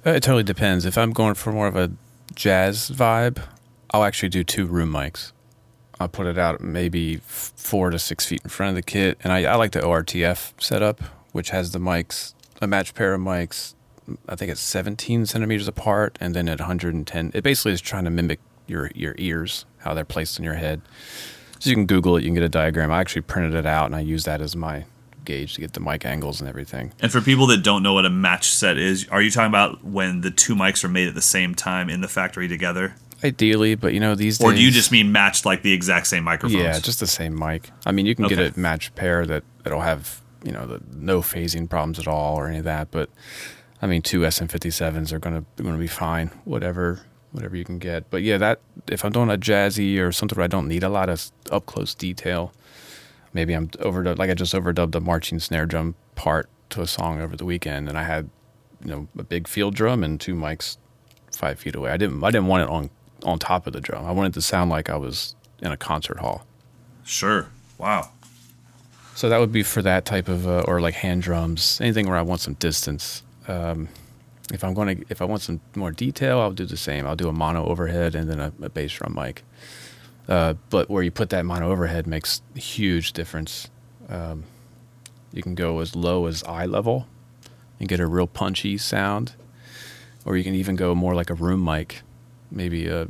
Uh, 0.06 0.10
it 0.10 0.22
totally 0.22 0.44
depends. 0.44 0.84
If 0.84 0.96
I'm 0.96 1.12
going 1.12 1.34
for 1.34 1.52
more 1.52 1.66
of 1.66 1.76
a 1.76 1.90
jazz 2.34 2.90
vibe, 2.90 3.42
I'll 3.90 4.04
actually 4.04 4.28
do 4.28 4.44
two 4.44 4.66
room 4.66 4.92
mics. 4.92 5.32
I'll 6.00 6.08
put 6.08 6.26
it 6.26 6.38
out 6.38 6.60
maybe 6.60 7.16
four 7.16 7.90
to 7.90 7.98
six 7.98 8.24
feet 8.26 8.42
in 8.44 8.50
front 8.50 8.70
of 8.70 8.76
the 8.76 8.82
kit. 8.82 9.18
And 9.22 9.32
I, 9.32 9.44
I 9.44 9.56
like 9.56 9.72
the 9.72 9.80
ORTF 9.80 10.52
setup, 10.62 11.00
which 11.32 11.50
has 11.50 11.72
the 11.72 11.78
mics, 11.78 12.34
a 12.62 12.66
matched 12.66 12.94
pair 12.94 13.14
of 13.14 13.20
mics. 13.20 13.74
I 14.28 14.36
think 14.36 14.50
it's 14.50 14.60
17 14.60 15.26
centimeters 15.26 15.68
apart, 15.68 16.16
and 16.20 16.34
then 16.34 16.48
at 16.48 16.60
110. 16.60 17.32
It 17.34 17.42
basically 17.42 17.72
is 17.72 17.80
trying 17.80 18.04
to 18.04 18.10
mimic 18.10 18.40
your 18.66 18.90
your 18.94 19.14
ears, 19.18 19.66
how 19.78 19.94
they're 19.94 20.04
placed 20.04 20.38
in 20.38 20.44
your 20.44 20.54
head. 20.54 20.80
So 21.58 21.70
you 21.70 21.76
can 21.76 21.86
Google 21.86 22.16
it, 22.16 22.22
you 22.22 22.28
can 22.28 22.34
get 22.34 22.44
a 22.44 22.48
diagram. 22.48 22.92
I 22.92 23.00
actually 23.00 23.22
printed 23.22 23.54
it 23.54 23.66
out, 23.66 23.86
and 23.86 23.96
I 23.96 24.00
use 24.00 24.24
that 24.24 24.40
as 24.40 24.54
my 24.54 24.84
gauge 25.24 25.54
to 25.54 25.60
get 25.60 25.74
the 25.74 25.80
mic 25.80 26.06
angles 26.06 26.40
and 26.40 26.48
everything. 26.48 26.92
And 27.00 27.12
for 27.12 27.20
people 27.20 27.46
that 27.48 27.62
don't 27.62 27.82
know 27.82 27.92
what 27.92 28.06
a 28.06 28.10
match 28.10 28.48
set 28.48 28.78
is, 28.78 29.06
are 29.10 29.20
you 29.20 29.30
talking 29.30 29.50
about 29.50 29.84
when 29.84 30.22
the 30.22 30.30
two 30.30 30.54
mics 30.54 30.82
are 30.84 30.88
made 30.88 31.08
at 31.08 31.14
the 31.14 31.20
same 31.20 31.54
time 31.54 31.90
in 31.90 32.00
the 32.00 32.08
factory 32.08 32.48
together? 32.48 32.94
Ideally, 33.24 33.74
but 33.74 33.94
you 33.94 34.00
know 34.00 34.14
these 34.14 34.40
Or 34.40 34.50
days, 34.50 34.58
do 34.60 34.64
you 34.64 34.70
just 34.70 34.92
mean 34.92 35.10
matched 35.10 35.44
like 35.44 35.62
the 35.62 35.72
exact 35.72 36.06
same 36.06 36.24
microphones? 36.24 36.62
yeah, 36.62 36.78
just 36.78 37.00
the 37.00 37.06
same 37.06 37.36
mic. 37.38 37.70
I 37.84 37.92
mean, 37.92 38.06
you 38.06 38.14
can 38.14 38.28
get 38.28 38.56
a 38.56 38.58
matched 38.58 38.94
pair 38.94 39.26
that 39.26 39.42
that'll 39.64 39.80
have 39.80 40.22
you 40.44 40.52
know 40.52 40.66
the 40.66 40.80
no 40.94 41.20
phasing 41.20 41.68
problems 41.68 41.98
at 41.98 42.06
all 42.06 42.36
or 42.36 42.48
any 42.48 42.58
of 42.58 42.64
that. 42.64 42.90
But 42.90 43.10
I 43.82 43.86
mean, 43.86 44.02
two 44.02 44.20
SM57s 44.20 45.12
are 45.12 45.18
gonna 45.18 45.44
going 45.56 45.72
to 45.72 45.78
be 45.78 45.86
fine. 45.88 46.28
Whatever 46.44 47.00
whatever 47.32 47.56
you 47.56 47.64
can 47.64 47.78
get. 47.78 48.08
But 48.10 48.22
yeah, 48.22 48.38
that 48.38 48.60
if 48.88 49.04
I'm 49.04 49.12
doing 49.12 49.30
a 49.30 49.36
jazzy 49.36 49.98
or 49.98 50.12
something 50.12 50.36
where 50.36 50.44
I 50.44 50.48
don't 50.48 50.68
need 50.68 50.82
a 50.82 50.88
lot 50.88 51.08
of 51.08 51.30
up 51.50 51.66
close 51.66 51.94
detail, 51.94 52.52
maybe 53.32 53.52
I'm 53.52 53.68
overdub 53.68 54.18
like 54.18 54.30
I 54.30 54.34
just 54.34 54.54
overdubbed 54.54 54.94
a 54.94 55.00
marching 55.00 55.38
snare 55.38 55.66
drum 55.66 55.94
part 56.14 56.48
to 56.70 56.82
a 56.82 56.86
song 56.86 57.20
over 57.20 57.36
the 57.36 57.44
weekend, 57.44 57.88
and 57.88 57.98
I 57.98 58.04
had 58.04 58.30
you 58.84 58.90
know 58.90 59.08
a 59.18 59.24
big 59.24 59.48
field 59.48 59.74
drum 59.74 60.04
and 60.04 60.20
two 60.20 60.34
mics 60.34 60.76
five 61.36 61.58
feet 61.58 61.74
away. 61.74 61.90
I 61.90 61.96
didn't 61.96 62.22
I 62.24 62.30
didn't 62.30 62.46
want 62.46 62.62
it 62.62 62.68
on 62.68 62.90
on 63.24 63.38
top 63.38 63.66
of 63.66 63.72
the 63.72 63.80
drum. 63.80 64.04
I 64.04 64.12
wanted 64.12 64.30
it 64.30 64.34
to 64.34 64.42
sound 64.42 64.70
like 64.70 64.88
I 64.88 64.96
was 64.96 65.34
in 65.60 65.72
a 65.72 65.76
concert 65.76 66.18
hall. 66.18 66.46
Sure. 67.04 67.48
Wow. 67.78 68.10
So 69.14 69.28
that 69.28 69.38
would 69.40 69.52
be 69.52 69.62
for 69.62 69.82
that 69.82 70.04
type 70.04 70.28
of, 70.28 70.46
uh, 70.46 70.64
or 70.68 70.80
like 70.80 70.94
hand 70.94 71.22
drums, 71.22 71.80
anything 71.80 72.06
where 72.06 72.16
I 72.16 72.22
want 72.22 72.40
some 72.40 72.54
distance. 72.54 73.22
Um, 73.48 73.88
if 74.52 74.62
I'm 74.62 74.74
going 74.74 74.98
to, 74.98 75.04
if 75.08 75.20
I 75.20 75.24
want 75.24 75.42
some 75.42 75.60
more 75.74 75.90
detail, 75.90 76.40
I'll 76.40 76.52
do 76.52 76.64
the 76.64 76.76
same. 76.76 77.06
I'll 77.06 77.16
do 77.16 77.28
a 77.28 77.32
mono 77.32 77.66
overhead 77.66 78.14
and 78.14 78.30
then 78.30 78.40
a, 78.40 78.52
a 78.62 78.68
bass 78.68 78.92
drum 78.92 79.14
mic. 79.14 79.42
Uh, 80.28 80.54
but 80.70 80.88
where 80.88 81.02
you 81.02 81.10
put 81.10 81.30
that 81.30 81.44
mono 81.44 81.70
overhead 81.70 82.06
makes 82.06 82.42
a 82.54 82.60
huge 82.60 83.12
difference. 83.12 83.70
Um, 84.08 84.44
you 85.32 85.42
can 85.42 85.54
go 85.54 85.80
as 85.80 85.96
low 85.96 86.26
as 86.26 86.42
eye 86.44 86.66
level 86.66 87.06
and 87.80 87.88
get 87.88 88.00
a 88.00 88.06
real 88.06 88.26
punchy 88.26 88.78
sound, 88.78 89.34
or 90.24 90.36
you 90.36 90.44
can 90.44 90.54
even 90.54 90.76
go 90.76 90.94
more 90.94 91.14
like 91.14 91.30
a 91.30 91.34
room 91.34 91.64
mic, 91.64 92.02
maybe 92.50 92.86
a, 92.86 93.08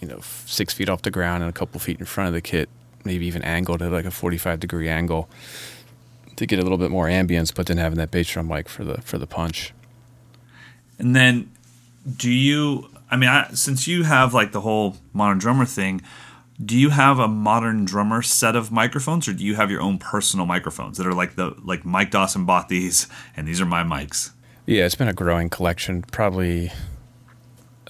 you 0.00 0.08
know, 0.08 0.20
six 0.46 0.72
feet 0.72 0.88
off 0.88 1.02
the 1.02 1.10
ground 1.10 1.42
and 1.42 1.50
a 1.50 1.52
couple 1.52 1.80
feet 1.80 1.98
in 1.98 2.06
front 2.06 2.28
of 2.28 2.34
the 2.34 2.40
kit, 2.40 2.68
maybe 3.04 3.26
even 3.26 3.42
angled 3.42 3.82
at 3.82 3.92
like 3.92 4.04
a 4.04 4.10
45 4.10 4.60
degree 4.60 4.88
angle 4.88 5.28
to 6.36 6.46
get 6.46 6.58
a 6.58 6.62
little 6.62 6.78
bit 6.78 6.90
more 6.90 7.06
ambience, 7.06 7.54
but 7.54 7.66
then 7.66 7.76
having 7.76 7.98
that 7.98 8.10
bass 8.10 8.28
drum 8.30 8.48
mic 8.48 8.68
for 8.68 8.84
the 8.84 9.00
for 9.02 9.18
the 9.18 9.26
punch. 9.26 9.72
And 10.98 11.14
then, 11.14 11.50
do 12.16 12.30
you? 12.30 12.88
I 13.10 13.16
mean, 13.16 13.28
I, 13.28 13.50
since 13.52 13.86
you 13.86 14.04
have 14.04 14.32
like 14.34 14.52
the 14.52 14.60
whole 14.60 14.96
modern 15.12 15.38
drummer 15.38 15.66
thing, 15.66 16.00
do 16.64 16.78
you 16.78 16.90
have 16.90 17.18
a 17.18 17.28
modern 17.28 17.84
drummer 17.84 18.22
set 18.22 18.56
of 18.56 18.70
microphones, 18.70 19.28
or 19.28 19.32
do 19.32 19.44
you 19.44 19.54
have 19.56 19.70
your 19.70 19.80
own 19.80 19.98
personal 19.98 20.46
microphones 20.46 20.98
that 20.98 21.06
are 21.06 21.14
like 21.14 21.34
the 21.36 21.54
like 21.62 21.84
Mike 21.84 22.10
Dawson 22.10 22.44
bought 22.44 22.68
these, 22.68 23.08
and 23.36 23.46
these 23.46 23.60
are 23.60 23.66
my 23.66 23.82
mics? 23.82 24.30
Yeah, 24.66 24.84
it's 24.84 24.94
been 24.94 25.08
a 25.08 25.12
growing 25.12 25.50
collection. 25.50 26.02
Probably, 26.02 26.70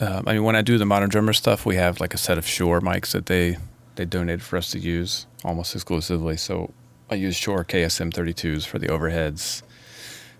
um, 0.02 0.24
I 0.26 0.32
mean, 0.34 0.44
when 0.44 0.56
I 0.56 0.62
do 0.62 0.78
the 0.78 0.84
modern 0.86 1.08
drummer 1.08 1.32
stuff, 1.32 1.64
we 1.64 1.76
have 1.76 2.00
like 2.00 2.12
a 2.14 2.18
set 2.18 2.36
of 2.38 2.46
Shure 2.46 2.80
mics 2.80 3.12
that 3.12 3.26
they 3.26 3.56
they 3.94 4.04
donated 4.04 4.42
for 4.42 4.56
us 4.56 4.70
to 4.72 4.78
use 4.78 5.26
almost 5.44 5.74
exclusively. 5.74 6.36
So 6.36 6.72
I 7.10 7.14
use 7.14 7.36
Shure 7.36 7.64
KSM 7.64 8.10
32s 8.12 8.64
for 8.66 8.78
the 8.78 8.88
overheads, 8.88 9.62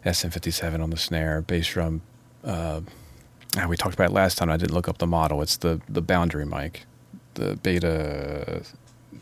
SM57 0.05 0.83
on 0.83 0.90
the 0.90 0.96
snare, 0.96 1.42
bass 1.42 1.68
drum. 1.68 2.01
Uh, 2.42 2.81
we 3.68 3.77
talked 3.77 3.94
about 3.94 4.11
it 4.11 4.14
last 4.14 4.38
time. 4.38 4.51
I 4.51 4.57
didn't 4.57 4.75
look 4.75 4.88
up 4.88 4.98
the 4.98 5.07
model. 5.07 5.42
It's 5.42 5.57
the 5.59 5.81
the 5.88 6.03
boundary 6.03 6.46
mic, 6.46 6.85
the 7.35 7.57
Beta 7.62 8.62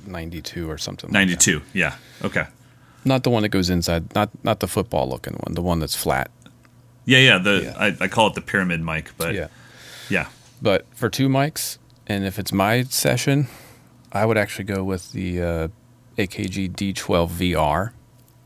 92 0.06 0.70
or 0.70 0.78
something. 0.78 1.08
like 1.08 1.12
that. 1.12 1.18
Ninety-two. 1.18 1.62
Yeah. 1.74 1.96
Okay. 2.24 2.46
Not 3.04 3.24
the 3.24 3.30
one 3.30 3.42
that 3.42 3.48
goes 3.48 3.68
inside. 3.70 4.14
Not 4.14 4.30
not 4.44 4.60
the 4.60 4.68
football 4.68 5.08
looking 5.08 5.34
one. 5.34 5.54
The 5.54 5.62
one 5.62 5.80
that's 5.80 5.96
flat. 5.96 6.30
Yeah, 7.04 7.18
yeah. 7.18 7.38
The 7.38 7.62
Yeah. 7.64 7.74
I, 7.76 8.04
I 8.04 8.08
call 8.08 8.28
it 8.28 8.34
the 8.34 8.40
pyramid 8.40 8.80
mic, 8.82 9.10
but 9.16 9.34
yeah. 9.34 9.48
Yeah. 10.10 10.28
But 10.60 10.86
for 10.94 11.08
two 11.08 11.28
mics, 11.28 11.78
and 12.06 12.24
if 12.24 12.38
it's 12.38 12.52
my 12.52 12.82
session, 12.82 13.46
I 14.12 14.26
would 14.26 14.36
actually 14.36 14.64
go 14.66 14.84
with 14.84 15.12
the 15.12 15.40
uh, 15.40 15.68
AKG 16.18 16.72
D12 16.72 17.28
VR 17.30 17.92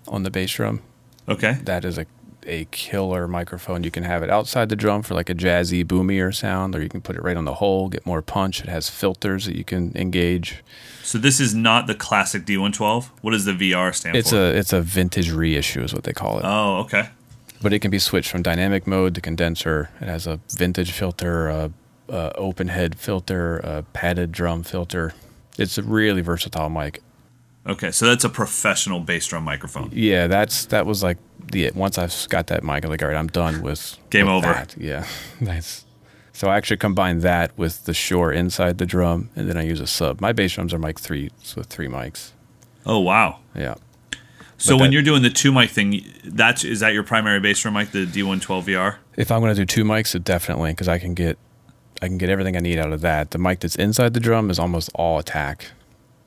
on 0.07 0.23
the 0.23 0.31
bass 0.31 0.53
drum. 0.53 0.83
Okay. 1.29 1.55
That 1.65 1.85
is 1.85 1.99
a 1.99 2.07
a 2.47 2.67
killer 2.67 3.27
microphone. 3.27 3.85
You 3.85 3.91
can 3.91 4.03
have 4.05 4.23
it 4.23 4.29
outside 4.29 4.69
the 4.69 4.77
drum 4.77 5.01
for 5.03 5.15
like 5.15 5.31
a 5.31 5.35
jazzy, 5.35 5.83
boomier 5.83 6.31
sound, 6.31 6.77
or 6.77 6.83
you 6.83 6.91
can 6.91 7.01
put 7.01 7.17
it 7.17 7.23
right 7.23 7.39
on 7.39 7.47
the 7.47 7.55
hole, 7.55 7.89
get 7.89 8.05
more 8.05 8.21
punch. 8.21 8.61
It 8.61 8.69
has 8.69 8.91
filters 8.91 9.47
that 9.47 9.57
you 9.57 9.65
can 9.65 9.97
engage. 9.97 10.63
So 11.03 11.17
this 11.17 11.41
is 11.41 11.55
not 11.55 11.87
the 11.87 11.95
classic 11.95 12.45
D112. 12.45 13.07
What 13.23 13.31
does 13.31 13.47
the 13.47 13.53
VR 13.53 13.95
stand 13.95 14.15
It's 14.15 14.29
for? 14.29 14.37
a 14.37 14.51
it's 14.51 14.75
a 14.75 14.83
vintage 14.83 15.31
reissue 15.31 15.83
is 15.83 15.95
what 15.95 16.05
they 16.05 16.13
call 16.13 16.39
it. 16.39 16.45
oh, 16.45 16.81
okay. 16.81 17.09
But 17.65 17.73
it 17.73 17.79
can 17.79 17.91
be 17.91 17.99
switched 17.99 18.31
from 18.31 18.43
dynamic 18.43 18.87
mode 18.87 19.15
to 19.15 19.23
condenser. 19.23 19.89
It 19.99 20.07
has 20.07 20.27
a 20.27 20.39
vintage 20.51 20.93
filter, 20.93 21.49
a, 21.49 21.73
a 22.11 22.33
open 22.37 22.69
head 22.69 22.97
filter, 22.97 23.57
a 23.57 23.83
padded 23.95 24.33
drum 24.33 24.63
filter. 24.63 25.15
It's 25.57 25.79
a 25.79 25.83
really 25.83 26.21
versatile 26.21 26.69
mic. 26.69 27.01
Okay, 27.67 27.91
so 27.91 28.05
that's 28.05 28.23
a 28.23 28.29
professional 28.29 29.01
bass 29.01 29.27
drum 29.27 29.45
microphone. 29.45 29.89
Yeah, 29.95 30.27
that's 30.27 30.67
that 30.67 30.85
was 30.85 31.03
like 31.03 31.17
the 31.53 31.71
once 31.75 31.97
I've 31.97 32.29
got 32.29 32.49
that 32.49 32.63
mic, 32.63 32.85
I'm 32.85 32.91
like, 32.91 33.03
all 33.03 33.09
right, 33.09 33.17
I'm 33.17 33.29
done 33.29 33.63
with 33.63 33.97
Game 34.11 34.27
with 34.27 34.35
over. 34.45 34.53
that. 34.53 34.77
Yeah, 34.77 35.07
nice. 35.41 35.87
So 36.35 36.49
I 36.49 36.59
actually 36.59 36.77
combine 36.77 37.21
that 37.21 37.57
with 37.57 37.87
the 37.87 37.95
Shure 37.95 38.31
inside 38.31 38.77
the 38.77 38.85
drum, 38.85 39.31
and 39.35 39.49
then 39.49 39.57
I 39.57 39.63
use 39.63 39.81
a 39.81 39.87
sub. 39.87 40.21
My 40.21 40.33
bass 40.35 40.53
drums 40.53 40.75
are 40.75 40.79
mic 40.79 41.01
three 41.01 41.31
with 41.57 41.69
three 41.69 41.89
mics. 41.89 42.33
Oh 42.85 42.99
wow. 42.99 43.39
Yeah, 43.55 43.77
So 44.57 44.75
But 44.75 44.81
when 44.83 44.91
that- 44.91 44.95
you're 44.95 45.03
doing 45.03 45.23
the 45.23 45.31
two 45.31 45.53
mic 45.53 45.71
thing, 45.71 46.05
that's 46.25 46.65
is 46.65 46.81
that 46.81 46.93
your 46.93 47.03
primary 47.03 47.41
bass 47.41 47.61
drum 47.61 47.75
mic, 47.75 47.91
the 47.91 48.07
D112 48.07 48.65
VR? 48.65 48.97
if 49.17 49.31
I'm 49.31 49.41
going 49.41 49.55
to 49.55 49.61
do 49.61 49.67
two 49.67 49.85
mics, 49.85 50.15
it 50.15 50.25
definitely 50.25 50.71
because 50.73 50.89
I 50.89 50.99
can 50.99 51.15
get 51.15 51.39
I 52.03 52.07
can 52.09 52.19
get 52.19 52.29
everything 52.29 52.57
I 52.57 52.61
need 52.61 52.79
out 52.79 52.93
of 52.93 53.01
that. 53.03 53.31
The 53.31 53.39
mic 53.39 53.61
that's 53.61 53.77
inside 53.77 54.15
the 54.15 54.21
drum 54.21 54.51
is 54.51 54.59
almost 54.59 54.91
all 54.95 55.19
attack. 55.19 55.69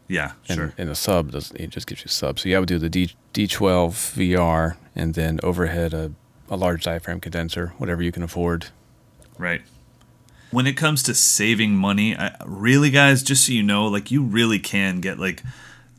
Yeah, 0.10 0.32
and, 0.48 0.58
sure. 0.58 0.74
and 0.78 0.90
the 0.90 0.96
sub 0.96 1.32
does 1.32 1.52
it 1.52 1.70
just 1.70 1.86
gives 1.88 2.02
you 2.02 2.08
sub. 2.08 2.40
So 2.40 2.48
yeah, 2.50 2.58
I 2.58 2.60
would 2.60 2.70
do 2.70 2.80
the 2.80 2.90
D 2.90 3.12
D12 3.34 4.16
VR 4.16 4.78
and 4.96 5.13
then 5.13 5.40
overhead 5.44 5.94
a, 5.94 6.12
a 6.50 6.56
large 6.56 6.84
diaphragm 6.86 7.20
condenser, 7.20 7.74
whatever 7.78 8.02
you 8.02 8.12
can 8.12 8.24
afford. 8.24 8.68
Right. 9.38 9.62
When 10.50 10.66
it 10.66 10.74
comes 10.74 11.04
to 11.04 11.13
saving 11.13 11.76
money, 11.76 12.16
I, 12.16 12.36
really, 12.46 12.90
guys, 12.90 13.22
just 13.22 13.46
so 13.46 13.52
you 13.52 13.63
know, 13.63 13.86
like 13.88 14.10
you 14.12 14.24
really 14.24 14.60
can 14.60 15.02
get 15.02 15.20
like 15.20 15.44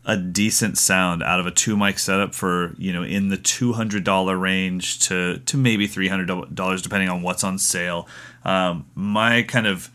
a 0.09 0.17
decent 0.17 0.79
sound 0.79 1.23
out 1.23 1.39
of 1.39 1.47
a 1.47 1.51
two 1.51 1.77
mic 1.77 1.99
setup 1.99 2.35
for 2.35 2.75
you 2.79 2.93
know 2.93 3.03
in 3.05 3.29
the 3.29 3.37
two 3.37 3.75
hundred 3.75 4.03
dollar 4.03 4.37
range 4.37 4.99
to 5.01 5.39
to 5.41 5.57
maybe 5.59 5.87
three 5.87 6.09
hundred 6.09 6.55
dollars 6.55 6.83
depending 6.83 7.11
on 7.11 7.23
what's 7.23 7.45
on 7.45 7.59
sale. 7.59 8.09
Um, 8.45 8.87
my 8.95 9.43
kind 9.43 9.67
of 9.67 9.91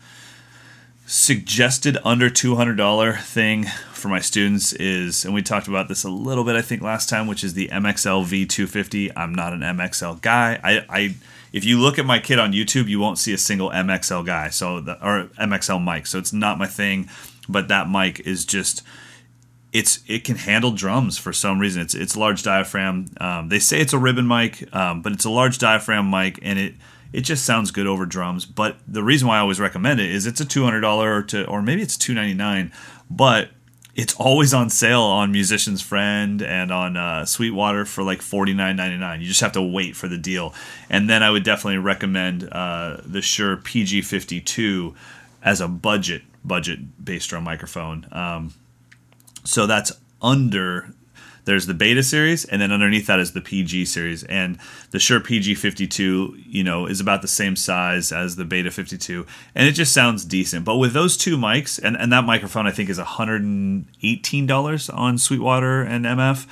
suggested 1.06 1.98
under 2.02 2.30
$200 2.30 3.20
thing 3.20 3.64
for 3.92 4.08
my 4.08 4.20
students 4.20 4.72
is 4.72 5.26
and 5.26 5.34
we 5.34 5.42
talked 5.42 5.68
about 5.68 5.86
this 5.86 6.02
a 6.02 6.08
little 6.08 6.44
bit 6.44 6.56
i 6.56 6.62
think 6.62 6.80
last 6.80 7.10
time 7.10 7.26
which 7.26 7.44
is 7.44 7.52
the 7.52 7.68
mxl 7.68 8.24
v250 8.24 9.12
i'm 9.14 9.34
not 9.34 9.52
an 9.52 9.60
mxl 9.60 10.18
guy 10.22 10.58
i, 10.64 10.84
I 10.88 11.14
if 11.52 11.62
you 11.62 11.78
look 11.78 11.98
at 11.98 12.06
my 12.06 12.18
kit 12.20 12.38
on 12.38 12.52
youtube 12.52 12.88
you 12.88 13.00
won't 13.00 13.18
see 13.18 13.34
a 13.34 13.38
single 13.38 13.68
mxl 13.68 14.24
guy 14.24 14.48
so 14.48 14.80
the, 14.80 14.94
or 15.06 15.24
mxl 15.38 15.84
mic 15.84 16.06
so 16.06 16.18
it's 16.18 16.32
not 16.32 16.56
my 16.56 16.66
thing 16.66 17.10
but 17.50 17.68
that 17.68 17.88
mic 17.88 18.20
is 18.20 18.46
just 18.46 18.82
it's 19.74 19.98
it 20.06 20.22
can 20.22 20.36
handle 20.36 20.70
drums 20.70 21.18
for 21.18 21.32
some 21.32 21.58
reason. 21.58 21.82
It's 21.82 21.94
it's 21.94 22.16
large 22.16 22.44
diaphragm. 22.44 23.08
Um, 23.20 23.48
they 23.48 23.58
say 23.58 23.80
it's 23.80 23.92
a 23.92 23.98
ribbon 23.98 24.26
mic, 24.26 24.72
um, 24.74 25.02
but 25.02 25.12
it's 25.12 25.24
a 25.24 25.30
large 25.30 25.58
diaphragm 25.58 26.08
mic, 26.08 26.38
and 26.42 26.58
it 26.58 26.74
it 27.12 27.22
just 27.22 27.44
sounds 27.44 27.72
good 27.72 27.88
over 27.88 28.06
drums. 28.06 28.46
But 28.46 28.76
the 28.86 29.02
reason 29.02 29.26
why 29.26 29.36
I 29.36 29.40
always 29.40 29.58
recommend 29.60 30.00
it 30.00 30.10
is 30.10 30.26
it's 30.26 30.40
a 30.40 30.44
two 30.44 30.62
hundred 30.62 30.80
dollar 30.80 31.22
to 31.24 31.44
or 31.46 31.60
maybe 31.60 31.82
it's 31.82 31.96
two 31.96 32.14
ninety 32.14 32.34
nine, 32.34 32.72
but 33.10 33.50
it's 33.96 34.14
always 34.14 34.54
on 34.54 34.70
sale 34.70 35.02
on 35.02 35.32
Musician's 35.32 35.82
Friend 35.82 36.40
and 36.40 36.70
on 36.70 36.96
uh, 36.96 37.24
Sweetwater 37.24 37.84
for 37.84 38.04
like 38.04 38.22
forty 38.22 38.54
nine 38.54 38.76
ninety 38.76 38.96
nine. 38.96 39.20
You 39.20 39.26
just 39.26 39.40
have 39.40 39.52
to 39.52 39.62
wait 39.62 39.96
for 39.96 40.06
the 40.06 40.18
deal. 40.18 40.54
And 40.88 41.10
then 41.10 41.24
I 41.24 41.30
would 41.30 41.42
definitely 41.42 41.78
recommend 41.78 42.48
uh, 42.52 42.98
the 43.04 43.22
Shure 43.22 43.56
PG 43.56 44.02
fifty 44.02 44.40
two 44.40 44.94
as 45.42 45.60
a 45.60 45.66
budget 45.66 46.22
budget 46.44 47.04
bass 47.04 47.26
drum 47.26 47.42
microphone. 47.42 48.06
Um, 48.12 48.54
so 49.44 49.66
that's 49.66 49.92
under 50.20 50.94
there's 51.44 51.66
the 51.66 51.74
beta 51.74 52.02
series 52.02 52.44
and 52.44 52.62
then 52.62 52.72
underneath 52.72 53.06
that 53.06 53.20
is 53.20 53.32
the 53.32 53.40
pg 53.40 53.84
series. 53.84 54.24
And 54.24 54.58
the 54.90 54.98
Shure 54.98 55.20
pg 55.20 55.54
52 55.54 56.36
you 56.46 56.64
know 56.64 56.86
is 56.86 57.00
about 57.00 57.22
the 57.22 57.28
same 57.28 57.56
size 57.56 58.12
as 58.12 58.36
the 58.36 58.44
beta 58.44 58.70
52 58.70 59.26
and 59.54 59.68
it 59.68 59.72
just 59.72 59.92
sounds 59.92 60.24
decent. 60.24 60.64
But 60.64 60.76
with 60.76 60.92
those 60.92 61.16
two 61.16 61.36
mics 61.36 61.78
and, 61.82 61.96
and 61.96 62.12
that 62.12 62.24
microphone 62.24 62.66
i 62.66 62.70
think 62.70 62.88
is 62.88 62.98
$118 62.98 64.94
on 64.94 65.18
sweetwater 65.18 65.82
and 65.82 66.04
mf 66.04 66.46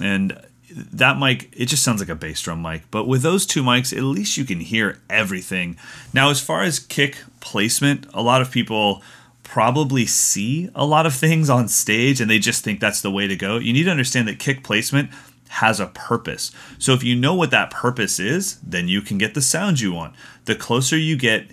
and 0.00 0.40
that 0.70 1.18
mic 1.18 1.48
it 1.56 1.66
just 1.66 1.82
sounds 1.82 2.00
like 2.00 2.08
a 2.08 2.14
bass 2.14 2.40
drum 2.40 2.62
mic. 2.62 2.82
But 2.90 3.08
with 3.08 3.22
those 3.22 3.44
two 3.46 3.62
mics 3.62 3.96
at 3.96 4.02
least 4.02 4.36
you 4.36 4.44
can 4.44 4.60
hear 4.60 5.00
everything. 5.10 5.76
Now 6.14 6.30
as 6.30 6.40
far 6.40 6.62
as 6.62 6.78
kick 6.78 7.18
placement 7.40 8.06
a 8.14 8.22
lot 8.22 8.40
of 8.40 8.50
people 8.52 9.02
probably 9.48 10.04
see 10.04 10.68
a 10.74 10.84
lot 10.84 11.06
of 11.06 11.14
things 11.14 11.48
on 11.48 11.66
stage 11.68 12.20
and 12.20 12.30
they 12.30 12.38
just 12.38 12.62
think 12.62 12.80
that's 12.80 13.00
the 13.00 13.10
way 13.10 13.26
to 13.26 13.34
go. 13.34 13.56
You 13.56 13.72
need 13.72 13.84
to 13.84 13.90
understand 13.90 14.28
that 14.28 14.38
kick 14.38 14.62
placement 14.62 15.10
has 15.48 15.80
a 15.80 15.86
purpose. 15.86 16.52
So 16.78 16.92
if 16.92 17.02
you 17.02 17.16
know 17.16 17.34
what 17.34 17.50
that 17.50 17.70
purpose 17.70 18.20
is, 18.20 18.56
then 18.56 18.88
you 18.88 19.00
can 19.00 19.16
get 19.16 19.32
the 19.32 19.40
sound 19.40 19.80
you 19.80 19.94
want. 19.94 20.14
The 20.44 20.54
closer 20.54 20.98
you 20.98 21.16
get 21.16 21.46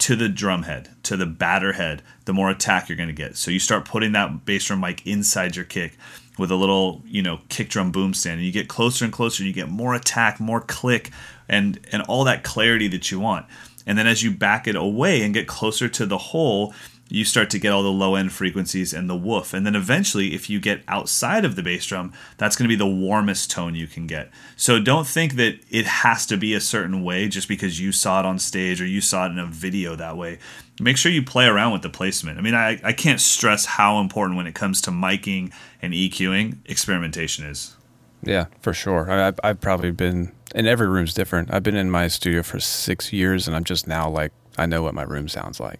to 0.00 0.14
the 0.14 0.28
drum 0.28 0.64
head, 0.64 0.90
to 1.04 1.16
the 1.16 1.24
batter 1.24 1.72
head, 1.72 2.02
the 2.26 2.34
more 2.34 2.50
attack 2.50 2.88
you're 2.90 2.98
going 2.98 3.08
to 3.08 3.14
get. 3.14 3.38
So 3.38 3.50
you 3.50 3.58
start 3.58 3.86
putting 3.86 4.12
that 4.12 4.44
bass 4.44 4.66
drum 4.66 4.80
mic 4.80 5.06
inside 5.06 5.56
your 5.56 5.64
kick 5.64 5.96
with 6.38 6.50
a 6.50 6.54
little, 6.54 7.02
you 7.06 7.22
know, 7.22 7.40
kick 7.48 7.70
drum 7.70 7.90
boom 7.90 8.12
stand 8.12 8.36
and 8.36 8.46
you 8.46 8.52
get 8.52 8.68
closer 8.68 9.06
and 9.06 9.12
closer 9.12 9.42
and 9.42 9.48
you 9.48 9.54
get 9.54 9.70
more 9.70 9.94
attack, 9.94 10.38
more 10.38 10.60
click 10.60 11.10
and 11.48 11.80
and 11.92 12.02
all 12.02 12.24
that 12.24 12.44
clarity 12.44 12.88
that 12.88 13.10
you 13.10 13.18
want. 13.18 13.46
And 13.86 13.96
then 13.96 14.06
as 14.06 14.22
you 14.22 14.30
back 14.30 14.68
it 14.68 14.76
away 14.76 15.22
and 15.22 15.32
get 15.32 15.48
closer 15.48 15.88
to 15.88 16.04
the 16.04 16.18
hole, 16.18 16.74
you 17.08 17.24
start 17.24 17.48
to 17.50 17.58
get 17.58 17.72
all 17.72 17.82
the 17.82 17.88
low 17.88 18.14
end 18.14 18.32
frequencies 18.32 18.92
and 18.92 19.08
the 19.08 19.16
woof. 19.16 19.54
And 19.54 19.64
then 19.64 19.74
eventually, 19.74 20.34
if 20.34 20.50
you 20.50 20.60
get 20.60 20.82
outside 20.88 21.44
of 21.44 21.56
the 21.56 21.62
bass 21.62 21.86
drum, 21.86 22.12
that's 22.36 22.56
going 22.56 22.64
to 22.64 22.68
be 22.68 22.76
the 22.76 22.86
warmest 22.86 23.50
tone 23.50 23.74
you 23.74 23.86
can 23.86 24.06
get. 24.06 24.30
So 24.56 24.78
don't 24.78 25.06
think 25.06 25.34
that 25.34 25.58
it 25.70 25.86
has 25.86 26.26
to 26.26 26.36
be 26.36 26.54
a 26.54 26.60
certain 26.60 27.02
way 27.02 27.28
just 27.28 27.48
because 27.48 27.80
you 27.80 27.92
saw 27.92 28.20
it 28.20 28.26
on 28.26 28.38
stage 28.38 28.80
or 28.80 28.86
you 28.86 29.00
saw 29.00 29.26
it 29.26 29.30
in 29.30 29.38
a 29.38 29.46
video 29.46 29.96
that 29.96 30.16
way. 30.16 30.38
Make 30.80 30.96
sure 30.96 31.10
you 31.10 31.22
play 31.22 31.46
around 31.46 31.72
with 31.72 31.82
the 31.82 31.88
placement. 31.88 32.38
I 32.38 32.42
mean, 32.42 32.54
I, 32.54 32.80
I 32.84 32.92
can't 32.92 33.20
stress 33.20 33.64
how 33.64 34.00
important 34.00 34.36
when 34.36 34.46
it 34.46 34.54
comes 34.54 34.80
to 34.82 34.90
miking 34.90 35.52
and 35.82 35.92
EQing, 35.92 36.58
experimentation 36.66 37.44
is. 37.46 37.74
Yeah, 38.22 38.46
for 38.60 38.72
sure. 38.72 39.10
I, 39.10 39.32
I've, 39.42 39.60
probably 39.60 39.90
been, 39.90 40.32
and 40.54 40.66
every 40.66 40.88
room's 40.88 41.14
different. 41.14 41.52
I've 41.52 41.62
been 41.62 41.76
in 41.76 41.90
my 41.90 42.08
studio 42.08 42.42
for 42.42 42.60
six 42.60 43.12
years, 43.12 43.46
and 43.46 43.56
I'm 43.56 43.64
just 43.64 43.86
now 43.86 44.10
like, 44.10 44.32
I 44.56 44.66
know 44.66 44.82
what 44.82 44.94
my 44.94 45.04
room 45.04 45.28
sounds 45.28 45.60
like. 45.60 45.78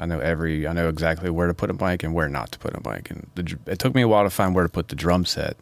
I 0.00 0.06
know 0.06 0.18
every, 0.18 0.66
I 0.66 0.72
know 0.72 0.88
exactly 0.88 1.28
where 1.28 1.46
to 1.46 1.52
put 1.52 1.68
a 1.68 1.74
mic 1.74 2.02
and 2.02 2.14
where 2.14 2.28
not 2.28 2.50
to 2.52 2.58
put 2.58 2.74
a 2.74 2.88
mic. 2.88 3.10
And 3.10 3.30
the, 3.34 3.58
it 3.66 3.78
took 3.78 3.94
me 3.94 4.00
a 4.00 4.08
while 4.08 4.24
to 4.24 4.30
find 4.30 4.54
where 4.54 4.64
to 4.64 4.70
put 4.70 4.88
the 4.88 4.96
drum 4.96 5.26
set. 5.26 5.58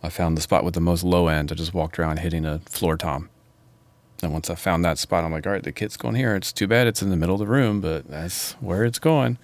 I 0.00 0.10
found 0.10 0.36
the 0.36 0.40
spot 0.40 0.64
with 0.64 0.74
the 0.74 0.80
most 0.80 1.02
low 1.02 1.26
end. 1.26 1.50
I 1.50 1.56
just 1.56 1.74
walked 1.74 1.98
around 1.98 2.20
hitting 2.20 2.46
a 2.46 2.60
floor 2.60 2.96
tom. 2.96 3.30
And 4.22 4.32
once 4.32 4.48
I 4.48 4.54
found 4.54 4.84
that 4.84 4.96
spot, 4.96 5.24
I'm 5.24 5.32
like, 5.32 5.44
all 5.44 5.52
right, 5.52 5.62
the 5.62 5.72
kit's 5.72 5.96
going 5.96 6.14
here. 6.14 6.36
It's 6.36 6.52
too 6.52 6.68
bad 6.68 6.86
it's 6.86 7.02
in 7.02 7.10
the 7.10 7.16
middle 7.16 7.34
of 7.34 7.40
the 7.40 7.46
room, 7.46 7.80
but 7.80 8.08
that's 8.08 8.52
where 8.54 8.84
it's 8.84 9.00
going. 9.00 9.38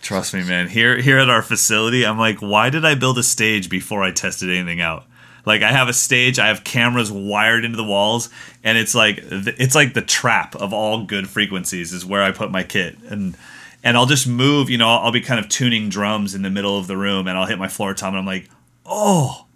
Trust 0.00 0.32
me, 0.32 0.42
man. 0.44 0.68
Here, 0.68 0.98
here 0.98 1.18
at 1.18 1.28
our 1.28 1.42
facility, 1.42 2.06
I'm 2.06 2.18
like, 2.18 2.38
why 2.38 2.70
did 2.70 2.86
I 2.86 2.94
build 2.94 3.18
a 3.18 3.22
stage 3.22 3.68
before 3.68 4.02
I 4.02 4.12
tested 4.12 4.48
anything 4.48 4.80
out? 4.80 5.04
Like, 5.44 5.62
I 5.62 5.72
have 5.72 5.88
a 5.88 5.94
stage, 5.94 6.38
I 6.38 6.48
have 6.48 6.64
cameras 6.64 7.10
wired 7.12 7.64
into 7.64 7.76
the 7.76 7.84
walls, 7.84 8.28
and 8.62 8.76
it's 8.76 8.94
like, 8.94 9.18
it's 9.22 9.74
like 9.74 9.94
the 9.94 10.02
trap 10.02 10.54
of 10.54 10.72
all 10.72 11.04
good 11.04 11.28
frequencies 11.28 11.92
is 11.92 12.04
where 12.04 12.22
I 12.22 12.32
put 12.32 12.50
my 12.50 12.62
kit, 12.62 12.98
and 13.08 13.36
and 13.84 13.96
I'll 13.96 14.06
just 14.06 14.26
move. 14.26 14.70
You 14.70 14.78
know, 14.78 14.88
I'll 14.88 15.12
be 15.12 15.20
kind 15.20 15.40
of 15.40 15.48
tuning 15.48 15.88
drums 15.88 16.34
in 16.34 16.42
the 16.42 16.50
middle 16.50 16.78
of 16.78 16.86
the 16.86 16.96
room, 16.96 17.26
and 17.26 17.36
I'll 17.38 17.46
hit 17.46 17.58
my 17.58 17.68
floor 17.68 17.94
tom, 17.94 18.14
and 18.14 18.18
I'm 18.20 18.26
like, 18.26 18.48
oh, 18.86 19.46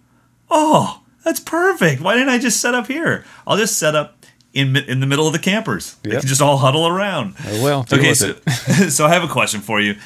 oh, 0.51 1.03
that's 1.25 1.41
perfect. 1.41 2.01
Why 2.03 2.15
didn't 2.15 2.29
I 2.31 2.39
just 2.39 2.61
set 2.61 2.75
up 2.75 2.87
here? 2.87 3.25
I'll 3.47 3.57
just 3.57 3.79
set 3.79 3.95
up 3.95 4.25
in 4.53 4.77
in 4.77 5.01
the 5.01 5.07
middle 5.07 5.27
of 5.27 5.33
the 5.33 5.39
campers. 5.39 5.95
They 6.03 6.11
Yep. 6.13 6.21
can 6.21 6.29
just 6.29 6.43
all 6.43 6.59
huddle 6.59 6.87
around. 6.87 7.35
Well, 7.63 7.85
deal 7.85 7.99
okay. 7.99 8.15
So, 8.15 8.33
so 8.89 9.07
I 9.07 9.13
have 9.13 9.23
a 9.25 9.29
question 9.29 9.61
for 9.61 9.81
you. 9.81 9.97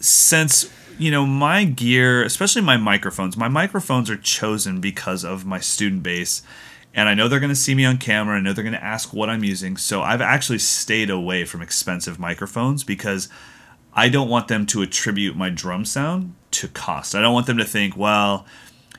Since 0.00 0.70
you 0.98 1.10
know 1.10 1.24
my 1.26 1.64
gear, 1.64 2.22
especially 2.22 2.62
my 2.62 2.76
microphones, 2.76 3.36
my 3.36 3.48
microphones 3.48 4.10
are 4.10 4.16
chosen 4.16 4.80
because 4.80 5.24
of 5.24 5.44
my 5.46 5.58
student 5.60 6.02
base. 6.02 6.42
And 6.94 7.08
I 7.08 7.14
know 7.14 7.26
they're 7.26 7.40
going 7.40 7.50
to 7.50 7.56
see 7.56 7.74
me 7.74 7.84
on 7.84 7.98
camera. 7.98 8.36
I 8.36 8.40
know 8.40 8.52
they're 8.52 8.64
going 8.64 8.74
to 8.74 8.84
ask 8.84 9.12
what 9.12 9.30
I'm 9.30 9.44
using. 9.44 9.76
So 9.76 10.02
I've 10.02 10.20
actually 10.20 10.58
stayed 10.58 11.08
away 11.08 11.44
from 11.44 11.62
expensive 11.62 12.18
microphones 12.18 12.84
because 12.84 13.28
I 13.94 14.08
don't 14.08 14.28
want 14.28 14.48
them 14.48 14.66
to 14.66 14.82
attribute 14.82 15.36
my 15.36 15.48
drum 15.48 15.84
sound 15.84 16.34
to 16.52 16.68
cost. 16.68 17.14
I 17.14 17.22
don't 17.22 17.32
want 17.32 17.46
them 17.46 17.58
to 17.58 17.64
think, 17.64 17.96
well, 17.96 18.46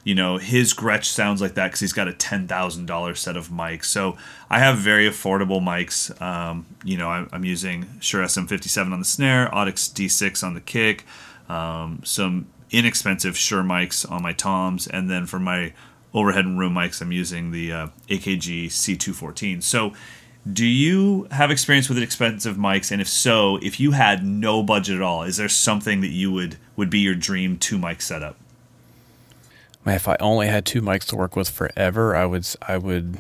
you 0.03 0.15
know, 0.15 0.37
his 0.37 0.73
Gretsch 0.73 1.05
sounds 1.05 1.41
like 1.41 1.53
that 1.53 1.67
because 1.67 1.79
he's 1.79 1.93
got 1.93 2.07
a 2.07 2.13
ten 2.13 2.47
thousand 2.47 2.87
dollar 2.87 3.15
set 3.15 3.37
of 3.37 3.49
mics. 3.49 3.85
So 3.85 4.17
I 4.49 4.59
have 4.59 4.77
very 4.77 5.07
affordable 5.07 5.61
mics. 5.61 6.19
Um, 6.21 6.65
you 6.83 6.97
know, 6.97 7.07
I'm 7.09 7.45
using 7.45 7.87
Shure 8.01 8.23
SM57 8.23 8.91
on 8.91 8.99
the 8.99 9.05
snare, 9.05 9.49
Audix 9.53 9.91
D6 9.91 10.43
on 10.43 10.55
the 10.55 10.61
kick, 10.61 11.05
um, 11.47 12.01
some 12.03 12.47
inexpensive 12.69 13.37
Shure 13.37 13.63
mics 13.63 14.09
on 14.11 14.21
my 14.21 14.33
toms, 14.33 14.87
and 14.87 15.09
then 15.09 15.25
for 15.25 15.39
my 15.39 15.73
overhead 16.13 16.45
and 16.45 16.59
room 16.59 16.73
mics, 16.73 17.01
I'm 17.01 17.11
using 17.11 17.51
the 17.51 17.71
uh, 17.71 17.87
AKG 18.09 18.67
C214. 18.67 19.63
So, 19.63 19.93
do 20.51 20.65
you 20.65 21.27
have 21.31 21.51
experience 21.51 21.87
with 21.87 21.97
expensive 21.97 22.57
mics? 22.57 22.91
And 22.91 22.99
if 22.99 23.07
so, 23.07 23.57
if 23.61 23.79
you 23.79 23.91
had 23.91 24.25
no 24.25 24.61
budget 24.61 24.97
at 24.97 25.01
all, 25.01 25.23
is 25.23 25.37
there 25.37 25.47
something 25.47 26.01
that 26.01 26.09
you 26.09 26.31
would 26.31 26.57
would 26.75 26.89
be 26.89 26.99
your 26.99 27.15
dream 27.15 27.57
two 27.57 27.77
mic 27.77 28.01
setup? 28.01 28.35
Man, 29.85 29.95
if 29.95 30.07
I 30.07 30.17
only 30.19 30.47
had 30.47 30.65
two 30.65 30.81
mics 30.81 31.05
to 31.07 31.15
work 31.15 31.35
with 31.35 31.49
forever, 31.49 32.15
I 32.15 32.25
would 32.25 32.47
I 32.61 32.77
would 32.77 33.17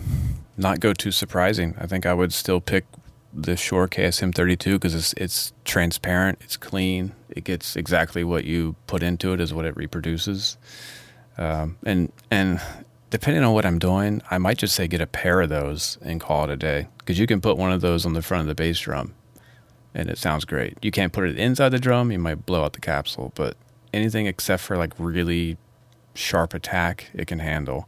not 0.57 0.79
go 0.79 0.93
too 0.93 1.11
surprising. 1.11 1.75
I 1.79 1.87
think 1.87 2.05
I 2.05 2.13
would 2.13 2.33
still 2.33 2.59
pick 2.59 2.85
the 3.33 3.57
Shure 3.57 3.87
KSM 3.87 4.35
32 4.35 4.73
because 4.73 4.93
it's 4.93 5.13
it's 5.13 5.53
transparent, 5.65 6.39
it's 6.41 6.57
clean, 6.57 7.13
it 7.29 7.43
gets 7.43 7.75
exactly 7.75 8.23
what 8.23 8.45
you 8.45 8.75
put 8.87 9.01
into 9.01 9.33
it 9.33 9.39
is 9.39 9.53
what 9.53 9.65
it 9.65 9.75
reproduces, 9.75 10.57
um, 11.37 11.77
and 11.85 12.11
and 12.29 12.61
depending 13.09 13.43
on 13.43 13.53
what 13.53 13.65
I'm 13.65 13.79
doing, 13.79 14.21
I 14.31 14.37
might 14.37 14.57
just 14.57 14.75
say 14.75 14.87
get 14.87 15.01
a 15.01 15.07
pair 15.07 15.41
of 15.41 15.49
those 15.49 15.97
and 16.01 16.19
call 16.19 16.45
it 16.45 16.49
a 16.49 16.57
day. 16.57 16.87
Because 16.97 17.19
you 17.19 17.27
can 17.27 17.41
put 17.41 17.57
one 17.57 17.71
of 17.71 17.81
those 17.81 18.05
on 18.05 18.13
the 18.13 18.21
front 18.21 18.41
of 18.41 18.47
the 18.47 18.55
bass 18.55 18.79
drum, 18.79 19.13
and 19.93 20.09
it 20.09 20.17
sounds 20.17 20.45
great. 20.45 20.77
You 20.81 20.91
can't 20.91 21.13
put 21.13 21.25
it 21.25 21.37
inside 21.37 21.69
the 21.69 21.79
drum; 21.79 22.11
you 22.11 22.19
might 22.19 22.45
blow 22.45 22.63
out 22.63 22.73
the 22.73 22.79
capsule, 22.79 23.31
but 23.35 23.57
anything 23.93 24.25
except 24.25 24.63
for 24.63 24.77
like 24.77 24.93
really 24.97 25.57
sharp 26.15 26.53
attack, 26.53 27.09
it 27.13 27.27
can 27.27 27.39
handle. 27.39 27.87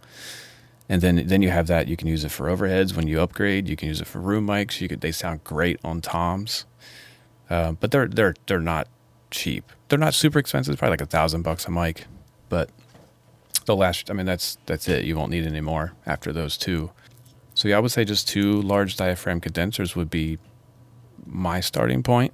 And 0.88 1.02
then 1.02 1.28
then 1.28 1.42
you 1.42 1.50
have 1.50 1.68
that 1.68 1.88
you 1.88 1.98
can 1.98 2.08
use 2.08 2.24
it 2.24 2.30
for 2.30 2.46
overheads 2.48 2.96
when 2.96 3.08
you 3.08 3.20
upgrade 3.20 3.68
you 3.68 3.76
can 3.76 3.88
use 3.88 4.02
it 4.02 4.06
for 4.06 4.20
room 4.20 4.46
mics 4.46 4.82
you 4.82 4.88
could 4.88 5.02
they 5.02 5.12
sound 5.12 5.44
great 5.44 5.80
on 5.84 6.02
toms. 6.02 6.66
Uh, 7.50 7.72
but 7.74 7.92
they're 7.92 8.08
they're 8.08 8.36
they're 8.46 8.60
not 8.60 8.88
cheap. 9.32 9.72
They're 9.90 10.00
not 10.00 10.14
super 10.14 10.40
expensive 10.40 10.74
it's 10.74 10.80
probably 10.80 10.94
like 10.94 11.02
a 11.02 11.08
thousand 11.08 11.42
bucks 11.42 11.66
a 11.66 11.72
mic 11.72 12.06
but 12.50 12.70
the 13.66 13.76
last 13.76 14.10
i 14.10 14.14
mean 14.14 14.26
that's 14.26 14.58
that's 14.66 14.88
it. 14.88 15.06
You 15.06 15.16
won't 15.18 15.32
need 15.32 15.46
any 15.46 15.62
more 15.62 15.94
after 16.06 16.32
those 16.32 16.58
two. 16.58 16.92
So 17.54 17.68
yeah 17.68 17.78
i 17.78 17.80
would 17.80 17.92
say 17.92 18.06
just 18.06 18.28
two 18.28 18.62
large 18.62 18.96
diaphragm 18.98 19.40
condensers 19.42 19.96
would 19.96 20.10
be 20.10 20.38
my 21.26 21.60
starting 21.60 22.04
point 22.04 22.34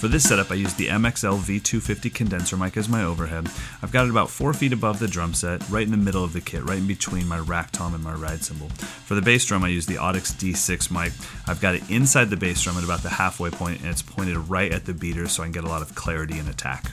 For 0.00 0.08
this 0.08 0.26
setup, 0.26 0.50
I 0.50 0.54
used 0.54 0.78
the 0.78 0.86
MXL 0.86 1.38
V250 1.40 2.14
condenser 2.14 2.56
mic 2.56 2.78
as 2.78 2.88
my 2.88 3.04
overhead. 3.04 3.50
I've 3.82 3.92
got 3.92 4.06
it 4.06 4.10
about 4.10 4.30
4 4.30 4.54
feet 4.54 4.72
above 4.72 4.98
the 4.98 5.06
drum 5.06 5.34
set, 5.34 5.68
right 5.68 5.84
in 5.84 5.90
the 5.90 5.98
middle 5.98 6.24
of 6.24 6.32
the 6.32 6.40
kit, 6.40 6.64
right 6.64 6.78
in 6.78 6.86
between 6.86 7.28
my 7.28 7.38
rack 7.38 7.70
tom 7.70 7.94
and 7.94 8.02
my 8.02 8.14
ride 8.14 8.42
cymbal. 8.42 8.70
For 8.70 9.14
the 9.14 9.20
bass 9.20 9.44
drum, 9.44 9.62
I 9.62 9.68
use 9.68 9.84
the 9.84 9.96
Audix 9.96 10.32
D6 10.32 10.90
mic. 10.90 11.12
I've 11.46 11.60
got 11.60 11.74
it 11.74 11.90
inside 11.90 12.30
the 12.30 12.38
bass 12.38 12.62
drum 12.62 12.78
at 12.78 12.84
about 12.84 13.02
the 13.02 13.10
halfway 13.10 13.50
point, 13.50 13.80
and 13.80 13.90
it's 13.90 14.00
pointed 14.00 14.38
right 14.38 14.72
at 14.72 14.86
the 14.86 14.94
beater 14.94 15.28
so 15.28 15.42
I 15.42 15.46
can 15.46 15.52
get 15.52 15.64
a 15.64 15.68
lot 15.68 15.82
of 15.82 15.94
clarity 15.94 16.38
and 16.38 16.48
attack. 16.48 16.90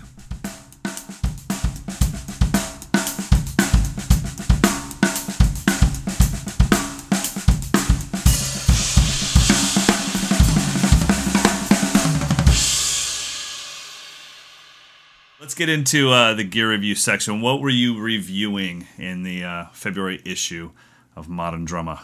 Get 15.58 15.70
into 15.70 16.12
uh, 16.12 16.36
the 16.36 16.44
gear 16.44 16.70
review 16.70 16.94
section. 16.94 17.42
What 17.42 17.62
were 17.62 17.70
you 17.72 18.00
reviewing 18.00 18.88
in 18.98 19.24
the 19.24 19.44
uh, 19.44 19.66
February 19.74 20.22
issue 20.24 20.72
of 21.16 21.28
Modern 21.28 21.66
Drummer? 21.66 22.00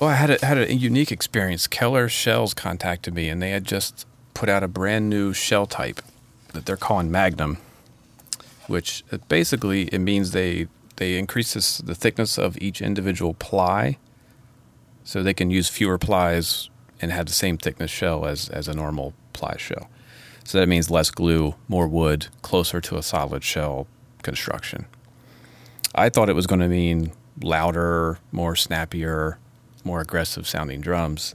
Well, 0.00 0.08
I 0.08 0.14
had 0.14 0.30
a, 0.30 0.44
had 0.44 0.56
a 0.56 0.74
unique 0.74 1.12
experience. 1.12 1.66
Keller 1.66 2.08
Shells 2.08 2.54
contacted 2.54 3.14
me, 3.14 3.28
and 3.28 3.42
they 3.42 3.50
had 3.50 3.64
just 3.64 4.06
put 4.32 4.48
out 4.48 4.62
a 4.62 4.68
brand 4.68 5.10
new 5.10 5.34
shell 5.34 5.66
type 5.66 6.00
that 6.54 6.64
they're 6.64 6.78
calling 6.78 7.10
Magnum, 7.10 7.58
which 8.68 9.04
basically 9.28 9.82
it 9.88 9.98
means 9.98 10.30
they 10.30 10.66
they 10.96 11.18
increase 11.18 11.54
this, 11.54 11.78
the 11.78 11.94
thickness 11.94 12.38
of 12.38 12.56
each 12.58 12.80
individual 12.80 13.34
ply, 13.34 13.98
so 15.04 15.22
they 15.22 15.34
can 15.34 15.50
use 15.50 15.68
fewer 15.68 15.98
plies 15.98 16.70
and 17.02 17.12
have 17.12 17.26
the 17.26 17.32
same 17.32 17.58
thickness 17.58 17.90
shell 17.90 18.24
as 18.24 18.48
as 18.48 18.66
a 18.66 18.74
normal 18.74 19.12
ply 19.34 19.56
shell. 19.58 19.90
So 20.44 20.58
that 20.58 20.68
means 20.68 20.90
less 20.90 21.10
glue, 21.10 21.54
more 21.68 21.88
wood, 21.88 22.28
closer 22.42 22.80
to 22.82 22.96
a 22.96 23.02
solid 23.02 23.42
shell 23.42 23.86
construction. 24.22 24.86
I 25.94 26.08
thought 26.08 26.28
it 26.28 26.34
was 26.34 26.46
going 26.46 26.60
to 26.60 26.68
mean 26.68 27.12
louder, 27.42 28.18
more 28.30 28.54
snappier, 28.54 29.38
more 29.84 30.00
aggressive 30.00 30.46
sounding 30.46 30.80
drums. 30.80 31.34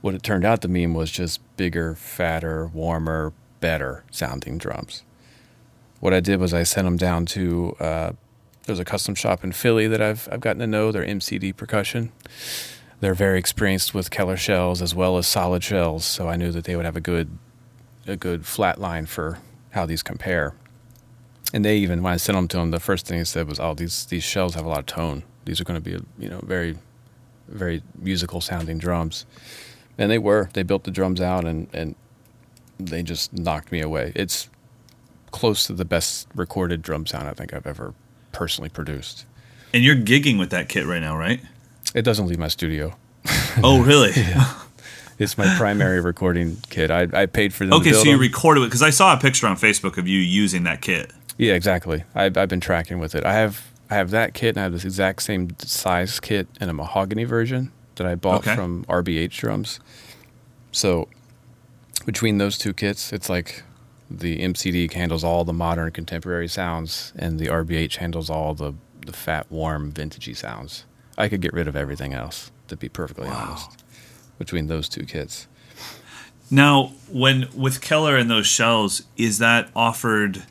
What 0.00 0.14
it 0.14 0.22
turned 0.22 0.44
out 0.44 0.62
to 0.62 0.68
mean 0.68 0.94
was 0.94 1.10
just 1.10 1.40
bigger, 1.56 1.94
fatter, 1.94 2.66
warmer, 2.66 3.32
better 3.60 4.04
sounding 4.10 4.58
drums. 4.58 5.02
What 6.00 6.14
I 6.14 6.20
did 6.20 6.38
was 6.38 6.54
I 6.54 6.62
sent 6.62 6.84
them 6.84 6.96
down 6.96 7.26
to 7.26 7.76
uh, 7.80 8.12
there's 8.64 8.78
a 8.78 8.84
custom 8.84 9.14
shop 9.14 9.42
in 9.42 9.50
Philly 9.50 9.88
that 9.88 10.00
I've 10.00 10.28
I've 10.30 10.40
gotten 10.40 10.60
to 10.60 10.66
know. 10.66 10.92
They're 10.92 11.04
MCD 11.04 11.56
Percussion. 11.56 12.12
They're 13.00 13.14
very 13.14 13.38
experienced 13.38 13.94
with 13.94 14.10
Keller 14.10 14.36
shells 14.36 14.82
as 14.82 14.94
well 14.94 15.18
as 15.18 15.26
solid 15.26 15.64
shells, 15.64 16.04
so 16.04 16.28
I 16.28 16.36
knew 16.36 16.52
that 16.52 16.64
they 16.64 16.76
would 16.76 16.84
have 16.84 16.96
a 16.96 17.00
good 17.00 17.36
a 18.08 18.16
good 18.16 18.46
flat 18.46 18.80
line 18.80 19.06
for 19.06 19.38
how 19.70 19.86
these 19.86 20.02
compare. 20.02 20.54
And 21.52 21.64
they 21.64 21.76
even 21.78 22.02
when 22.02 22.12
I 22.12 22.16
sent 22.16 22.36
them 22.36 22.48
to 22.48 22.56
them, 22.58 22.70
the 22.70 22.80
first 22.80 23.06
thing 23.06 23.18
they 23.18 23.24
said 23.24 23.48
was, 23.48 23.58
"Oh, 23.58 23.74
these 23.74 24.06
these 24.06 24.24
shells 24.24 24.54
have 24.54 24.64
a 24.64 24.68
lot 24.68 24.80
of 24.80 24.86
tone. 24.86 25.22
These 25.44 25.60
are 25.60 25.64
going 25.64 25.82
to 25.82 25.98
be 25.98 26.04
you 26.18 26.28
know 26.28 26.40
very 26.42 26.76
very 27.48 27.82
musical 27.98 28.40
sounding 28.40 28.78
drums." 28.78 29.24
And 29.96 30.10
they 30.10 30.18
were. 30.18 30.50
They 30.52 30.62
built 30.62 30.84
the 30.84 30.90
drums 30.90 31.20
out 31.20 31.44
and 31.44 31.68
and 31.72 31.94
they 32.78 33.02
just 33.02 33.32
knocked 33.32 33.72
me 33.72 33.80
away. 33.80 34.12
It's 34.14 34.48
close 35.30 35.66
to 35.66 35.72
the 35.72 35.84
best 35.84 36.28
recorded 36.34 36.82
drum 36.82 37.06
sound 37.06 37.28
I 37.28 37.32
think 37.32 37.52
I've 37.52 37.66
ever 37.66 37.94
personally 38.32 38.70
produced. 38.70 39.26
And 39.74 39.84
you're 39.84 39.96
gigging 39.96 40.38
with 40.38 40.50
that 40.50 40.68
kit 40.68 40.86
right 40.86 41.00
now, 41.00 41.16
right? 41.16 41.40
It 41.94 42.02
doesn't 42.02 42.26
leave 42.26 42.38
my 42.38 42.48
studio. 42.48 42.96
Oh, 43.62 43.82
really? 43.82 44.12
yeah. 44.16 44.54
It's 45.18 45.36
my 45.36 45.52
primary 45.56 46.00
recording 46.00 46.58
kit. 46.70 46.90
I, 46.90 47.08
I 47.12 47.26
paid 47.26 47.52
for 47.52 47.64
them. 47.64 47.74
Okay, 47.80 47.92
so 47.92 48.04
you 48.04 48.12
them. 48.12 48.20
recorded 48.20 48.62
it 48.62 48.66
because 48.66 48.82
I 48.82 48.90
saw 48.90 49.12
a 49.16 49.18
picture 49.20 49.46
on 49.46 49.56
Facebook 49.56 49.98
of 49.98 50.06
you 50.06 50.18
using 50.20 50.62
that 50.64 50.80
kit. 50.80 51.12
Yeah, 51.36 51.54
exactly. 51.54 52.04
I've, 52.14 52.36
I've 52.36 52.48
been 52.48 52.60
tracking 52.60 52.98
with 52.98 53.14
it. 53.14 53.24
I 53.24 53.32
have 53.34 53.66
I 53.90 53.94
have 53.94 54.10
that 54.10 54.34
kit 54.34 54.50
and 54.50 54.58
I 54.58 54.62
have 54.64 54.72
this 54.72 54.84
exact 54.84 55.22
same 55.22 55.56
size 55.60 56.20
kit 56.20 56.46
in 56.60 56.68
a 56.68 56.72
mahogany 56.72 57.24
version 57.24 57.72
that 57.96 58.06
I 58.06 58.14
bought 58.14 58.40
Okay. 58.46 58.54
from 58.54 58.84
RBH 58.84 59.36
drums. 59.38 59.80
So 60.72 61.08
between 62.04 62.38
those 62.38 62.58
two 62.58 62.72
kits, 62.74 63.12
it's 63.12 63.28
like 63.28 63.62
the 64.10 64.38
MCD 64.38 64.92
handles 64.92 65.24
all 65.24 65.44
the 65.44 65.52
modern 65.52 65.90
contemporary 65.90 66.48
sounds 66.48 67.12
and 67.16 67.38
the 67.40 67.46
RBH 67.46 67.96
handles 67.96 68.30
all 68.30 68.54
the, 68.54 68.74
the 69.06 69.12
fat, 69.12 69.46
warm, 69.50 69.90
vintagey 69.92 70.36
sounds. 70.36 70.84
I 71.16 71.28
could 71.28 71.40
get 71.40 71.52
rid 71.52 71.66
of 71.66 71.74
everything 71.74 72.12
else, 72.14 72.50
to 72.68 72.76
be 72.76 72.88
perfectly 72.88 73.28
honest, 73.28 73.82
between 74.38 74.68
those 74.68 74.88
two 74.88 75.04
kits. 75.04 75.46
Now, 76.50 76.92
when 77.10 77.48
with 77.54 77.80
Keller 77.80 78.16
and 78.16 78.30
those 78.30 78.46
shells, 78.46 79.02
is 79.16 79.38
that 79.38 79.68
offered? 79.76 80.44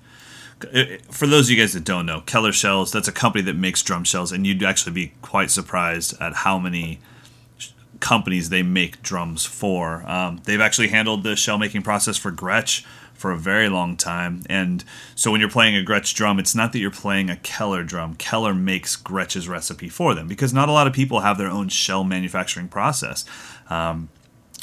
uh, 0.61 0.83
For 1.09 1.25
those 1.25 1.47
of 1.47 1.51
you 1.51 1.57
guys 1.57 1.73
that 1.73 1.83
don't 1.83 2.05
know, 2.05 2.21
Keller 2.21 2.51
Shells, 2.51 2.91
that's 2.91 3.07
a 3.07 3.11
company 3.11 3.43
that 3.45 3.55
makes 3.55 3.81
drum 3.81 4.03
shells, 4.03 4.31
and 4.31 4.45
you'd 4.45 4.63
actually 4.63 4.93
be 4.93 5.13
quite 5.21 5.49
surprised 5.49 6.15
at 6.21 6.33
how 6.33 6.59
many 6.59 6.99
companies 7.99 8.49
they 8.49 8.61
make 8.61 9.01
drums 9.01 9.45
for. 9.45 10.07
Um, 10.07 10.41
they've 10.43 10.61
actually 10.61 10.89
handled 10.89 11.23
the 11.23 11.35
shell 11.35 11.57
making 11.57 11.81
process 11.81 12.15
for 12.15 12.31
Gretsch 12.31 12.85
for 13.17 13.31
a 13.31 13.37
very 13.37 13.67
long 13.67 13.97
time. 13.97 14.43
And 14.47 14.83
so 15.15 15.31
when 15.31 15.41
you're 15.41 15.49
playing 15.49 15.75
a 15.75 15.83
Gretsch 15.83 16.13
drum, 16.13 16.39
it's 16.39 16.55
not 16.55 16.71
that 16.73 16.79
you're 16.79 16.91
playing 16.91 17.29
a 17.29 17.35
Keller 17.37 17.83
drum. 17.83 18.15
Keller 18.15 18.53
makes 18.53 18.95
Gretsch's 18.95 19.49
recipe 19.49 19.89
for 19.89 20.13
them 20.13 20.27
because 20.27 20.53
not 20.53 20.69
a 20.69 20.71
lot 20.71 20.87
of 20.87 20.93
people 20.93 21.21
have 21.21 21.37
their 21.37 21.49
own 21.49 21.69
shell 21.69 22.03
manufacturing 22.03 22.67
process. 22.67 23.25
Um, 23.69 24.09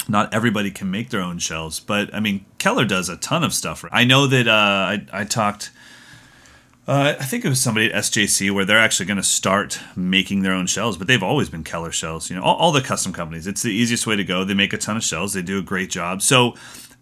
not 0.07 0.33
everybody 0.33 0.71
can 0.71 0.91
make 0.91 1.09
their 1.09 1.21
own 1.21 1.39
shells, 1.39 1.79
but 1.79 2.13
I 2.13 2.19
mean, 2.19 2.45
Keller 2.59 2.85
does 2.85 3.09
a 3.09 3.17
ton 3.17 3.43
of 3.43 3.53
stuff. 3.53 3.83
I 3.91 4.03
know 4.03 4.27
that 4.27 4.47
uh, 4.47 4.51
I, 4.51 5.05
I 5.11 5.23
talked, 5.23 5.71
uh, 6.87 7.15
I 7.19 7.23
think 7.23 7.43
it 7.43 7.49
was 7.49 7.61
somebody 7.61 7.91
at 7.91 8.03
SJC 8.03 8.51
where 8.51 8.65
they're 8.65 8.79
actually 8.79 9.07
going 9.07 9.17
to 9.17 9.23
start 9.23 9.79
making 9.95 10.43
their 10.43 10.53
own 10.53 10.67
shells, 10.67 10.97
but 10.97 11.07
they've 11.07 11.23
always 11.23 11.49
been 11.49 11.63
Keller 11.63 11.91
shells. 11.91 12.29
You 12.29 12.35
know, 12.35 12.43
all, 12.43 12.55
all 12.57 12.71
the 12.71 12.81
custom 12.81 13.13
companies, 13.13 13.47
it's 13.47 13.63
the 13.63 13.73
easiest 13.73 14.05
way 14.05 14.15
to 14.15 14.23
go. 14.23 14.43
They 14.43 14.53
make 14.53 14.73
a 14.73 14.77
ton 14.77 14.97
of 14.97 15.03
shells, 15.03 15.33
they 15.33 15.41
do 15.41 15.57
a 15.57 15.63
great 15.63 15.89
job. 15.89 16.21
So 16.21 16.55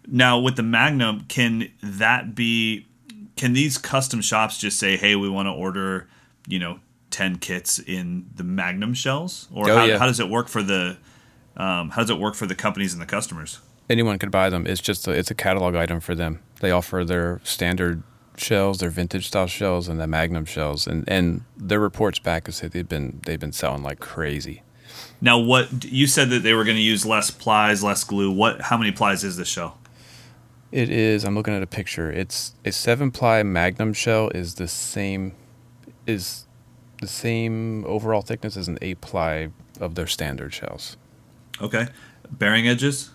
now 0.06 0.38
with 0.38 0.56
the 0.56 0.62
Magnum, 0.62 1.24
can 1.28 1.70
that 1.82 2.34
be, 2.34 2.86
can 3.36 3.52
these 3.52 3.78
custom 3.78 4.20
shops 4.20 4.58
just 4.58 4.78
say, 4.78 4.96
hey, 4.96 5.16
we 5.16 5.28
want 5.28 5.46
to 5.46 5.52
order, 5.52 6.08
you 6.46 6.58
know, 6.58 6.80
10 7.10 7.36
kits 7.38 7.78
in 7.78 8.26
the 8.34 8.44
Magnum 8.44 8.94
shells? 8.94 9.48
Or 9.52 9.70
Oh, 9.70 9.76
how, 9.76 9.84
yeah. 9.84 9.98
how 9.98 10.06
does 10.06 10.20
it 10.20 10.28
work 10.28 10.48
for 10.48 10.62
the, 10.62 10.96
um, 11.56 11.90
how 11.90 12.02
does 12.02 12.10
it 12.10 12.18
work 12.18 12.34
for 12.34 12.46
the 12.46 12.54
companies 12.54 12.92
and 12.92 13.00
the 13.02 13.06
customers? 13.06 13.60
anyone 13.90 14.18
could 14.18 14.30
buy 14.30 14.48
them. 14.48 14.66
It's 14.66 14.80
just 14.80 15.06
a, 15.06 15.10
it's 15.10 15.30
a 15.30 15.34
catalog 15.34 15.74
item 15.74 16.00
for 16.00 16.14
them. 16.14 16.40
They 16.60 16.70
offer 16.70 17.04
their 17.04 17.40
standard 17.44 18.02
shells, 18.36 18.78
their 18.78 18.88
vintage 18.88 19.26
style 19.28 19.46
shells, 19.46 19.88
and 19.88 20.00
the 20.00 20.06
Magnum 20.06 20.46
shells. 20.46 20.86
And 20.86 21.04
and 21.06 21.42
their 21.54 21.80
reports 21.80 22.18
back 22.18 22.50
say 22.50 22.68
they've 22.68 22.88
been 22.88 23.20
they've 23.26 23.38
been 23.38 23.52
selling 23.52 23.82
like 23.82 24.00
crazy. 24.00 24.62
Now, 25.20 25.38
what 25.38 25.84
you 25.84 26.06
said 26.06 26.30
that 26.30 26.42
they 26.42 26.54
were 26.54 26.64
going 26.64 26.78
to 26.78 26.82
use 26.82 27.04
less 27.04 27.30
plies, 27.30 27.84
less 27.84 28.04
glue. 28.04 28.30
What? 28.30 28.62
How 28.62 28.78
many 28.78 28.90
plies 28.90 29.22
is 29.22 29.36
this 29.36 29.48
shell? 29.48 29.78
It 30.74 30.90
is. 30.90 31.22
I'm 31.22 31.36
looking 31.36 31.54
at 31.54 31.62
a 31.62 31.68
picture. 31.68 32.10
It's 32.10 32.52
a 32.64 32.72
seven 32.72 33.12
ply 33.12 33.44
Magnum 33.44 33.92
shell. 33.92 34.30
Is 34.30 34.56
the 34.56 34.66
same. 34.66 35.30
Is 36.04 36.46
the 37.00 37.06
same 37.06 37.84
overall 37.84 38.22
thickness 38.22 38.56
as 38.56 38.66
an 38.66 38.78
eight 38.82 39.00
ply 39.00 39.50
of 39.80 39.94
their 39.94 40.08
standard 40.08 40.52
shells. 40.52 40.96
Okay. 41.60 41.86
Bearing 42.28 42.66
edges. 42.66 43.10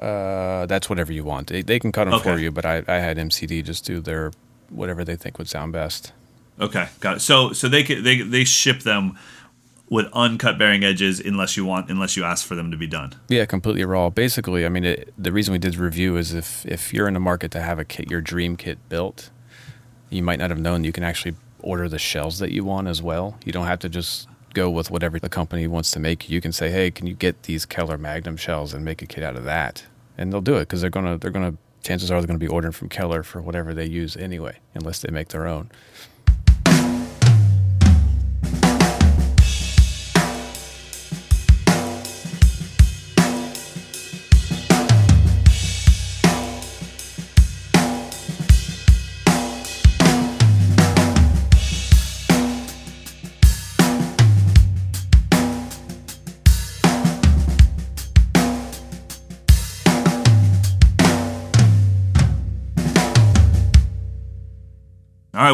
Uh, 0.00 0.66
that's 0.66 0.88
whatever 0.88 1.12
you 1.12 1.24
want. 1.24 1.48
They, 1.48 1.62
they 1.62 1.80
can 1.80 1.90
cut 1.90 2.04
them 2.04 2.20
for 2.20 2.38
you, 2.38 2.52
but 2.52 2.64
I, 2.64 2.84
I 2.86 2.98
had 2.98 3.16
MCD 3.16 3.64
just 3.64 3.84
do 3.84 3.98
their 3.98 4.30
whatever 4.70 5.02
they 5.02 5.16
think 5.16 5.36
would 5.38 5.48
sound 5.48 5.72
best. 5.72 6.12
Okay, 6.60 6.88
got 7.00 7.16
it. 7.16 7.20
So 7.20 7.52
so 7.52 7.68
they 7.68 7.82
could, 7.82 8.04
they 8.04 8.20
they 8.20 8.44
ship 8.44 8.82
them 8.82 9.18
with 9.90 10.06
uncut 10.12 10.58
bearing 10.58 10.82
edges 10.82 11.20
unless 11.20 11.56
you 11.56 11.64
want 11.64 11.90
unless 11.90 12.16
you 12.16 12.24
ask 12.24 12.46
for 12.46 12.54
them 12.54 12.70
to 12.70 12.76
be 12.76 12.86
done. 12.86 13.14
Yeah, 13.28 13.44
completely 13.44 13.84
raw. 13.84 14.10
Basically, 14.10 14.64
I 14.64 14.68
mean, 14.68 14.84
it, 14.84 15.12
the 15.18 15.32
reason 15.32 15.52
we 15.52 15.58
did 15.58 15.74
the 15.74 15.82
review 15.82 16.16
is 16.16 16.32
if 16.32 16.64
if 16.66 16.92
you're 16.92 17.08
in 17.08 17.14
the 17.14 17.20
market 17.20 17.50
to 17.52 17.60
have 17.60 17.78
a 17.78 17.84
kit, 17.84 18.10
your 18.10 18.20
dream 18.20 18.56
kit 18.56 18.78
built, 18.88 19.30
you 20.10 20.22
might 20.22 20.38
not 20.38 20.50
have 20.50 20.58
known 20.58 20.84
you 20.84 20.92
can 20.92 21.04
actually 21.04 21.36
order 21.60 21.88
the 21.88 21.98
shells 21.98 22.38
that 22.38 22.50
you 22.50 22.64
want 22.64 22.88
as 22.88 23.02
well. 23.02 23.38
You 23.44 23.52
don't 23.52 23.66
have 23.66 23.78
to 23.80 23.88
just 23.88 24.28
go 24.54 24.70
with 24.70 24.90
whatever 24.90 25.18
the 25.18 25.28
company 25.28 25.66
wants 25.66 25.90
to 25.92 26.00
make. 26.00 26.28
You 26.30 26.40
can 26.40 26.52
say, 26.52 26.70
"Hey, 26.70 26.90
can 26.90 27.06
you 27.06 27.14
get 27.14 27.44
these 27.44 27.66
Keller 27.66 27.98
Magnum 27.98 28.36
shells 28.36 28.72
and 28.72 28.84
make 28.84 29.02
a 29.02 29.06
kit 29.06 29.22
out 29.22 29.36
of 29.36 29.44
that?" 29.44 29.84
And 30.16 30.32
they'll 30.32 30.40
do 30.40 30.56
it 30.56 30.60
because 30.60 30.80
they're 30.80 30.90
gonna 30.90 31.18
they're 31.18 31.30
gonna 31.30 31.56
chances 31.82 32.10
are 32.10 32.20
they're 32.20 32.26
gonna 32.26 32.38
be 32.38 32.48
ordering 32.48 32.72
from 32.72 32.88
Keller 32.88 33.22
for 33.22 33.42
whatever 33.42 33.74
they 33.74 33.86
use 33.86 34.16
anyway, 34.16 34.58
unless 34.74 35.00
they 35.00 35.12
make 35.12 35.28
their 35.28 35.46
own. 35.46 35.70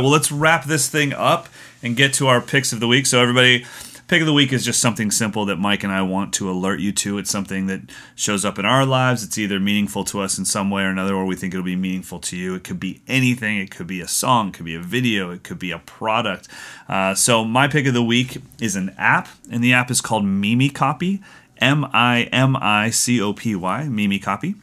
Well, 0.01 0.11
let's 0.11 0.33
wrap 0.33 0.65
this 0.65 0.89
thing 0.89 1.13
up 1.13 1.49
and 1.83 1.97
get 1.97 2.15
to 2.15 2.27
our 2.27 2.41
picks 2.41 2.73
of 2.73 2.81
the 2.81 2.87
week. 2.87 3.07
So, 3.07 3.21
everybody, 3.21 3.65
pick 4.09 4.21
of 4.21 4.27
the 4.27 4.33
week 4.33 4.53
is 4.53 4.65
just 4.65 4.81
something 4.81 5.11
simple 5.11 5.45
that 5.47 5.57
Mike 5.57 5.85
and 5.85 5.93
I 5.93 6.03
want 6.03 6.35
to 6.35 6.51
alert 6.51 6.81
you 6.81 6.93
to. 6.93 7.19
It's 7.19 7.31
something 7.31 7.67
that 7.67 7.83
shows 8.15 8.45
up 8.45 8.59
in 8.59 8.65
our 8.65 8.85
lives. 8.85 9.23
It's 9.23 9.39
either 9.39 9.61
meaningful 9.61 10.05
to 10.07 10.21
us 10.21 10.39
in 10.39 10.45
some 10.45 10.71
way 10.71 10.83
or 10.83 10.89
another, 10.89 11.15
or 11.15 11.25
we 11.25 11.37
think 11.37 11.55
it'll 11.55 11.65
be 11.65 11.77
meaningful 11.77 12.19
to 12.21 12.37
you. 12.37 12.55
It 12.55 12.65
could 12.65 12.81
be 12.81 13.03
anything. 13.07 13.59
It 13.59 13.71
could 13.71 13.87
be 13.87 14.01
a 14.01 14.09
song, 14.09 14.49
it 14.49 14.55
could 14.55 14.65
be 14.65 14.75
a 14.75 14.81
video, 14.81 15.31
it 15.31 15.43
could 15.43 15.59
be 15.59 15.71
a 15.71 15.79
product. 15.79 16.49
Uh, 16.89 17.15
so, 17.15 17.45
my 17.45 17.69
pick 17.69 17.87
of 17.87 17.95
the 17.95 18.03
week 18.03 18.39
is 18.61 18.77
an 18.77 18.95
app, 18.99 19.29
and 19.51 19.63
the 19.63 19.73
app 19.73 19.91
is 19.91 20.01
called 20.01 20.25
Mimi 20.25 20.71
Copy. 20.71 21.23
M 21.59 21.87
I 21.93 22.23
M 22.33 22.57
I 22.57 22.89
C 22.91 23.21
O 23.21 23.35
P 23.35 23.55
Y, 23.55 23.85
Mimi 23.89 24.19
Copy 24.19 24.55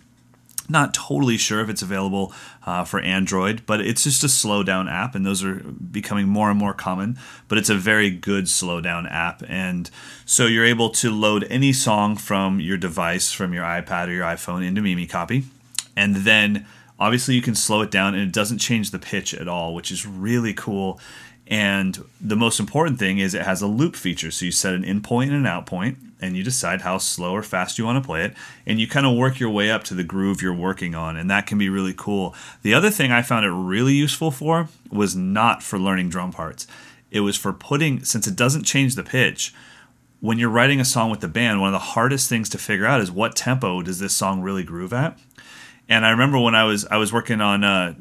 not 0.70 0.94
totally 0.94 1.38
sure 1.38 1.62
if 1.62 1.70
it's 1.70 1.82
available 1.82 2.34
uh, 2.66 2.84
for 2.84 3.00
Android, 3.00 3.66
but 3.66 3.82
it's 3.82 4.04
just 4.04 4.24
a 4.24 4.30
slow 4.30 4.64
down 4.64 4.90
app, 4.90 5.16
and 5.16 5.26
those 5.26 5.44
are 5.44 5.56
becoming 5.56 6.28
more 6.28 6.50
and 6.50 6.60
more 6.60 6.74
common. 6.74 7.18
But 7.48 7.58
it's 7.58 7.70
a 7.70 7.76
very 7.76 8.10
good 8.10 8.50
slow 8.50 8.82
down 8.82 9.08
app, 9.08 9.44
and 9.48 9.90
so 10.26 10.46
you're 10.46 10.66
able 10.66 10.90
to 10.92 11.10
load 11.10 11.46
any 11.50 11.74
song 11.74 12.16
from 12.18 12.60
your 12.60 12.78
device, 12.78 13.32
from 13.32 13.54
your 13.54 13.64
iPad 13.64 14.08
or 14.08 14.12
your 14.12 14.26
iPhone, 14.26 14.66
into 14.66 14.82
Mimi 14.82 15.08
Copy, 15.08 15.44
and 15.96 16.18
then 16.18 16.66
obviously 17.00 17.36
you 17.36 17.42
can 17.42 17.56
slow 17.56 17.82
it 17.82 17.92
down, 17.92 18.14
and 18.14 18.24
it 18.24 18.34
doesn't 18.34 18.60
change 18.60 18.92
the 18.92 19.00
pitch 19.00 19.34
at 19.34 19.48
all, 19.48 19.74
which 19.74 19.92
is 19.92 20.06
really 20.06 20.54
cool. 20.54 21.00
And 21.50 22.04
the 22.20 22.36
most 22.36 22.60
important 22.60 23.00
thing 23.00 23.20
is 23.20 23.34
it 23.34 23.44
has 23.44 23.62
a 23.62 23.68
loop 23.68 23.96
feature. 23.96 24.32
So 24.32 24.46
you 24.46 24.52
set 24.52 24.74
an 24.74 24.84
in 24.84 25.02
point 25.02 25.32
and 25.32 25.40
an 25.40 25.46
out 25.46 25.66
point, 25.66 25.98
and 26.20 26.36
you 26.36 26.44
decide 26.44 26.82
how 26.82 26.98
slow 26.98 27.32
or 27.34 27.44
fast 27.44 27.78
you 27.78 27.86
want 27.86 28.04
to 28.04 28.06
play 28.06 28.26
it. 28.26 28.34
And 28.66 28.80
you 28.80 28.88
kind 28.88 29.06
of 29.06 29.16
work 29.16 29.40
your 29.40 29.50
way 29.50 29.72
up 29.72 29.84
to 29.86 29.94
the 29.94 30.04
groove 30.04 30.42
you're 30.42 30.54
working 30.54 30.94
on. 30.94 31.16
And 31.16 31.30
that 31.30 31.48
can 31.48 31.58
be 31.58 31.70
really 31.70 31.94
cool. 31.96 32.36
The 32.64 32.74
other 32.74 32.90
thing 32.90 33.12
I 33.12 33.22
found 33.22 33.46
it 33.46 33.52
really 33.52 33.94
useful 33.94 34.32
for 34.32 34.68
was 34.92 35.16
not 35.16 35.64
for 35.64 35.80
learning 35.80 36.10
drum 36.10 36.32
parts, 36.32 36.68
it 37.12 37.22
was 37.22 37.38
for 37.38 37.54
putting, 37.54 38.04
since 38.04 38.28
it 38.28 38.36
doesn't 38.36 38.64
change 38.64 38.96
the 38.96 39.04
pitch, 39.04 39.54
when 40.20 40.40
you're 40.40 40.50
writing 40.50 40.80
a 40.80 40.86
song 40.86 41.10
with 41.10 41.22
the 41.22 41.28
band, 41.28 41.62
one 41.62 41.70
of 41.70 41.74
the 41.74 41.80
hardest 41.94 42.28
things 42.28 42.50
to 42.50 42.58
figure 42.58 42.86
out 42.86 43.02
is 43.02 43.12
what 43.12 43.36
tempo 43.36 43.82
does 43.82 44.00
this 44.00 44.14
song 44.14 44.42
really 44.42 44.64
groove 44.64 44.92
at. 44.92 45.18
And 45.88 46.06
I 46.06 46.10
remember 46.10 46.40
when 46.40 46.56
I 46.56 46.64
was 46.66 46.86
I 46.86 46.98
was 46.98 47.14
working 47.14 47.40
on 47.40 47.64
uh, 47.64 47.94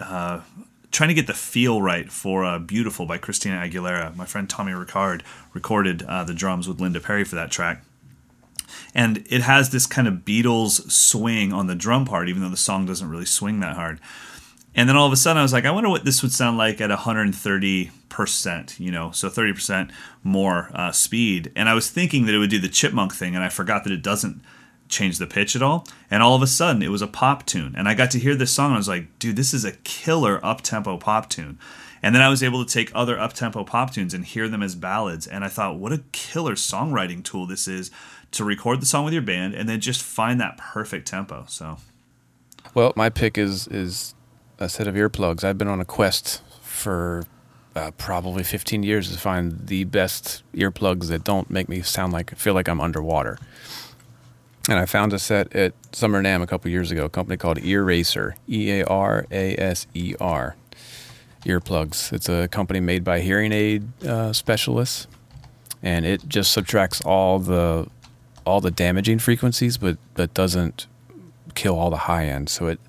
uh, 0.00 0.40
trying 0.90 1.08
to 1.08 1.14
get 1.14 1.26
the 1.26 1.34
feel 1.34 1.80
right 1.82 2.10
for 2.10 2.44
uh, 2.44 2.58
"Beautiful" 2.58 3.06
by 3.06 3.18
Christina 3.18 3.56
Aguilera. 3.56 4.14
My 4.16 4.24
friend 4.24 4.48
Tommy 4.48 4.72
Ricard 4.72 5.22
recorded 5.52 6.02
uh, 6.02 6.24
the 6.24 6.34
drums 6.34 6.68
with 6.68 6.80
Linda 6.80 7.00
Perry 7.00 7.24
for 7.24 7.36
that 7.36 7.50
track, 7.50 7.84
and 8.94 9.24
it 9.28 9.42
has 9.42 9.70
this 9.70 9.86
kind 9.86 10.08
of 10.08 10.24
Beatles 10.24 10.90
swing 10.90 11.52
on 11.52 11.66
the 11.66 11.74
drum 11.74 12.04
part, 12.04 12.28
even 12.28 12.42
though 12.42 12.48
the 12.48 12.56
song 12.56 12.86
doesn't 12.86 13.08
really 13.08 13.26
swing 13.26 13.60
that 13.60 13.76
hard. 13.76 14.00
And 14.74 14.88
then 14.88 14.96
all 14.96 15.06
of 15.06 15.12
a 15.12 15.16
sudden, 15.16 15.38
I 15.38 15.42
was 15.42 15.52
like, 15.52 15.64
I 15.64 15.72
wonder 15.72 15.90
what 15.90 16.04
this 16.04 16.22
would 16.22 16.32
sound 16.32 16.56
like 16.56 16.80
at 16.80 16.90
130 16.90 17.90
percent, 18.08 18.78
you 18.78 18.90
know, 18.90 19.10
so 19.10 19.28
30 19.28 19.52
percent 19.52 19.90
more 20.22 20.70
uh, 20.74 20.92
speed. 20.92 21.50
And 21.56 21.68
I 21.68 21.74
was 21.74 21.90
thinking 21.90 22.26
that 22.26 22.34
it 22.34 22.38
would 22.38 22.50
do 22.50 22.58
the 22.58 22.68
chipmunk 22.68 23.14
thing, 23.14 23.34
and 23.34 23.42
I 23.42 23.48
forgot 23.48 23.84
that 23.84 23.92
it 23.92 24.02
doesn't 24.02 24.42
change 24.90 25.18
the 25.18 25.26
pitch 25.26 25.56
at 25.56 25.62
all. 25.62 25.86
And 26.10 26.22
all 26.22 26.34
of 26.34 26.42
a 26.42 26.46
sudden, 26.46 26.82
it 26.82 26.90
was 26.90 27.02
a 27.02 27.06
pop 27.06 27.46
tune, 27.46 27.74
and 27.76 27.88
I 27.88 27.94
got 27.94 28.10
to 28.12 28.18
hear 28.18 28.34
this 28.34 28.52
song, 28.52 28.66
and 28.66 28.74
I 28.74 28.78
was 28.78 28.88
like, 28.88 29.18
dude, 29.18 29.36
this 29.36 29.54
is 29.54 29.64
a 29.64 29.72
killer 29.72 30.44
up 30.44 30.60
tempo 30.60 30.98
pop 30.98 31.30
tune. 31.30 31.58
And 32.02 32.14
then 32.14 32.22
I 32.22 32.28
was 32.28 32.42
able 32.42 32.64
to 32.64 32.72
take 32.72 32.90
other 32.94 33.18
up 33.18 33.34
tempo 33.34 33.62
pop 33.64 33.92
tunes 33.92 34.14
and 34.14 34.24
hear 34.24 34.48
them 34.48 34.62
as 34.62 34.74
ballads, 34.74 35.26
and 35.26 35.44
I 35.44 35.48
thought, 35.48 35.78
what 35.78 35.92
a 35.92 36.02
killer 36.12 36.54
songwriting 36.54 37.22
tool 37.22 37.46
this 37.46 37.68
is 37.68 37.90
to 38.32 38.44
record 38.44 38.80
the 38.80 38.86
song 38.86 39.04
with 39.04 39.12
your 39.12 39.22
band 39.22 39.54
and 39.54 39.68
then 39.68 39.80
just 39.80 40.02
find 40.02 40.40
that 40.40 40.56
perfect 40.56 41.08
tempo. 41.08 41.44
So. 41.48 41.78
Well, 42.74 42.92
my 42.96 43.08
pick 43.08 43.36
is 43.36 43.66
is 43.68 44.14
a 44.58 44.68
set 44.68 44.86
of 44.86 44.94
earplugs. 44.94 45.42
I've 45.42 45.58
been 45.58 45.68
on 45.68 45.80
a 45.80 45.84
quest 45.84 46.42
for 46.62 47.24
uh, 47.74 47.90
probably 47.92 48.42
15 48.42 48.82
years 48.82 49.10
to 49.10 49.18
find 49.18 49.66
the 49.66 49.84
best 49.84 50.42
earplugs 50.54 51.08
that 51.08 51.24
don't 51.24 51.50
make 51.50 51.68
me 51.68 51.82
sound 51.82 52.12
like 52.12 52.34
feel 52.36 52.54
like 52.54 52.68
I'm 52.68 52.80
underwater. 52.80 53.38
And 54.68 54.78
I 54.78 54.86
found 54.86 55.12
a 55.12 55.18
set 55.18 55.54
at 55.54 55.72
Summer 55.92 56.22
NAMM 56.22 56.42
a 56.42 56.46
couple 56.46 56.70
years 56.70 56.90
ago, 56.90 57.06
a 57.06 57.08
company 57.08 57.36
called 57.36 57.58
Earaser, 57.58 58.34
E 58.48 58.70
A 58.80 58.84
R 58.84 59.26
A 59.30 59.56
S 59.56 59.86
E 59.94 60.14
R, 60.20 60.54
earplugs. 61.44 62.12
It's 62.12 62.28
a 62.28 62.46
company 62.48 62.80
made 62.80 63.02
by 63.02 63.20
hearing 63.20 63.52
aid 63.52 64.04
uh, 64.04 64.32
specialists, 64.32 65.06
and 65.82 66.04
it 66.04 66.28
just 66.28 66.52
subtracts 66.52 67.00
all 67.00 67.38
the 67.38 67.88
all 68.46 68.60
the 68.60 68.70
damaging 68.70 69.18
frequencies, 69.18 69.78
but 69.78 69.96
but 70.14 70.34
doesn't 70.34 70.86
kill 71.54 71.78
all 71.78 71.90
the 71.90 71.96
high 71.96 72.26
end. 72.26 72.48
So 72.48 72.66
it 72.66 72.80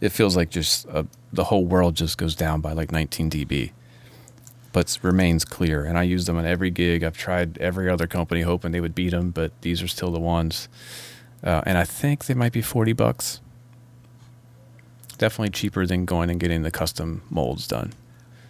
it 0.00 0.10
feels 0.10 0.36
like 0.36 0.50
just 0.50 0.88
uh 0.88 1.04
the 1.32 1.44
whole 1.44 1.64
world 1.64 1.94
just 1.94 2.16
goes 2.16 2.34
down 2.34 2.60
by 2.60 2.72
like 2.72 2.90
19 2.90 3.30
dB, 3.30 3.72
but 4.78 4.96
remains 5.02 5.44
clear. 5.44 5.84
And 5.84 5.98
I 5.98 6.04
use 6.04 6.26
them 6.26 6.36
on 6.36 6.46
every 6.46 6.70
gig. 6.70 7.02
I've 7.02 7.16
tried 7.16 7.58
every 7.58 7.90
other 7.90 8.06
company 8.06 8.42
hoping 8.42 8.70
they 8.70 8.80
would 8.80 8.94
beat 8.94 9.10
them, 9.10 9.30
but 9.30 9.50
these 9.62 9.82
are 9.82 9.88
still 9.88 10.12
the 10.12 10.20
ones. 10.20 10.68
Uh, 11.42 11.62
and 11.66 11.76
I 11.76 11.82
think 11.84 12.26
they 12.26 12.34
might 12.34 12.52
be 12.52 12.62
40 12.62 12.92
bucks. 12.92 13.40
Definitely 15.18 15.50
cheaper 15.50 15.84
than 15.84 16.04
going 16.04 16.30
and 16.30 16.38
getting 16.38 16.62
the 16.62 16.70
custom 16.70 17.22
molds 17.28 17.66
done. 17.66 17.92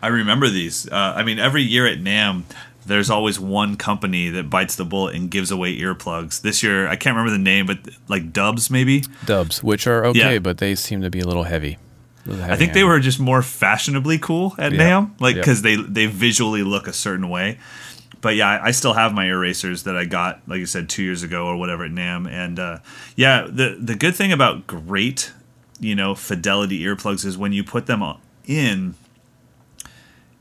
I 0.02 0.08
remember 0.08 0.50
these. 0.50 0.86
Uh, 0.86 1.14
I 1.16 1.22
mean, 1.22 1.38
every 1.38 1.62
year 1.62 1.86
at 1.86 1.98
NAMM, 1.98 2.42
there's 2.84 3.08
always 3.08 3.40
one 3.40 3.76
company 3.76 4.28
that 4.28 4.50
bites 4.50 4.76
the 4.76 4.84
bullet 4.84 5.14
and 5.16 5.30
gives 5.30 5.50
away 5.50 5.74
earplugs. 5.78 6.42
This 6.42 6.62
year, 6.62 6.86
I 6.88 6.96
can't 6.96 7.16
remember 7.16 7.32
the 7.32 7.42
name, 7.42 7.64
but 7.64 7.78
like 8.06 8.34
Dubs 8.34 8.70
maybe. 8.70 9.02
Dubs, 9.24 9.62
which 9.62 9.86
are 9.86 10.04
okay, 10.04 10.34
Yeah. 10.34 10.38
but 10.40 10.58
they 10.58 10.74
seem 10.74 11.00
to 11.00 11.08
be 11.10 11.20
a 11.20 11.26
little 11.26 11.44
heavy. 11.44 11.78
I 12.52 12.56
think 12.56 12.72
they 12.74 12.84
were 12.84 13.00
just 13.00 13.18
more 13.20 13.42
fashionably 13.42 14.18
cool 14.18 14.54
at. 14.58 14.72
NAMM, 14.72 15.20
like 15.20 15.36
because 15.36 15.62
they 15.62 15.76
they 15.76 16.06
visually 16.06 16.62
look 16.62 16.86
a 16.86 16.92
certain 16.92 17.28
way. 17.28 17.58
But 18.20 18.34
yeah, 18.36 18.48
I 18.48 18.66
I 18.66 18.70
still 18.72 18.94
have 18.94 19.12
my 19.12 19.26
erasers 19.26 19.84
that 19.84 19.96
I 19.96 20.04
got, 20.04 20.40
like 20.46 20.58
you 20.58 20.66
said, 20.66 20.88
two 20.88 21.02
years 21.02 21.22
ago 21.22 21.46
or 21.46 21.56
whatever 21.56 21.84
at 21.84 21.92
NAMM. 21.92 22.28
And 22.30 22.58
uh, 22.58 22.78
yeah, 23.16 23.46
the 23.48 23.76
the 23.80 23.94
good 23.94 24.14
thing 24.16 24.32
about 24.32 24.66
great, 24.66 25.32
you 25.78 25.94
know, 25.94 26.14
fidelity 26.14 26.82
earplugs 26.82 27.24
is 27.24 27.38
when 27.38 27.52
you 27.52 27.62
put 27.64 27.86
them 27.86 28.02
in, 28.46 28.94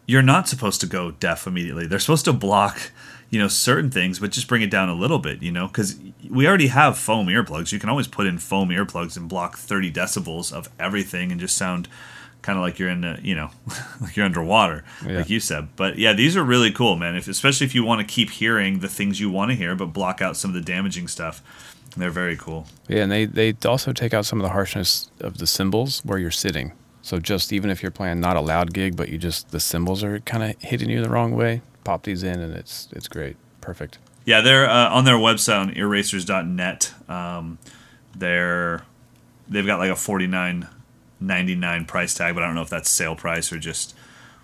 you're 0.08 0.24
not 0.24 0.48
supposed 0.48 0.82
to 0.82 0.88
go 0.88 1.12
deaf 1.12 1.46
immediately. 1.46 1.86
They're 1.86 2.00
supposed 2.00 2.26
to 2.26 2.34
block, 2.34 2.92
you 3.30 3.40
know, 3.40 3.48
certain 3.48 3.92
things, 3.92 4.20
but 4.20 4.32
just 4.32 4.48
bring 4.48 4.62
it 4.62 4.72
down 4.72 4.88
a 4.90 4.94
little 4.94 5.20
bit, 5.20 5.42
you 5.44 5.52
know, 5.52 5.68
because 5.68 6.00
we 6.30 6.48
already 6.48 6.68
have 6.68 6.98
foam 6.98 7.28
earplugs. 7.28 7.72
You 7.72 7.80
can 7.80 7.90
always 7.90 8.08
put 8.08 8.26
in 8.28 8.38
foam 8.38 8.70
earplugs 8.70 9.18
and 9.18 9.28
block 9.28 9.58
30 9.58 9.92
decibels 9.92 10.54
of 10.54 10.70
everything 10.80 11.32
and 11.32 11.40
just 11.42 11.58
sound 11.58 11.90
kind 12.42 12.58
of 12.58 12.64
like 12.64 12.80
you're 12.80 12.88
in 12.90 13.02
the, 13.02 13.20
you 13.22 13.36
know, 13.36 13.50
like 14.02 14.16
you're 14.16 14.26
underwater, 14.26 14.86
Yeah. 15.06 15.18
like 15.18 15.30
you 15.30 15.42
said. 15.42 15.68
But 15.76 15.98
yeah, 15.98 16.14
these 16.14 16.38
are 16.38 16.44
really 16.44 16.72
cool, 16.72 16.96
man. 16.96 17.16
If, 17.18 17.28
especially 17.28 17.66
if 17.66 17.76
you 17.76 17.84
want 17.84 18.00
to 18.00 18.08
keep 18.08 18.30
hearing 18.30 18.80
the 18.80 18.88
things 18.88 19.20
you 19.20 19.30
want 19.30 19.52
to 19.52 19.56
hear, 19.56 19.76
but 19.76 19.88
block 19.88 20.22
out 20.22 20.38
some 20.38 20.52
of 20.52 20.56
the 20.56 20.62
damaging 20.62 21.08
stuff. 21.10 21.42
They're 21.98 22.12
very 22.12 22.38
cool. 22.38 22.68
Yeah, 22.88 23.04
and 23.04 23.12
they 23.12 23.26
they 23.26 23.56
also 23.66 23.92
take 23.92 24.14
out 24.14 24.26
some 24.26 24.40
of 24.40 24.44
the 24.44 24.52
harshness 24.52 25.10
of 25.20 25.40
the 25.40 25.48
cymbals 25.48 26.02
where 26.06 26.20
you're 26.20 26.30
sitting. 26.32 26.74
So 27.02 27.18
just 27.20 27.52
even 27.52 27.72
if 27.72 27.82
you're 27.82 27.92
playing 27.92 28.20
not 28.20 28.38
a 28.38 28.42
loud 28.42 28.72
gig, 28.74 28.96
but 28.96 29.10
you 29.10 29.18
just 29.18 29.50
the 29.50 29.60
cymbals 29.60 30.04
are 30.04 30.20
kind 30.20 30.44
of 30.44 30.62
hitting 30.62 30.90
you 30.90 31.02
the 31.02 31.10
wrong 31.10 31.36
way, 31.36 31.62
pop 31.88 32.04
these 32.04 32.22
in 32.22 32.42
and 32.42 32.54
it's 32.54 32.90
it's 32.92 33.08
great, 33.08 33.38
perfect. 33.62 33.98
Yeah, 34.26 34.42
they're 34.42 34.70
uh, 34.70 34.90
on 34.90 35.06
their 35.06 35.16
website 35.16 35.62
on 35.62 35.74
earasers.net. 35.74 36.94
Um, 37.10 37.60
they're 38.14 38.84
they've 39.48 39.66
got 39.66 39.80
like 39.80 39.90
a 39.90 39.96
forty 39.96 40.28
nine 40.28 40.68
ninety 41.22 41.56
nine 41.56 41.86
price 41.86 42.14
tag, 42.14 42.36
but 42.36 42.44
I 42.44 42.48
don't 42.48 42.56
know 42.56 42.62
if 42.62 42.70
that's 42.70 42.90
sale 42.90 43.16
price 43.16 43.54
or 43.54 43.58
just 43.58 43.96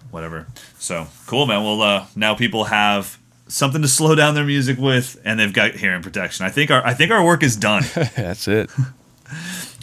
whatever. 0.09 0.47
So 0.79 1.07
cool, 1.27 1.45
man. 1.45 1.63
Well, 1.65 1.81
uh, 1.81 2.05
now 2.15 2.33
people 2.33 2.63
have 2.65 3.19
something 3.49 3.81
to 3.81 3.89
slow 3.89 4.15
down 4.15 4.35
their 4.35 4.45
music 4.45 4.77
with, 4.79 5.19
and 5.25 5.37
they've 5.37 5.51
got 5.51 5.71
hearing 5.71 6.01
protection. 6.01 6.45
I 6.45 6.49
think 6.49 6.71
our 6.71 6.85
I 6.87 6.93
think 6.93 7.11
our 7.11 7.25
work 7.25 7.43
is 7.43 7.57
done. 7.57 7.83
That's 8.15 8.47
it. 8.47 8.69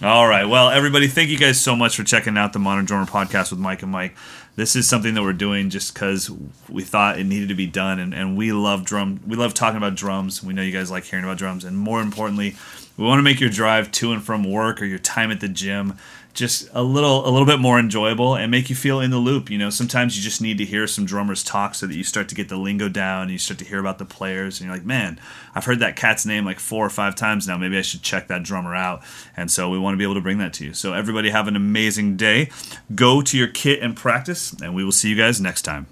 All 0.03 0.27
right. 0.27 0.47
Well, 0.47 0.71
everybody, 0.71 1.09
thank 1.09 1.29
you 1.29 1.37
guys 1.37 1.61
so 1.61 1.77
much 1.77 1.95
for 1.95 2.05
checking 2.05 2.39
out 2.39 2.55
the 2.55 2.59
Modern 2.59 2.87
Drummer 2.87 3.05
podcast 3.05 3.51
with 3.51 3.61
Mike 3.61 3.83
and 3.83 3.93
Mike. 3.93 4.17
This 4.61 4.77
is 4.77 4.87
something 4.87 5.15
that 5.15 5.23
we're 5.23 5.33
doing 5.33 5.71
just 5.71 5.95
because 5.95 6.31
we 6.69 6.85
thought 6.85 7.19
it 7.19 7.25
needed 7.25 7.49
to 7.49 7.55
be 7.55 7.67
done, 7.67 7.99
and, 7.99 8.13
and 8.13 8.37
we 8.37 8.53
love 8.53 8.85
drum. 8.85 9.19
We 9.27 9.35
love 9.35 9.55
talking 9.55 9.79
about 9.79 9.95
drums. 9.95 10.45
We 10.45 10.53
know 10.53 10.61
you 10.61 10.71
guys 10.71 10.91
like 10.91 11.05
hearing 11.05 11.25
about 11.25 11.39
drums, 11.39 11.65
and 11.65 11.79
more 11.79 12.03
importantly, 12.03 12.57
we 12.99 13.05
want 13.07 13.21
to 13.21 13.23
make 13.23 13.41
your 13.41 13.49
drive 13.49 13.91
to 13.93 14.13
and 14.13 14.23
from 14.23 14.45
work 14.45 14.83
or 14.83 14.85
your 14.85 14.99
time 14.99 15.31
at 15.31 15.41
the 15.41 15.49
gym 15.49 15.97
just 16.35 16.69
a 16.73 16.83
little 16.83 17.29
a 17.29 17.31
little 17.31 17.47
bit 17.47 17.59
more 17.59 17.79
enjoyable 17.79 18.35
and 18.35 18.51
make 18.51 18.71
you 18.71 18.77
feel 18.77 19.01
in 19.01 19.11
the 19.11 19.19
loop. 19.19 19.51
You 19.51 19.59
know, 19.59 19.71
sometimes 19.71 20.17
you 20.17 20.23
just 20.23 20.41
need 20.41 20.59
to 20.59 20.65
hear 20.65 20.87
some 20.87 21.05
drummers 21.05 21.43
talk 21.43 21.75
so 21.75 21.87
that 21.87 21.95
you 21.95 22.05
start 22.05 22.29
to 22.29 22.35
get 22.35 22.49
the 22.49 22.57
lingo 22.57 22.89
down 22.89 23.23
and 23.23 23.31
you 23.31 23.39
start 23.39 23.59
to 23.59 23.65
hear 23.65 23.79
about 23.79 23.99
the 23.99 24.05
players 24.05 24.61
and 24.61 24.67
you're 24.67 24.77
like, 24.77 24.87
man, 24.87 25.21
I've 25.55 25.65
heard 25.65 25.81
that 25.81 25.97
cat's 25.97 26.25
name 26.25 26.45
like 26.45 26.61
four 26.61 26.85
or 26.85 26.91
five 26.91 27.15
times 27.15 27.47
now. 27.49 27.57
Maybe 27.57 27.79
I 27.79 27.83
should 27.83 28.03
check 28.03 28.29
that 28.29 28.43
drummer 28.43 28.75
out. 28.75 29.03
And 29.37 29.51
so 29.51 29.69
we 29.69 29.79
want 29.79 29.95
to 29.95 29.99
be 29.99 30.05
able 30.05 30.15
to 30.15 30.21
bring 30.21 30.39
that 30.39 30.53
to 30.55 30.65
you. 30.65 30.75
So 30.75 30.93
everybody 30.93 31.31
have 31.31 31.49
an 31.49 31.57
amazing 31.57 32.17
day. 32.17 32.51
Go 32.95 33.23
to 33.23 33.37
your 33.37 33.49
kit 33.49 33.83
and 33.83 33.97
practice, 33.97 34.53
and 34.63 34.75
we 34.75 34.85
will 34.85 34.93
see 34.93 35.09
you 35.09 35.17
guys 35.17 35.41
next 35.41 35.63
time. 35.63 35.87